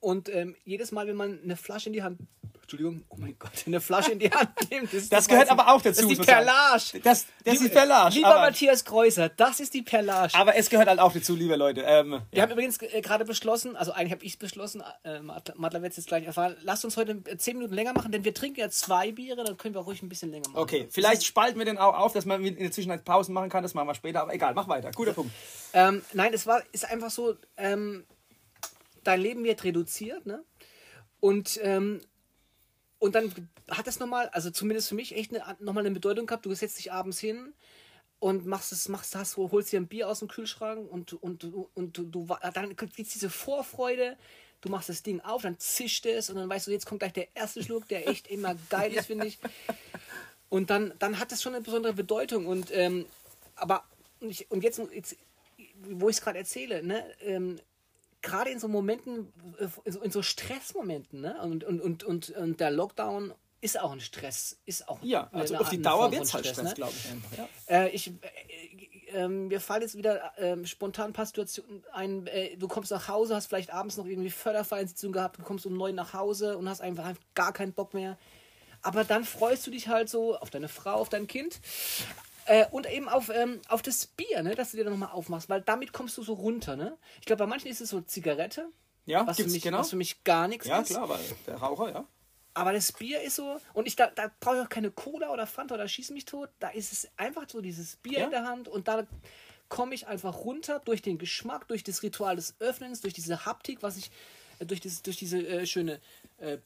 und 0.00 0.28
ähm, 0.28 0.56
jedes 0.64 0.92
Mal, 0.92 1.06
wenn 1.06 1.16
man 1.16 1.40
eine 1.42 1.56
Flasche 1.56 1.88
in 1.88 1.92
die 1.92 2.02
Hand 2.02 2.18
Entschuldigung, 2.64 3.04
oh 3.10 3.16
mein 3.18 3.38
Gott, 3.38 3.52
eine 3.66 3.78
Flasche 3.78 4.12
in 4.12 4.18
die 4.18 4.30
Hand 4.30 4.48
nimmt. 4.70 4.92
Das, 4.92 5.10
das 5.10 5.28
gehört 5.28 5.50
aber 5.50 5.68
auch 5.68 5.82
dazu. 5.82 6.00
Das 6.00 6.10
ist 6.10 6.18
die 6.18 6.24
Perlage. 6.24 7.00
Das, 7.02 7.26
das 7.44 7.54
ist 7.54 7.64
die 7.64 7.68
Perlage. 7.68 8.14
Lieber 8.14 8.40
Matthias 8.40 8.86
Kreuser, 8.86 9.28
das 9.28 9.60
ist 9.60 9.74
die 9.74 9.82
Perlage. 9.82 10.34
Aber 10.34 10.56
es 10.56 10.70
gehört 10.70 10.88
halt 10.88 10.98
auch 10.98 11.12
dazu, 11.12 11.36
liebe 11.36 11.56
Leute. 11.56 11.82
Ähm, 11.82 12.10
Wir 12.12 12.20
ja. 12.32 12.42
haben 12.42 12.52
übrigens 12.52 12.80
äh, 12.80 13.02
gerade 13.02 13.26
beschlossen, 13.26 13.76
also 13.76 13.92
eigentlich 13.92 14.12
habe 14.12 14.24
ich 14.24 14.32
es 14.32 14.38
beschlossen, 14.38 14.82
äh, 15.02 15.20
Matla 15.20 15.82
wird 15.82 15.90
es 15.90 15.98
jetzt 15.98 16.06
gleich 16.06 16.24
erfahren, 16.24 16.56
lasst 16.62 16.86
uns 16.86 16.96
heute 16.96 17.22
zehn 17.36 17.58
Minuten 17.58 17.74
länger 17.74 17.92
machen, 17.92 18.10
denn 18.12 18.24
wir 18.24 18.32
trinken 18.32 18.60
ja 18.60 18.70
zwei 18.70 19.12
Biere, 19.12 19.44
dann 19.44 19.58
können 19.58 19.74
wir 19.74 19.82
ruhig 19.82 20.02
ein 20.02 20.08
bisschen 20.08 20.30
länger 20.30 20.48
machen. 20.48 20.62
Okay, 20.62 20.88
vielleicht 20.90 21.24
spalten 21.24 21.58
wir 21.58 21.66
den 21.66 21.76
auch 21.76 21.98
auf, 21.98 22.14
dass 22.14 22.24
man 22.24 22.42
in 22.42 22.56
der 22.56 22.72
Zwischenzeit 22.72 23.04
Pausen 23.04 23.34
machen 23.34 23.50
kann, 23.50 23.62
das 23.62 23.74
machen 23.74 23.88
wir 23.88 23.94
später, 23.94 24.22
aber 24.22 24.32
egal, 24.32 24.54
mach 24.54 24.68
weiter. 24.68 24.90
Guter 24.92 25.12
Punkt. 25.12 25.30
Ähm, 25.74 26.00
nein, 26.14 26.32
es 26.32 26.46
war, 26.46 26.62
ist 26.72 26.90
einfach 26.90 27.10
so, 27.10 27.34
ähm, 27.58 28.06
dein 29.02 29.20
Leben 29.20 29.44
wird 29.44 29.64
reduziert, 29.64 30.24
ne? 30.24 30.42
Und 31.20 31.58
ähm, 31.62 32.00
und 32.98 33.14
dann 33.14 33.32
hat 33.70 33.86
das 33.86 33.98
nochmal, 33.98 34.28
also 34.28 34.50
zumindest 34.50 34.88
für 34.88 34.94
mich, 34.94 35.14
echt 35.14 35.32
nochmal 35.60 35.84
eine 35.84 35.94
Bedeutung 35.94 36.26
gehabt. 36.26 36.46
Du 36.46 36.54
setzt 36.54 36.78
dich 36.78 36.92
abends 36.92 37.18
hin 37.18 37.52
und 38.18 38.46
machst 38.46 38.72
es, 38.72 38.88
machst, 38.88 39.14
hast, 39.14 39.36
holst 39.36 39.72
dir 39.72 39.80
ein 39.80 39.86
Bier 39.86 40.08
aus 40.08 40.20
dem 40.20 40.28
Kühlschrank 40.28 40.90
und, 40.90 41.12
und, 41.12 41.44
und, 41.44 41.68
und 41.74 41.98
du, 41.98 42.04
du, 42.04 42.26
dann 42.54 42.76
gibt 42.76 42.98
es 42.98 43.08
diese 43.10 43.30
Vorfreude. 43.30 44.16
Du 44.60 44.70
machst 44.70 44.88
das 44.88 45.02
Ding 45.02 45.20
auf, 45.20 45.42
dann 45.42 45.58
zischt 45.58 46.06
es 46.06 46.30
und 46.30 46.36
dann 46.36 46.48
weißt 46.48 46.66
du, 46.66 46.70
jetzt 46.70 46.86
kommt 46.86 47.00
gleich 47.00 47.12
der 47.12 47.28
erste 47.36 47.62
Schluck, 47.62 47.86
der 47.88 48.08
echt 48.08 48.28
immer 48.28 48.54
geil 48.70 48.94
ist, 48.94 49.06
finde 49.08 49.26
ich. 49.26 49.38
Und 50.48 50.70
dann, 50.70 50.94
dann 50.98 51.18
hat 51.18 51.32
das 51.32 51.42
schon 51.42 51.54
eine 51.54 51.62
besondere 51.62 51.92
Bedeutung. 51.92 52.46
Und, 52.46 52.70
ähm, 52.72 53.04
aber, 53.56 53.84
und, 54.20 54.30
ich, 54.30 54.50
und 54.50 54.64
jetzt, 54.64 54.80
jetzt, 54.94 55.16
wo 55.82 56.08
ich 56.08 56.16
es 56.16 56.22
gerade 56.22 56.38
erzähle, 56.38 56.82
ne, 56.82 57.04
ähm, 57.20 57.60
gerade 58.24 58.50
in 58.50 58.58
so 58.58 58.66
Momenten, 58.66 59.32
äh, 59.58 59.68
in 60.02 60.10
so 60.10 60.22
Stressmomenten, 60.22 61.20
ne? 61.20 61.40
Und, 61.42 61.62
und, 61.62 61.80
und, 61.80 62.02
und, 62.02 62.30
und 62.30 62.60
der 62.60 62.70
Lockdown 62.70 63.32
ist 63.60 63.80
auch 63.80 63.92
ein 63.92 64.00
Stress, 64.00 64.58
ist 64.66 64.88
auch 64.88 64.98
Ja, 65.02 65.28
also 65.32 65.56
auf 65.56 65.70
die 65.70 65.80
Dauer 65.80 66.10
wird 66.12 66.24
es 66.24 66.34
halt 66.34 66.46
Stress, 66.46 66.64
ne? 66.64 66.74
glaube 66.74 66.92
ich 66.94 67.10
einfach. 67.10 67.38
Ja. 67.38 67.48
Äh, 67.66 67.88
ich, 67.90 68.08
äh, 68.08 68.12
äh, 69.14 69.28
mir 69.28 69.60
fallen 69.60 69.82
jetzt 69.82 69.96
wieder 69.96 70.32
ähm, 70.36 70.66
spontan 70.66 71.10
ein 71.10 71.12
paar 71.12 71.26
Situationen 71.26 71.84
ein. 71.92 72.26
Äh, 72.26 72.56
du 72.56 72.68
kommst 72.68 72.90
nach 72.90 73.08
Hause, 73.08 73.34
hast 73.34 73.46
vielleicht 73.46 73.72
abends 73.72 73.96
noch 73.96 74.06
irgendwie 74.06 74.30
Fördervereinssitzung 74.30 75.12
gehabt, 75.12 75.38
du 75.38 75.42
kommst 75.42 75.64
um 75.64 75.76
neun 75.76 75.94
nach 75.94 76.12
Hause 76.12 76.58
und 76.58 76.68
hast 76.68 76.80
einfach 76.80 77.14
gar 77.34 77.52
keinen 77.52 77.72
Bock 77.72 77.94
mehr. 77.94 78.18
Aber 78.82 79.04
dann 79.04 79.24
freust 79.24 79.66
du 79.66 79.70
dich 79.70 79.88
halt 79.88 80.10
so 80.10 80.36
auf 80.36 80.50
deine 80.50 80.68
Frau, 80.68 80.96
auf 80.96 81.08
dein 81.08 81.26
Kind. 81.26 81.58
Äh, 82.46 82.66
und 82.70 82.90
eben 82.90 83.08
auf, 83.08 83.30
ähm, 83.30 83.60
auf 83.68 83.82
das 83.82 84.06
Bier, 84.06 84.42
ne, 84.42 84.54
dass 84.54 84.72
du 84.72 84.76
dir 84.76 84.84
dann 84.84 84.92
nochmal 84.92 85.12
aufmachst, 85.12 85.48
weil 85.48 85.62
damit 85.62 85.92
kommst 85.92 86.18
du 86.18 86.22
so 86.22 86.34
runter. 86.34 86.76
Ne? 86.76 86.96
Ich 87.20 87.26
glaube, 87.26 87.40
bei 87.40 87.46
manchen 87.46 87.68
ist 87.68 87.80
es 87.80 87.88
so 87.88 88.00
Zigarette, 88.00 88.68
ja, 89.06 89.26
was, 89.26 89.36
für 89.36 89.48
mich, 89.48 89.62
genau. 89.62 89.78
was 89.78 89.90
für 89.90 89.96
mich 89.96 90.24
gar 90.24 90.48
nichts 90.48 90.66
ja, 90.66 90.80
ist. 90.80 90.90
Ja, 90.90 90.96
klar, 90.96 91.08
weil 91.08 91.24
der 91.46 91.56
Raucher, 91.56 91.92
ja. 91.92 92.04
Aber 92.54 92.72
das 92.72 92.92
Bier 92.92 93.20
ist 93.20 93.36
so, 93.36 93.60
und 93.72 93.86
ich 93.86 93.96
da, 93.96 94.06
da 94.06 94.30
brauche 94.40 94.56
ich 94.56 94.62
auch 94.62 94.68
keine 94.68 94.90
Cola 94.90 95.30
oder 95.30 95.46
Fanta 95.46 95.74
oder 95.74 95.88
Schieß 95.88 96.10
mich 96.10 96.24
tot. 96.24 96.50
Da 96.60 96.68
ist 96.68 96.92
es 96.92 97.08
einfach 97.16 97.48
so 97.48 97.60
dieses 97.60 97.96
Bier 97.96 98.20
ja. 98.20 98.24
in 98.26 98.30
der 98.30 98.44
Hand 98.44 98.68
und 98.68 98.86
da 98.86 99.06
komme 99.68 99.94
ich 99.94 100.06
einfach 100.06 100.36
runter 100.44 100.80
durch 100.84 101.02
den 101.02 101.18
Geschmack, 101.18 101.66
durch 101.66 101.82
das 101.82 102.02
Ritual 102.02 102.36
des 102.36 102.54
Öffnens, 102.60 103.00
durch 103.00 103.12
diese 103.12 103.44
Haptik, 103.44 103.82
was 103.82 103.96
ich, 103.96 104.10
durch, 104.60 104.80
dieses, 104.80 105.02
durch 105.02 105.16
diese 105.16 105.38
äh, 105.38 105.66
schöne 105.66 106.00
äh, 106.38 106.58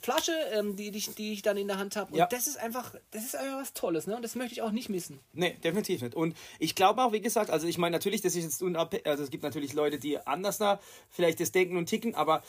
Flasche, 0.00 0.32
ähm, 0.52 0.76
die, 0.76 0.90
die, 0.90 1.00
die, 1.16 1.32
ich 1.32 1.42
dann 1.42 1.56
in 1.56 1.66
der 1.66 1.78
Hand 1.78 1.96
habe. 1.96 2.12
Und 2.12 2.18
ja. 2.18 2.26
das 2.26 2.46
ist 2.46 2.58
einfach, 2.58 2.94
das 3.10 3.24
ist 3.24 3.36
einfach 3.36 3.60
was 3.60 3.72
Tolles, 3.72 4.06
ne? 4.06 4.16
Und 4.16 4.22
das 4.22 4.34
möchte 4.34 4.52
ich 4.52 4.62
auch 4.62 4.70
nicht 4.70 4.88
missen. 4.88 5.20
Nee, 5.32 5.56
definitiv 5.62 6.02
nicht. 6.02 6.14
Und 6.14 6.36
ich 6.58 6.74
glaube 6.74 7.02
auch, 7.02 7.12
wie 7.12 7.20
gesagt, 7.20 7.50
also 7.50 7.66
ich 7.66 7.78
meine 7.78 7.96
natürlich, 7.96 8.20
das 8.20 8.34
ist 8.36 8.44
jetzt 8.44 8.62
unabhängig, 8.62 9.06
also 9.06 9.22
es 9.22 9.30
gibt 9.30 9.42
natürlich 9.42 9.72
Leute, 9.72 9.98
die 9.98 10.18
anders 10.18 10.58
da 10.58 10.80
vielleicht 11.10 11.40
das 11.40 11.52
denken 11.52 11.76
und 11.76 11.86
ticken, 11.86 12.14
aber 12.14 12.42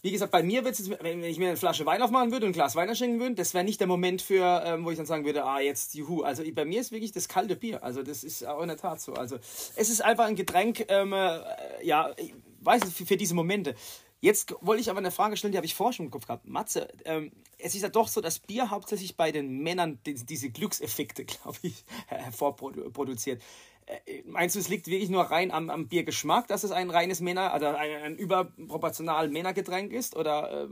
wie 0.00 0.12
gesagt, 0.12 0.30
bei 0.30 0.44
mir 0.44 0.64
wird 0.64 0.78
es 0.78 0.88
wenn 0.88 1.24
ich 1.24 1.38
mir 1.38 1.48
eine 1.48 1.56
Flasche 1.56 1.84
Wein 1.84 2.00
aufmachen 2.02 2.30
würde 2.30 2.46
und 2.46 2.50
ein 2.50 2.54
Glas 2.54 2.76
Wein 2.76 2.94
schenken 2.94 3.18
würde, 3.18 3.34
das 3.34 3.52
wäre 3.52 3.64
nicht 3.64 3.80
der 3.80 3.88
Moment 3.88 4.22
für, 4.22 4.62
ähm, 4.64 4.84
wo 4.84 4.90
ich 4.90 4.96
dann 4.96 5.06
sagen 5.06 5.24
würde, 5.24 5.44
ah, 5.44 5.60
jetzt 5.60 5.94
juhu. 5.94 6.22
Also 6.22 6.44
bei 6.52 6.64
mir 6.64 6.80
ist 6.80 6.92
wirklich 6.92 7.10
das 7.10 7.28
kalte 7.28 7.56
Bier. 7.56 7.82
Also 7.82 8.04
das 8.04 8.22
ist 8.22 8.46
auch 8.46 8.62
in 8.62 8.68
der 8.68 8.76
Tat 8.76 9.00
so. 9.00 9.14
Also 9.14 9.38
es 9.74 9.90
ist 9.90 10.00
einfach 10.00 10.26
ein 10.26 10.36
Getränk, 10.36 10.84
ähm, 10.88 11.12
äh, 11.12 11.40
ja, 11.82 12.12
ich 12.16 12.32
weiß 12.60 12.84
es, 12.84 12.92
für, 12.92 13.06
für 13.06 13.16
diese 13.16 13.34
Momente. 13.34 13.74
Jetzt 14.20 14.54
wollte 14.60 14.80
ich 14.80 14.90
aber 14.90 14.98
eine 14.98 15.12
Frage 15.12 15.36
stellen, 15.36 15.52
die 15.52 15.58
habe 15.58 15.66
ich 15.66 15.74
vorher 15.74 15.92
schon 15.92 16.06
im 16.06 16.10
Kopf 16.10 16.26
gehabt. 16.26 16.48
Matze, 16.48 16.88
ähm, 17.04 17.30
es 17.58 17.74
ist 17.74 17.82
ja 17.82 17.88
doch 17.88 18.08
so, 18.08 18.20
dass 18.20 18.40
Bier 18.40 18.70
hauptsächlich 18.70 19.16
bei 19.16 19.30
den 19.30 19.58
Männern 19.62 20.00
die, 20.06 20.14
diese 20.14 20.50
Glückseffekte, 20.50 21.24
glaube 21.24 21.58
ich, 21.62 21.84
hervorproduziert. 22.06 23.40
Äh, 23.86 24.22
meinst 24.26 24.56
du, 24.56 24.60
es 24.60 24.68
liegt 24.68 24.88
wirklich 24.88 25.08
nur 25.08 25.22
rein 25.22 25.52
am, 25.52 25.70
am 25.70 25.86
Biergeschmack, 25.86 26.48
dass 26.48 26.64
es 26.64 26.72
ein 26.72 26.90
reines 26.90 27.20
Männer, 27.20 27.52
also 27.52 27.66
ein, 27.66 28.02
ein 28.02 28.16
überproportional 28.16 29.28
Männergetränk 29.28 29.92
ist? 29.92 30.16
Oder 30.16 30.64
äh, 30.64 30.68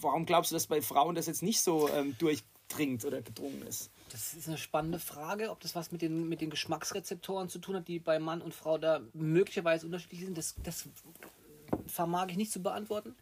warum 0.00 0.26
glaubst 0.26 0.50
du, 0.50 0.56
dass 0.56 0.66
bei 0.66 0.82
Frauen 0.82 1.14
das 1.14 1.26
jetzt 1.26 1.42
nicht 1.42 1.62
so 1.62 1.88
ähm, 1.88 2.16
durchdringt 2.18 3.06
oder 3.06 3.22
gedrungen 3.22 3.62
ist? 3.66 3.90
Das 4.10 4.34
ist 4.34 4.46
eine 4.46 4.58
spannende 4.58 4.98
Frage, 4.98 5.50
ob 5.50 5.60
das 5.60 5.74
was 5.74 5.90
mit 5.90 6.02
den, 6.02 6.28
mit 6.28 6.42
den 6.42 6.50
Geschmacksrezeptoren 6.50 7.48
zu 7.48 7.60
tun 7.60 7.76
hat, 7.76 7.88
die 7.88 7.98
bei 7.98 8.18
Mann 8.18 8.42
und 8.42 8.52
Frau 8.52 8.76
da 8.76 9.00
möglicherweise 9.14 9.86
unterschiedlich 9.86 10.20
sind. 10.20 10.36
Das, 10.36 10.54
das 10.62 10.86
vermag 11.90 12.28
ich 12.30 12.36
nicht 12.36 12.52
zu 12.52 12.62
beantworten. 12.62 13.14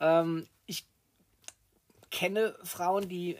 Ähm, 0.00 0.46
ich 0.66 0.84
kenne 2.10 2.56
Frauen, 2.62 3.08
die. 3.08 3.38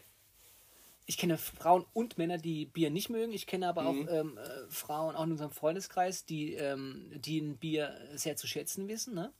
Ich 1.07 1.17
kenne 1.17 1.37
Frauen 1.37 1.85
und 1.93 2.17
Männer, 2.17 2.37
die 2.37 2.67
Bier 2.67 2.89
nicht 2.89 3.09
mögen. 3.09 3.33
Ich 3.33 3.45
kenne 3.45 3.67
aber 3.67 3.81
mhm. 3.81 3.87
auch 3.87 4.13
ähm, 4.13 4.37
äh, 4.37 4.69
Frauen, 4.69 5.15
auch 5.15 5.23
in 5.23 5.31
unserem 5.31 5.51
Freundeskreis, 5.51 6.25
die, 6.25 6.53
ähm, 6.53 7.11
die 7.15 7.39
ein 7.39 7.57
Bier 7.57 7.97
sehr 8.13 8.37
zu 8.37 8.47
schätzen 8.47 8.87
wissen. 8.87 9.13
Ne? 9.13 9.33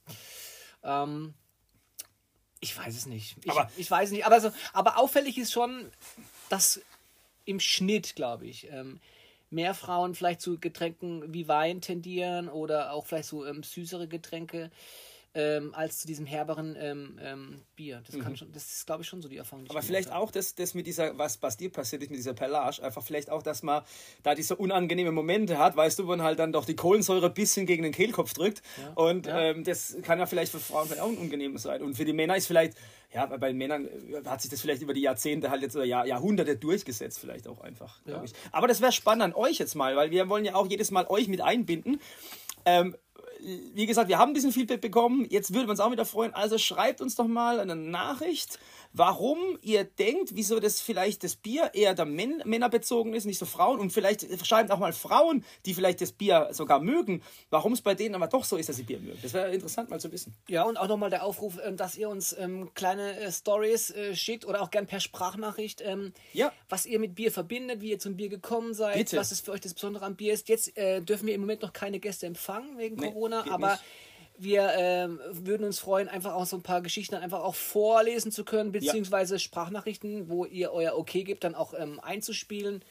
Ähm, 0.82 1.32
ich 2.60 2.76
weiß 2.76 2.94
es 2.94 3.06
nicht. 3.06 3.36
Ich, 3.42 3.50
aber 3.50 3.70
ich 3.76 3.90
weiß 3.90 4.10
nicht. 4.10 4.26
Aber, 4.26 4.40
so, 4.40 4.52
aber 4.72 4.98
auffällig 4.98 5.38
ist 5.38 5.52
schon, 5.52 5.90
dass 6.50 6.82
im 7.44 7.58
Schnitt, 7.58 8.16
glaube 8.16 8.46
ich, 8.46 8.70
ähm, 8.70 9.00
mehr 9.52 9.74
Frauen 9.74 10.14
vielleicht 10.14 10.40
zu 10.40 10.58
Getränken 10.58 11.32
wie 11.32 11.48
Wein 11.48 11.80
tendieren 11.80 12.48
oder 12.48 12.92
auch 12.92 13.06
vielleicht 13.06 13.28
so 13.28 13.46
ähm, 13.46 13.62
süßere 13.62 14.08
Getränke 14.08 14.70
ähm, 15.34 15.74
als 15.74 15.98
zu 15.98 16.06
diesem 16.06 16.26
herberen 16.26 16.76
ähm, 16.78 17.18
ähm, 17.22 17.62
Bier. 17.74 18.02
Das, 18.06 18.14
mhm. 18.14 18.36
schon, 18.36 18.52
das 18.52 18.70
ist, 18.70 18.86
glaube 18.86 19.02
ich, 19.02 19.08
schon 19.08 19.22
so 19.22 19.28
die 19.28 19.38
Erfahrung. 19.38 19.64
Die 19.64 19.70
Aber 19.70 19.82
vielleicht 19.82 20.12
auch 20.12 20.30
das, 20.30 20.54
das 20.54 20.74
mit 20.74 20.86
dieser, 20.86 21.16
was, 21.16 21.40
was 21.42 21.56
dir 21.56 21.70
passiert 21.70 22.02
ist 22.02 22.10
mit 22.10 22.18
dieser 22.18 22.34
Perlage, 22.34 22.82
einfach 22.82 23.02
vielleicht 23.02 23.30
auch, 23.30 23.42
dass 23.42 23.62
man 23.62 23.82
da 24.22 24.34
diese 24.34 24.56
unangenehmen 24.56 25.14
Momente 25.14 25.58
hat, 25.58 25.74
weißt 25.74 25.98
du, 25.98 26.04
wo 26.04 26.08
man 26.08 26.22
halt 26.22 26.38
dann 26.38 26.52
doch 26.52 26.66
die 26.66 26.76
Kohlensäure 26.76 27.26
ein 27.26 27.34
bisschen 27.34 27.64
gegen 27.64 27.82
den 27.82 27.92
Kehlkopf 27.92 28.34
drückt. 28.34 28.62
Ja. 28.78 28.92
Und 28.94 29.26
ja. 29.26 29.40
Ähm, 29.40 29.64
das 29.64 29.96
kann 30.02 30.18
ja 30.18 30.26
vielleicht 30.26 30.52
für 30.52 30.60
Frauen 30.60 30.86
vielleicht 30.86 31.02
auch 31.02 31.08
unangenehm 31.08 31.56
sein. 31.56 31.82
Und 31.82 31.94
für 31.94 32.04
die 32.04 32.12
Männer 32.12 32.36
ist 32.36 32.46
vielleicht, 32.46 32.76
ja, 33.14 33.24
bei 33.24 33.54
Männern 33.54 33.86
äh, 33.86 34.22
hat 34.26 34.42
sich 34.42 34.50
das 34.50 34.60
vielleicht 34.60 34.82
über 34.82 34.92
die 34.92 35.02
Jahrzehnte 35.02 35.50
halt 35.50 35.62
jetzt 35.62 35.76
oder 35.76 35.86
Jahr, 35.86 36.06
Jahrhunderte 36.06 36.56
durchgesetzt, 36.56 37.18
vielleicht 37.18 37.48
auch 37.48 37.60
einfach, 37.60 38.02
glaube 38.04 38.20
ja. 38.20 38.24
ich. 38.24 38.32
Aber 38.52 38.68
das 38.68 38.82
wäre 38.82 38.92
spannend 38.92 39.22
an 39.22 39.32
euch 39.32 39.58
jetzt 39.58 39.74
mal, 39.76 39.96
weil 39.96 40.10
wir 40.10 40.28
wollen 40.28 40.44
ja 40.44 40.54
auch 40.56 40.66
jedes 40.66 40.90
Mal 40.90 41.06
euch 41.06 41.28
mit 41.28 41.40
einbinden. 41.40 42.00
Ähm, 42.64 42.96
wie 43.74 43.86
gesagt, 43.86 44.08
wir 44.08 44.18
haben 44.18 44.30
ein 44.30 44.34
bisschen 44.34 44.52
Feedback 44.52 44.80
bekommen. 44.80 45.26
Jetzt 45.28 45.52
würden 45.54 45.66
wir 45.66 45.70
uns 45.70 45.80
auch 45.80 45.90
wieder 45.90 46.04
freuen. 46.04 46.34
Also 46.34 46.58
schreibt 46.58 47.00
uns 47.00 47.16
doch 47.16 47.26
mal 47.26 47.60
eine 47.60 47.76
Nachricht 47.76 48.58
warum 48.92 49.58
ihr 49.62 49.84
denkt, 49.84 50.30
wieso 50.34 50.60
das 50.60 50.80
vielleicht 50.80 51.24
das 51.24 51.36
Bier 51.36 51.70
eher 51.74 51.94
der 51.94 52.04
Män 52.04 52.42
Männer 52.44 52.68
bezogen 52.68 53.14
ist, 53.14 53.24
nicht 53.24 53.38
so 53.38 53.46
Frauen. 53.46 53.80
Und 53.80 53.92
vielleicht 53.92 54.26
schreiben 54.46 54.70
auch 54.70 54.78
mal 54.78 54.92
Frauen, 54.92 55.44
die 55.66 55.74
vielleicht 55.74 56.00
das 56.00 56.12
Bier 56.12 56.48
sogar 56.52 56.80
mögen, 56.80 57.22
warum 57.50 57.72
es 57.72 57.80
bei 57.80 57.94
denen 57.94 58.14
aber 58.14 58.26
doch 58.26 58.44
so 58.44 58.56
ist, 58.56 58.68
dass 58.68 58.76
sie 58.76 58.82
Bier 58.82 59.00
mögen. 59.00 59.18
Das 59.22 59.32
wäre 59.32 59.52
interessant 59.52 59.90
mal 59.90 60.00
zu 60.00 60.12
wissen. 60.12 60.34
Ja, 60.48 60.64
und 60.64 60.76
auch 60.76 60.88
nochmal 60.88 61.10
der 61.10 61.24
Aufruf, 61.24 61.58
ähm, 61.64 61.76
dass 61.76 61.96
ihr 61.96 62.08
uns 62.08 62.36
ähm, 62.38 62.70
kleine 62.74 63.18
äh, 63.18 63.32
Stories 63.32 63.90
äh, 63.90 64.14
schickt 64.14 64.44
oder 64.44 64.62
auch 64.62 64.70
gern 64.70 64.86
per 64.86 65.00
Sprachnachricht, 65.00 65.82
ähm, 65.84 66.12
ja. 66.32 66.52
was 66.68 66.86
ihr 66.86 66.98
mit 66.98 67.14
Bier 67.14 67.32
verbindet, 67.32 67.80
wie 67.80 67.90
ihr 67.90 67.98
zum 67.98 68.16
Bier 68.16 68.28
gekommen 68.28 68.74
seid, 68.74 68.96
Bitte. 68.96 69.16
was 69.16 69.32
es 69.32 69.40
für 69.40 69.52
euch 69.52 69.60
das 69.60 69.74
Besondere 69.74 70.04
am 70.04 70.16
Bier 70.16 70.34
ist. 70.34 70.48
Jetzt 70.48 70.76
äh, 70.76 71.00
dürfen 71.00 71.26
wir 71.26 71.34
im 71.34 71.40
Moment 71.40 71.62
noch 71.62 71.72
keine 71.72 72.00
Gäste 72.00 72.26
empfangen 72.26 72.78
wegen 72.78 72.96
nee, 72.96 73.06
Corona, 73.06 73.44
aber. 73.50 73.72
Nicht 73.72 73.82
Wir 74.42 74.74
äh, 74.74 75.08
würden 75.46 75.64
uns 75.64 75.78
freuen, 75.78 76.08
einfach 76.08 76.34
auch 76.34 76.46
so 76.46 76.56
ein 76.56 76.62
paar 76.62 76.82
Geschichten 76.82 77.14
einfach 77.14 77.40
auch 77.40 77.54
vorlesen 77.54 78.32
zu 78.32 78.44
können, 78.44 78.72
beziehungsweise 78.72 79.36
ja. 79.36 79.38
Sprachnachrichten, 79.38 80.28
wo 80.28 80.44
ihr 80.44 80.72
euer 80.72 80.96
Okay 80.96 81.22
gebt, 81.22 81.44
dann 81.44 81.54
auch 81.54 81.74
ähm, 81.78 82.00
einzuspielen 82.00 82.82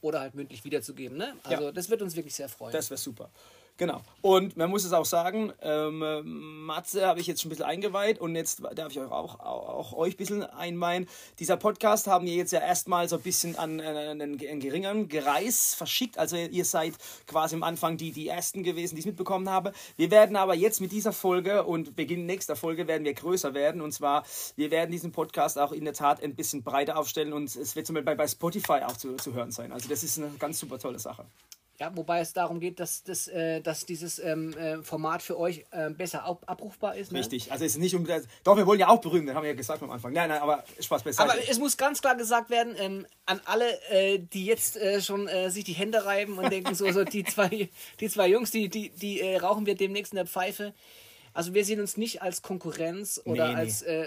oder 0.00 0.20
halt 0.20 0.34
mündlich 0.34 0.64
wiederzugeben. 0.64 1.18
Ne? 1.18 1.34
Also 1.42 1.64
ja. 1.64 1.72
das 1.72 1.90
wird 1.90 2.00
uns 2.02 2.16
wirklich 2.16 2.34
sehr 2.34 2.48
freuen. 2.48 2.72
Das 2.72 2.90
wäre 2.90 2.98
super. 2.98 3.30
Genau. 3.76 4.02
Und 4.22 4.56
man 4.56 4.70
muss 4.70 4.84
es 4.84 4.92
auch 4.92 5.04
sagen, 5.04 5.52
ähm, 5.60 6.64
Matze 6.64 7.06
habe 7.06 7.18
ich 7.18 7.26
jetzt 7.26 7.42
schon 7.42 7.48
ein 7.48 7.50
bisschen 7.50 7.64
eingeweiht 7.64 8.20
und 8.20 8.36
jetzt 8.36 8.62
darf 8.76 8.92
ich 8.92 9.00
euch 9.00 9.10
auch, 9.10 9.40
auch, 9.40 9.68
auch, 9.68 9.92
euch 9.94 10.14
ein 10.14 10.16
bisschen 10.16 10.42
einweihen. 10.44 11.08
Dieser 11.40 11.56
Podcast 11.56 12.06
haben 12.06 12.24
wir 12.24 12.34
jetzt 12.34 12.52
ja 12.52 12.60
erstmal 12.60 13.08
so 13.08 13.16
ein 13.16 13.22
bisschen 13.22 13.58
an, 13.58 13.80
an 13.80 13.96
einen, 13.96 14.40
einen 14.40 14.60
geringeren 14.60 15.08
Gereis 15.08 15.74
verschickt. 15.74 16.18
Also 16.18 16.36
ihr 16.36 16.64
seid 16.64 16.94
quasi 17.26 17.56
am 17.56 17.64
Anfang 17.64 17.96
die, 17.96 18.12
die 18.12 18.28
Ersten 18.28 18.62
gewesen, 18.62 18.94
die 18.94 19.00
es 19.00 19.06
mitbekommen 19.06 19.50
haben. 19.50 19.74
Wir 19.96 20.12
werden 20.12 20.36
aber 20.36 20.54
jetzt 20.54 20.80
mit 20.80 20.92
dieser 20.92 21.12
Folge 21.12 21.64
und 21.64 21.96
Beginn 21.96 22.26
nächster 22.26 22.54
Folge 22.54 22.86
werden 22.86 23.04
wir 23.04 23.14
größer 23.14 23.54
werden. 23.54 23.80
Und 23.80 23.90
zwar, 23.90 24.24
wir 24.54 24.70
werden 24.70 24.92
diesen 24.92 25.10
Podcast 25.10 25.58
auch 25.58 25.72
in 25.72 25.84
der 25.84 25.94
Tat 25.94 26.22
ein 26.22 26.36
bisschen 26.36 26.62
breiter 26.62 26.96
aufstellen 26.96 27.32
und 27.32 27.54
es 27.56 27.74
wird 27.74 27.88
zum 27.88 27.94
Beispiel 27.94 28.14
bei, 28.14 28.28
Spotify 28.28 28.84
auch 28.84 28.96
zu, 28.96 29.16
zu 29.16 29.34
hören 29.34 29.50
sein. 29.50 29.72
Also 29.72 29.88
das 29.88 30.04
ist 30.04 30.16
eine 30.18 30.30
ganz 30.38 30.60
super 30.60 30.78
tolle 30.78 31.00
Sache. 31.00 31.26
Ja, 31.80 31.90
wobei 31.96 32.20
es 32.20 32.32
darum 32.32 32.60
geht, 32.60 32.78
dass, 32.78 33.02
dass, 33.02 33.26
äh, 33.26 33.60
dass 33.60 33.84
dieses 33.84 34.20
ähm, 34.20 34.56
äh, 34.56 34.80
Format 34.82 35.22
für 35.22 35.36
euch 35.36 35.64
äh, 35.72 35.90
besser 35.90 36.24
abrufbar 36.24 36.94
ist. 36.94 37.10
Ne? 37.10 37.18
Richtig, 37.18 37.50
also 37.50 37.64
es 37.64 37.72
ist 37.72 37.78
nicht 37.78 37.96
um 37.96 38.06
das. 38.06 38.24
Doch, 38.44 38.56
wir 38.56 38.64
wollen 38.66 38.78
ja 38.78 38.88
auch 38.88 39.00
berühmen, 39.00 39.26
das 39.26 39.34
haben 39.34 39.42
wir 39.42 39.50
ja 39.50 39.56
gesagt 39.56 39.82
am 39.82 39.90
Anfang. 39.90 40.12
Nein, 40.12 40.28
nein, 40.28 40.40
aber 40.40 40.62
Spaß 40.78 41.02
besser. 41.02 41.24
Aber 41.24 41.34
es 41.48 41.58
muss 41.58 41.76
ganz 41.76 42.00
klar 42.00 42.14
gesagt 42.14 42.48
werden, 42.48 42.76
ähm, 42.78 43.06
an 43.26 43.40
alle, 43.46 43.66
die 44.32 44.44
jetzt 44.44 44.78
schon 45.00 45.30
sich 45.48 45.64
die 45.64 45.72
Hände 45.72 46.04
reiben 46.04 46.38
und 46.38 46.52
denken, 46.52 46.74
so, 46.74 46.92
so 46.92 47.04
die 47.04 47.24
zwei, 47.24 47.70
die 47.98 48.08
zwei 48.10 48.28
Jungs, 48.28 48.50
die, 48.50 48.68
die, 48.68 48.90
die 48.90 49.22
rauchen 49.36 49.64
wir 49.64 49.74
demnächst 49.74 50.12
in 50.12 50.16
der 50.16 50.26
Pfeife. 50.26 50.74
Also 51.34 51.52
wir 51.52 51.64
sehen 51.64 51.80
uns 51.80 51.96
nicht 51.96 52.22
als 52.22 52.40
Konkurrenz 52.40 53.20
oder 53.24 53.48
nee, 53.48 53.54
als 53.54 53.84
nee 53.84 54.06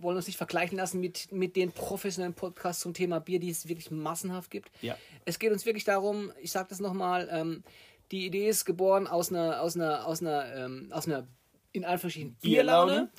wollen 0.00 0.16
uns 0.16 0.26
nicht 0.26 0.36
vergleichen 0.36 0.78
lassen 0.78 1.00
mit, 1.00 1.30
mit 1.32 1.56
den 1.56 1.72
professionellen 1.72 2.34
Podcasts 2.34 2.82
zum 2.82 2.94
Thema 2.94 3.18
Bier, 3.18 3.40
die 3.40 3.50
es 3.50 3.68
wirklich 3.68 3.90
massenhaft 3.90 4.50
gibt. 4.50 4.70
Ja. 4.82 4.96
Es 5.24 5.38
geht 5.38 5.52
uns 5.52 5.66
wirklich 5.66 5.84
darum, 5.84 6.32
ich 6.40 6.52
sage 6.52 6.68
das 6.68 6.80
nochmal, 6.80 7.28
ähm, 7.30 7.62
die 8.10 8.26
Idee 8.26 8.48
ist 8.48 8.64
geboren 8.64 9.06
aus 9.06 9.30
einer, 9.30 9.62
aus 9.62 9.76
einer, 9.76 10.06
aus 10.06 10.20
einer, 10.20 10.54
ähm, 10.54 10.88
aus 10.92 11.06
einer 11.06 11.26
in 11.72 11.84
Anführungsstrichen 11.84 12.34
Bierlaune. 12.36 12.92
Bierlaune. 12.92 13.10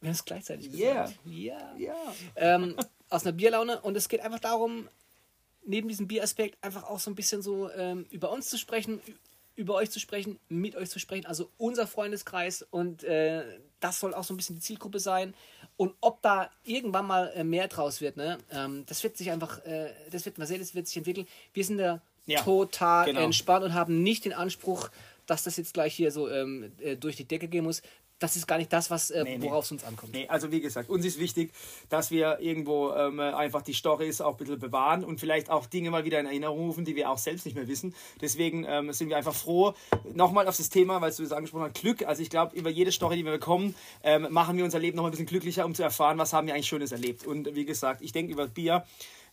Wir 0.00 0.08
haben 0.08 0.14
es 0.14 0.24
gleichzeitig 0.24 0.70
gesagt. 0.70 1.14
Yeah. 1.26 1.58
Ja. 1.76 1.76
Yeah. 1.78 2.14
Ähm, 2.36 2.76
aus 3.10 3.26
einer 3.26 3.32
Bierlaune. 3.32 3.80
Und 3.80 3.96
es 3.96 4.08
geht 4.08 4.20
einfach 4.20 4.40
darum, 4.40 4.88
neben 5.64 5.88
diesem 5.88 6.08
Bieraspekt 6.08 6.62
einfach 6.64 6.84
auch 6.84 7.00
so 7.00 7.10
ein 7.10 7.14
bisschen 7.14 7.42
so 7.42 7.70
ähm, 7.72 8.06
über 8.10 8.30
uns 8.30 8.48
zu 8.48 8.56
sprechen, 8.56 9.00
über 9.58 9.74
euch 9.74 9.90
zu 9.90 9.98
sprechen, 9.98 10.38
mit 10.48 10.76
euch 10.76 10.88
zu 10.88 11.00
sprechen, 11.00 11.26
also 11.26 11.50
unser 11.58 11.88
Freundeskreis 11.88 12.64
und 12.70 13.02
äh, 13.02 13.42
das 13.80 13.98
soll 13.98 14.14
auch 14.14 14.22
so 14.22 14.32
ein 14.32 14.36
bisschen 14.36 14.56
die 14.56 14.62
Zielgruppe 14.62 15.00
sein. 15.00 15.34
Und 15.76 15.94
ob 16.00 16.22
da 16.22 16.50
irgendwann 16.64 17.06
mal 17.06 17.32
äh, 17.34 17.42
mehr 17.42 17.66
draus 17.66 18.00
wird, 18.00 18.16
ne, 18.16 18.38
ähm, 18.52 18.84
das 18.86 19.02
wird 19.02 19.16
sich 19.16 19.32
einfach, 19.32 19.64
äh, 19.64 19.90
das 20.12 20.24
wird 20.24 20.38
man 20.38 20.46
sehen, 20.46 20.60
das 20.60 20.76
wird 20.76 20.86
sich 20.86 20.96
entwickeln. 20.96 21.26
Wir 21.54 21.64
sind 21.64 21.78
da 21.78 22.00
ja, 22.26 22.40
total 22.42 23.06
genau. 23.06 23.22
entspannt 23.22 23.64
und 23.64 23.74
haben 23.74 24.02
nicht 24.02 24.24
den 24.24 24.32
Anspruch, 24.32 24.90
dass 25.26 25.42
das 25.42 25.56
jetzt 25.56 25.74
gleich 25.74 25.94
hier 25.94 26.12
so 26.12 26.28
ähm, 26.30 26.72
äh, 26.78 26.96
durch 26.96 27.16
die 27.16 27.24
Decke 27.24 27.48
gehen 27.48 27.64
muss 27.64 27.82
das 28.18 28.36
ist 28.36 28.46
gar 28.46 28.58
nicht 28.58 28.72
das, 28.72 28.90
was, 28.90 29.10
äh, 29.10 29.24
nee, 29.24 29.38
worauf 29.40 29.64
es 29.64 29.72
uns 29.72 29.84
ankommt. 29.84 30.12
Nee, 30.12 30.26
also 30.28 30.50
wie 30.50 30.60
gesagt, 30.60 30.90
uns 30.90 31.04
ist 31.04 31.18
wichtig, 31.18 31.52
dass 31.88 32.10
wir 32.10 32.40
irgendwo 32.40 32.92
ähm, 32.92 33.20
einfach 33.20 33.62
die 33.62 33.74
Stories 33.74 34.20
auch 34.20 34.32
ein 34.32 34.36
bisschen 34.38 34.58
bewahren 34.58 35.04
und 35.04 35.20
vielleicht 35.20 35.50
auch 35.50 35.66
Dinge 35.66 35.90
mal 35.90 36.04
wieder 36.04 36.18
in 36.18 36.26
Erinnerung 36.26 36.66
rufen, 36.66 36.84
die 36.84 36.96
wir 36.96 37.10
auch 37.10 37.18
selbst 37.18 37.46
nicht 37.46 37.54
mehr 37.54 37.68
wissen. 37.68 37.94
Deswegen 38.20 38.64
ähm, 38.68 38.92
sind 38.92 39.08
wir 39.08 39.16
einfach 39.16 39.34
froh, 39.34 39.74
nochmal 40.12 40.48
auf 40.48 40.56
das 40.56 40.68
Thema, 40.68 41.00
weil 41.00 41.12
du 41.12 41.22
es 41.22 41.32
angesprochen 41.32 41.64
hast, 41.64 41.80
Glück. 41.80 42.02
Also 42.06 42.22
ich 42.22 42.30
glaube, 42.30 42.56
über 42.56 42.70
jede 42.70 42.92
Story, 42.92 43.16
die 43.16 43.24
wir 43.24 43.32
bekommen, 43.32 43.74
ähm, 44.02 44.26
machen 44.30 44.56
wir 44.56 44.64
unser 44.64 44.78
Leben 44.78 44.96
noch 44.96 45.04
ein 45.04 45.10
bisschen 45.10 45.26
glücklicher, 45.26 45.64
um 45.64 45.74
zu 45.74 45.82
erfahren, 45.82 46.18
was 46.18 46.32
haben 46.32 46.46
wir 46.46 46.54
eigentlich 46.54 46.68
Schönes 46.68 46.92
erlebt. 46.92 47.26
Und 47.26 47.54
wie 47.54 47.64
gesagt, 47.64 48.02
ich 48.02 48.12
denke 48.12 48.32
über 48.32 48.46
Bier. 48.46 48.84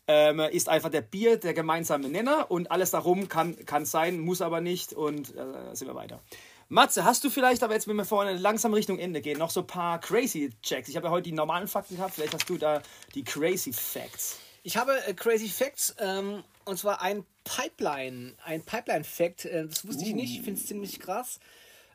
Ähm, 0.07 0.39
ist 0.39 0.69
einfach 0.69 0.91
der 0.91 1.01
Bier 1.01 1.37
der 1.37 1.55
gemeinsame 1.55 2.07
Nenner 2.07 2.51
und 2.51 2.69
alles 2.69 2.91
darum 2.91 3.27
kann, 3.27 3.65
kann 3.65 3.85
sein, 3.85 4.19
muss 4.19 4.43
aber 4.43 4.61
nicht 4.61 4.93
und 4.93 5.35
äh, 5.35 5.73
sind 5.73 5.87
wir 5.87 5.95
weiter. 5.95 6.21
Matze, 6.67 7.05
hast 7.05 7.23
du 7.23 7.29
vielleicht, 7.29 7.61
aber 7.61 7.73
jetzt, 7.73 7.87
wenn 7.87 7.95
wir 7.95 8.05
vorne 8.05 8.33
langsam 8.33 8.73
Richtung 8.73 8.97
Ende 8.97 9.21
gehen, 9.21 9.37
noch 9.37 9.51
so 9.51 9.59
ein 9.59 9.67
paar 9.67 9.99
Crazy 9.99 10.51
Checks? 10.63 10.89
Ich 10.89 10.95
habe 10.95 11.07
ja 11.07 11.11
heute 11.11 11.29
die 11.29 11.31
normalen 11.31 11.67
Fakten 11.67 11.97
gehabt, 11.97 12.15
vielleicht 12.15 12.33
hast 12.33 12.49
du 12.49 12.57
da 12.57 12.81
die 13.13 13.23
Crazy 13.23 13.71
Facts. 13.71 14.39
Ich 14.63 14.75
habe 14.75 14.93
äh, 15.05 15.13
Crazy 15.13 15.47
Facts 15.47 15.95
ähm, 15.99 16.43
und 16.65 16.79
zwar 16.79 17.03
ein 17.03 17.23
Pipeline, 17.43 18.33
ein 18.43 18.63
Pipeline-Fact, 18.63 19.45
äh, 19.45 19.67
das 19.67 19.87
wusste 19.87 20.05
uh. 20.05 20.07
ich 20.07 20.15
nicht, 20.15 20.39
ich 20.39 20.41
finde 20.41 20.59
es 20.59 20.65
ziemlich 20.65 20.99
krass. 20.99 21.39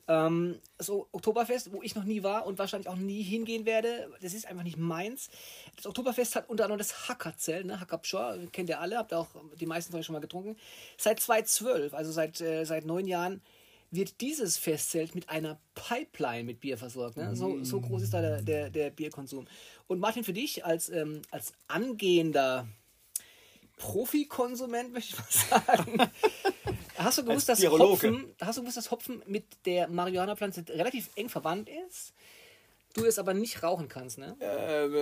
Ähm, 0.06 0.60
so 0.78 1.08
Oktoberfest, 1.10 1.72
wo 1.72 1.82
ich 1.82 1.96
noch 1.96 2.04
nie 2.04 2.22
war 2.22 2.46
und 2.46 2.58
wahrscheinlich 2.58 2.88
auch 2.88 2.96
nie 2.96 3.22
hingehen 3.22 3.66
werde, 3.66 4.08
das 4.22 4.34
ist 4.34 4.46
einfach 4.46 4.62
nicht 4.62 4.78
meins. 4.78 5.30
Das 5.74 5.86
Oktoberfest 5.86 6.36
hat 6.36 6.48
unter 6.48 6.64
anderem 6.64 6.78
das 6.78 7.08
Hackerzell, 7.08 7.64
ne? 7.64 7.80
Hackabschor, 7.80 8.38
kennt 8.52 8.68
ihr 8.68 8.80
alle, 8.80 8.98
habt 8.98 9.12
ihr 9.12 9.18
auch 9.18 9.28
die 9.58 9.66
meisten 9.66 9.90
von 9.90 9.98
euch 9.98 10.06
schon 10.06 10.12
mal 10.12 10.20
getrunken. 10.20 10.56
Seit 10.96 11.18
2012, 11.18 11.92
also 11.92 12.12
seit, 12.12 12.40
äh, 12.40 12.64
seit 12.64 12.86
neun 12.86 13.08
Jahren, 13.08 13.42
wird 13.90 14.20
dieses 14.20 14.56
Festzelt 14.56 15.14
mit 15.14 15.28
einer 15.28 15.58
Pipeline 15.74 16.44
mit 16.44 16.60
Bier 16.60 16.78
versorgt. 16.78 17.16
Ne? 17.16 17.34
So, 17.34 17.62
so 17.64 17.80
groß 17.80 18.02
ist 18.02 18.14
da 18.14 18.20
der, 18.20 18.42
der, 18.42 18.70
der 18.70 18.90
Bierkonsum. 18.90 19.46
Und 19.88 19.98
Martin, 19.98 20.22
für 20.22 20.32
dich 20.32 20.64
als, 20.64 20.88
ähm, 20.88 21.22
als 21.30 21.52
angehender 21.66 22.68
Profikonsument, 23.78 24.92
möchte 24.92 25.14
ich 25.14 25.18
mal 25.18 25.62
sagen, 25.66 26.10
hast 26.96 27.18
du 27.18 27.24
gewusst, 27.24 27.48
dass 27.48 27.64
Hopfen, 27.64 28.32
hast 28.40 28.58
du 28.58 28.62
gewusst, 28.62 28.76
dass 28.76 28.90
Hopfen 28.90 29.22
mit 29.26 29.44
der 29.64 29.88
Marihuana-Pflanze 29.88 30.64
relativ 30.68 31.10
eng 31.16 31.28
verwandt 31.28 31.68
ist? 31.88 32.12
Du 32.94 33.04
es 33.04 33.18
aber 33.18 33.34
nicht 33.34 33.62
rauchen 33.62 33.88
kannst, 33.88 34.18
ne? 34.18 34.36
Ähm, 34.40 34.94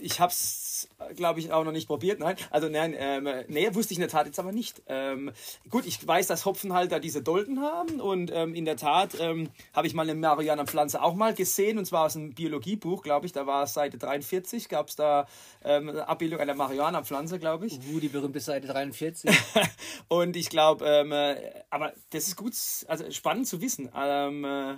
ich 0.00 0.20
habe 0.20 0.32
es, 0.32 0.88
glaube 1.14 1.40
ich, 1.40 1.52
auch 1.52 1.64
noch 1.64 1.72
nicht 1.72 1.86
probiert. 1.86 2.20
Nein, 2.20 2.36
also 2.50 2.68
nein, 2.68 2.94
ähm, 2.96 3.28
nee, 3.48 3.74
wusste 3.74 3.92
ich 3.92 3.98
in 3.98 4.02
der 4.02 4.10
Tat 4.10 4.26
jetzt 4.26 4.38
aber 4.38 4.52
nicht. 4.52 4.82
Ähm, 4.86 5.32
gut, 5.68 5.86
ich 5.86 6.06
weiß, 6.06 6.26
dass 6.26 6.44
Hopfenhalter 6.44 7.00
diese 7.00 7.22
Dolden 7.22 7.60
haben 7.60 8.00
und 8.00 8.30
ähm, 8.32 8.54
in 8.54 8.64
der 8.64 8.76
Tat 8.76 9.16
ähm, 9.20 9.50
habe 9.72 9.86
ich 9.86 9.94
mal 9.94 10.02
eine 10.02 10.14
Marihuana-Pflanze 10.14 11.02
auch 11.02 11.14
mal 11.14 11.34
gesehen 11.34 11.78
und 11.78 11.84
zwar 11.84 12.06
aus 12.06 12.16
einem 12.16 12.34
Biologiebuch, 12.34 13.02
glaube 13.02 13.26
ich. 13.26 13.32
Da 13.32 13.46
war 13.46 13.64
es 13.64 13.74
Seite 13.74 13.98
43, 13.98 14.68
gab 14.68 14.88
es 14.88 14.96
da 14.96 15.26
ähm, 15.64 15.90
eine 15.90 16.08
Abbildung 16.08 16.40
einer 16.40 16.54
Marihuana-Pflanze, 16.54 17.38
glaube 17.38 17.66
ich. 17.66 17.78
Uh, 17.92 18.00
die 18.00 18.08
berühmte 18.08 18.40
Seite 18.40 18.66
43. 18.68 19.30
und 20.08 20.36
ich 20.36 20.48
glaube, 20.48 20.86
ähm, 20.86 21.12
äh, 21.12 21.36
aber 21.70 21.92
das 22.10 22.26
ist 22.26 22.36
gut, 22.36 22.54
also 22.88 23.10
spannend 23.10 23.46
zu 23.46 23.60
wissen. 23.60 23.90
Äh, 23.94 24.76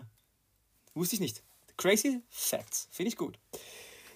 wusste 0.94 1.14
ich 1.14 1.20
nicht. 1.20 1.42
Crazy 1.76 2.20
Facts, 2.28 2.88
finde 2.90 3.08
ich 3.08 3.16
gut. 3.16 3.38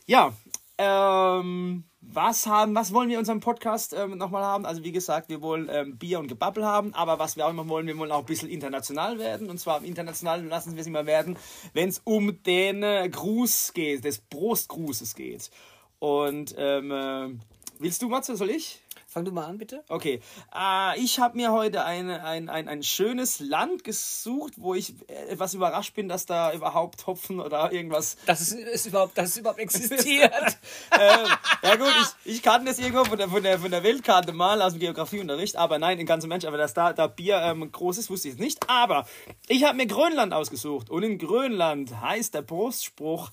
Ja, 0.06 0.32
ähm, 0.78 1.84
was 2.00 2.46
haben, 2.46 2.74
was 2.74 2.92
wollen 2.92 3.08
wir 3.08 3.16
in 3.16 3.20
unserem 3.20 3.40
Podcast 3.40 3.92
ähm, 3.92 4.16
nochmal 4.16 4.42
haben? 4.44 4.64
Also 4.64 4.84
wie 4.84 4.92
gesagt, 4.92 5.28
wir 5.28 5.42
wollen 5.42 5.68
ähm, 5.70 5.98
Bier 5.98 6.18
und 6.18 6.28
Gebabbel 6.28 6.64
haben, 6.64 6.94
aber 6.94 7.18
was 7.18 7.36
wir 7.36 7.46
auch 7.46 7.50
immer 7.50 7.68
wollen, 7.68 7.86
wir 7.86 7.98
wollen 7.98 8.12
auch 8.12 8.20
ein 8.20 8.26
bisschen 8.26 8.48
international 8.48 9.18
werden. 9.18 9.50
Und 9.50 9.58
zwar 9.58 9.82
international 9.82 10.44
lassen 10.44 10.74
wir 10.74 10.80
es 10.80 10.86
immer 10.86 11.06
werden, 11.06 11.36
wenn 11.72 11.88
es 11.88 12.00
um 12.04 12.42
den 12.42 12.82
äh, 12.82 13.08
Gruß 13.08 13.72
geht, 13.74 14.04
des 14.04 14.18
Brustgrußes 14.18 15.14
geht. 15.14 15.50
Und 15.98 16.54
ähm, 16.56 16.90
äh, 16.90 17.38
willst 17.78 18.02
du, 18.02 18.08
Matze, 18.08 18.36
soll 18.36 18.50
ich? 18.50 18.85
Fang 19.16 19.24
du 19.24 19.32
mal 19.32 19.46
an, 19.46 19.56
bitte. 19.56 19.82
Okay. 19.88 20.20
Äh, 20.54 21.00
ich 21.00 21.18
habe 21.20 21.38
mir 21.38 21.50
heute 21.50 21.86
eine, 21.86 22.22
ein, 22.22 22.50
ein, 22.50 22.68
ein 22.68 22.82
schönes 22.82 23.40
Land 23.40 23.82
gesucht, 23.82 24.52
wo 24.58 24.74
ich 24.74 24.94
etwas 25.08 25.54
überrascht 25.54 25.94
bin, 25.94 26.06
dass 26.06 26.26
da 26.26 26.52
überhaupt 26.52 27.06
Hopfen 27.06 27.40
oder 27.40 27.72
irgendwas. 27.72 28.18
Das 28.26 28.42
ist, 28.42 28.52
ist 28.52 28.84
überhaupt, 28.84 29.16
dass 29.16 29.30
es 29.30 29.38
überhaupt 29.38 29.58
existiert. 29.58 30.30
ähm, 31.00 31.26
ja 31.62 31.76
gut, 31.76 31.94
ich, 32.26 32.34
ich 32.34 32.42
kannte 32.42 32.66
das 32.66 32.78
irgendwo 32.78 33.06
von 33.06 33.16
der, 33.16 33.30
von, 33.30 33.42
der, 33.42 33.58
von 33.58 33.70
der 33.70 33.82
Weltkarte 33.82 34.34
mal 34.34 34.60
aus 34.60 34.74
dem 34.74 34.80
Geografieunterricht, 34.80 35.56
aber 35.56 35.78
nein, 35.78 35.98
in 35.98 36.04
ganzem 36.04 36.28
Mensch, 36.28 36.44
aber 36.44 36.58
dass 36.58 36.74
da, 36.74 36.92
da 36.92 37.06
Bier 37.06 37.40
ähm, 37.40 37.72
groß 37.72 37.96
ist, 37.96 38.10
wusste 38.10 38.28
ich 38.28 38.36
nicht. 38.36 38.68
Aber 38.68 39.06
ich 39.48 39.64
habe 39.64 39.78
mir 39.78 39.86
Grönland 39.86 40.34
ausgesucht 40.34 40.90
und 40.90 41.02
in 41.02 41.16
Grönland 41.16 42.02
heißt 42.02 42.34
der 42.34 42.42
Brustspruch 42.42 43.30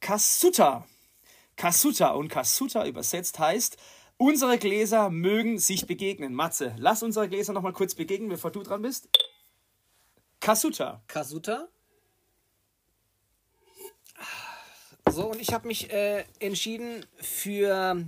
Kasuta. 0.00 0.86
Kasuta 1.56 2.12
und 2.12 2.28
Kasuta 2.28 2.86
übersetzt 2.86 3.38
heißt 3.38 3.76
Unsere 4.20 4.58
Gläser 4.58 5.10
mögen 5.10 5.60
sich 5.60 5.86
begegnen. 5.86 6.34
Matze, 6.34 6.74
lass 6.76 7.04
unsere 7.04 7.28
Gläser 7.28 7.52
noch 7.52 7.62
mal 7.62 7.72
kurz 7.72 7.94
begegnen, 7.94 8.28
bevor 8.28 8.50
du 8.50 8.64
dran 8.64 8.82
bist. 8.82 9.08
Kasuta. 10.40 11.00
Kasuta. 11.06 11.68
So, 15.08 15.30
und 15.30 15.40
ich 15.40 15.52
habe 15.52 15.68
mich 15.68 15.92
äh, 15.92 16.24
entschieden 16.40 17.06
für 17.16 18.04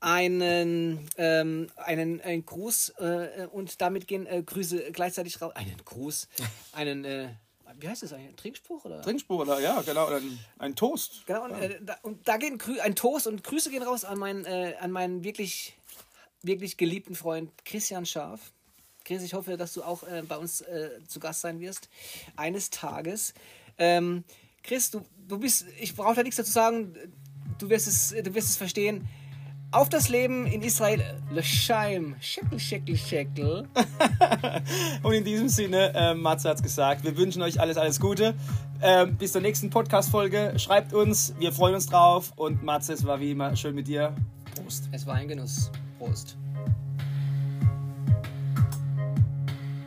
einen, 0.00 1.08
ähm, 1.16 1.70
einen, 1.76 2.20
einen 2.20 2.44
Gruß 2.44 2.90
äh, 2.98 3.46
und 3.52 3.80
damit 3.80 4.08
gehen 4.08 4.26
äh, 4.26 4.42
Grüße 4.42 4.90
gleichzeitig 4.90 5.40
raus. 5.40 5.54
Einen 5.54 5.76
Gruß, 5.84 6.28
einen 6.72 7.04
äh, 7.04 7.28
wie 7.78 7.88
heißt 7.88 8.02
das 8.02 8.12
eigentlich? 8.12 8.30
Ein 8.30 8.36
Trinkspruch? 8.36 8.84
Oder? 8.84 9.02
Trinkspruch, 9.02 9.40
oder 9.40 9.60
ja, 9.60 9.82
genau, 9.82 10.06
oder 10.06 10.16
ein, 10.16 10.38
ein 10.58 10.76
Toast. 10.76 11.24
Genau, 11.26 11.44
und, 11.44 11.50
ja. 11.50 11.58
äh, 11.58 11.80
da, 11.82 11.96
und 12.02 12.26
da 12.26 12.36
geht 12.36 12.52
ein, 12.52 12.80
ein, 12.80 12.94
Toast 12.94 13.26
und 13.26 13.44
Grüße 13.44 13.70
gehen 13.70 13.82
raus 13.82 14.04
an 14.04 14.18
meinen, 14.18 14.44
äh, 14.44 14.74
an 14.80 14.90
meinen 14.90 15.24
wirklich, 15.24 15.76
wirklich 16.42 16.76
geliebten 16.76 17.14
Freund 17.14 17.50
Christian 17.64 18.06
Scharf. 18.06 18.52
Chris, 19.04 19.22
ich 19.22 19.34
hoffe, 19.34 19.56
dass 19.56 19.74
du 19.74 19.82
auch 19.82 20.02
äh, 20.04 20.22
bei 20.26 20.36
uns 20.36 20.62
äh, 20.62 20.98
zu 21.06 21.20
Gast 21.20 21.42
sein 21.42 21.60
wirst. 21.60 21.88
Eines 22.36 22.70
Tages. 22.70 23.34
Ähm, 23.76 24.24
Chris, 24.62 24.90
du, 24.90 25.04
du 25.28 25.38
bist, 25.38 25.66
ich 25.78 25.94
brauche 25.94 26.14
da 26.14 26.22
nichts 26.22 26.36
dazu 26.36 26.52
sagen, 26.52 26.94
du 27.58 27.68
wirst 27.68 27.86
es, 27.86 28.10
du 28.10 28.34
wirst 28.34 28.48
es 28.48 28.56
verstehen. 28.56 29.06
Auf 29.74 29.88
das 29.88 30.08
Leben 30.08 30.46
in 30.46 30.62
Israel, 30.62 31.02
Leschaim, 31.32 32.14
Shekel, 32.20 32.60
Shekel, 32.60 32.96
Shekel. 32.96 33.68
Und 35.02 35.14
in 35.14 35.24
diesem 35.24 35.48
Sinne, 35.48 35.92
äh, 35.96 36.14
Matze 36.14 36.48
hat 36.48 36.58
es 36.58 36.62
gesagt, 36.62 37.02
wir 37.02 37.16
wünschen 37.16 37.42
euch 37.42 37.58
alles, 37.58 37.76
alles 37.76 37.98
Gute. 37.98 38.34
Ähm, 38.80 39.16
bis 39.16 39.32
zur 39.32 39.40
nächsten 39.40 39.70
Podcast-Folge. 39.70 40.52
Schreibt 40.58 40.92
uns, 40.92 41.34
wir 41.40 41.50
freuen 41.50 41.74
uns 41.74 41.86
drauf. 41.86 42.32
Und 42.36 42.62
Matze, 42.62 42.92
es 42.92 43.04
war 43.04 43.18
wie 43.18 43.32
immer 43.32 43.56
schön 43.56 43.74
mit 43.74 43.88
dir. 43.88 44.14
Prost. 44.54 44.88
Es 44.92 45.04
war 45.06 45.16
ein 45.16 45.26
Genuss. 45.26 45.72
Prost. 45.98 46.36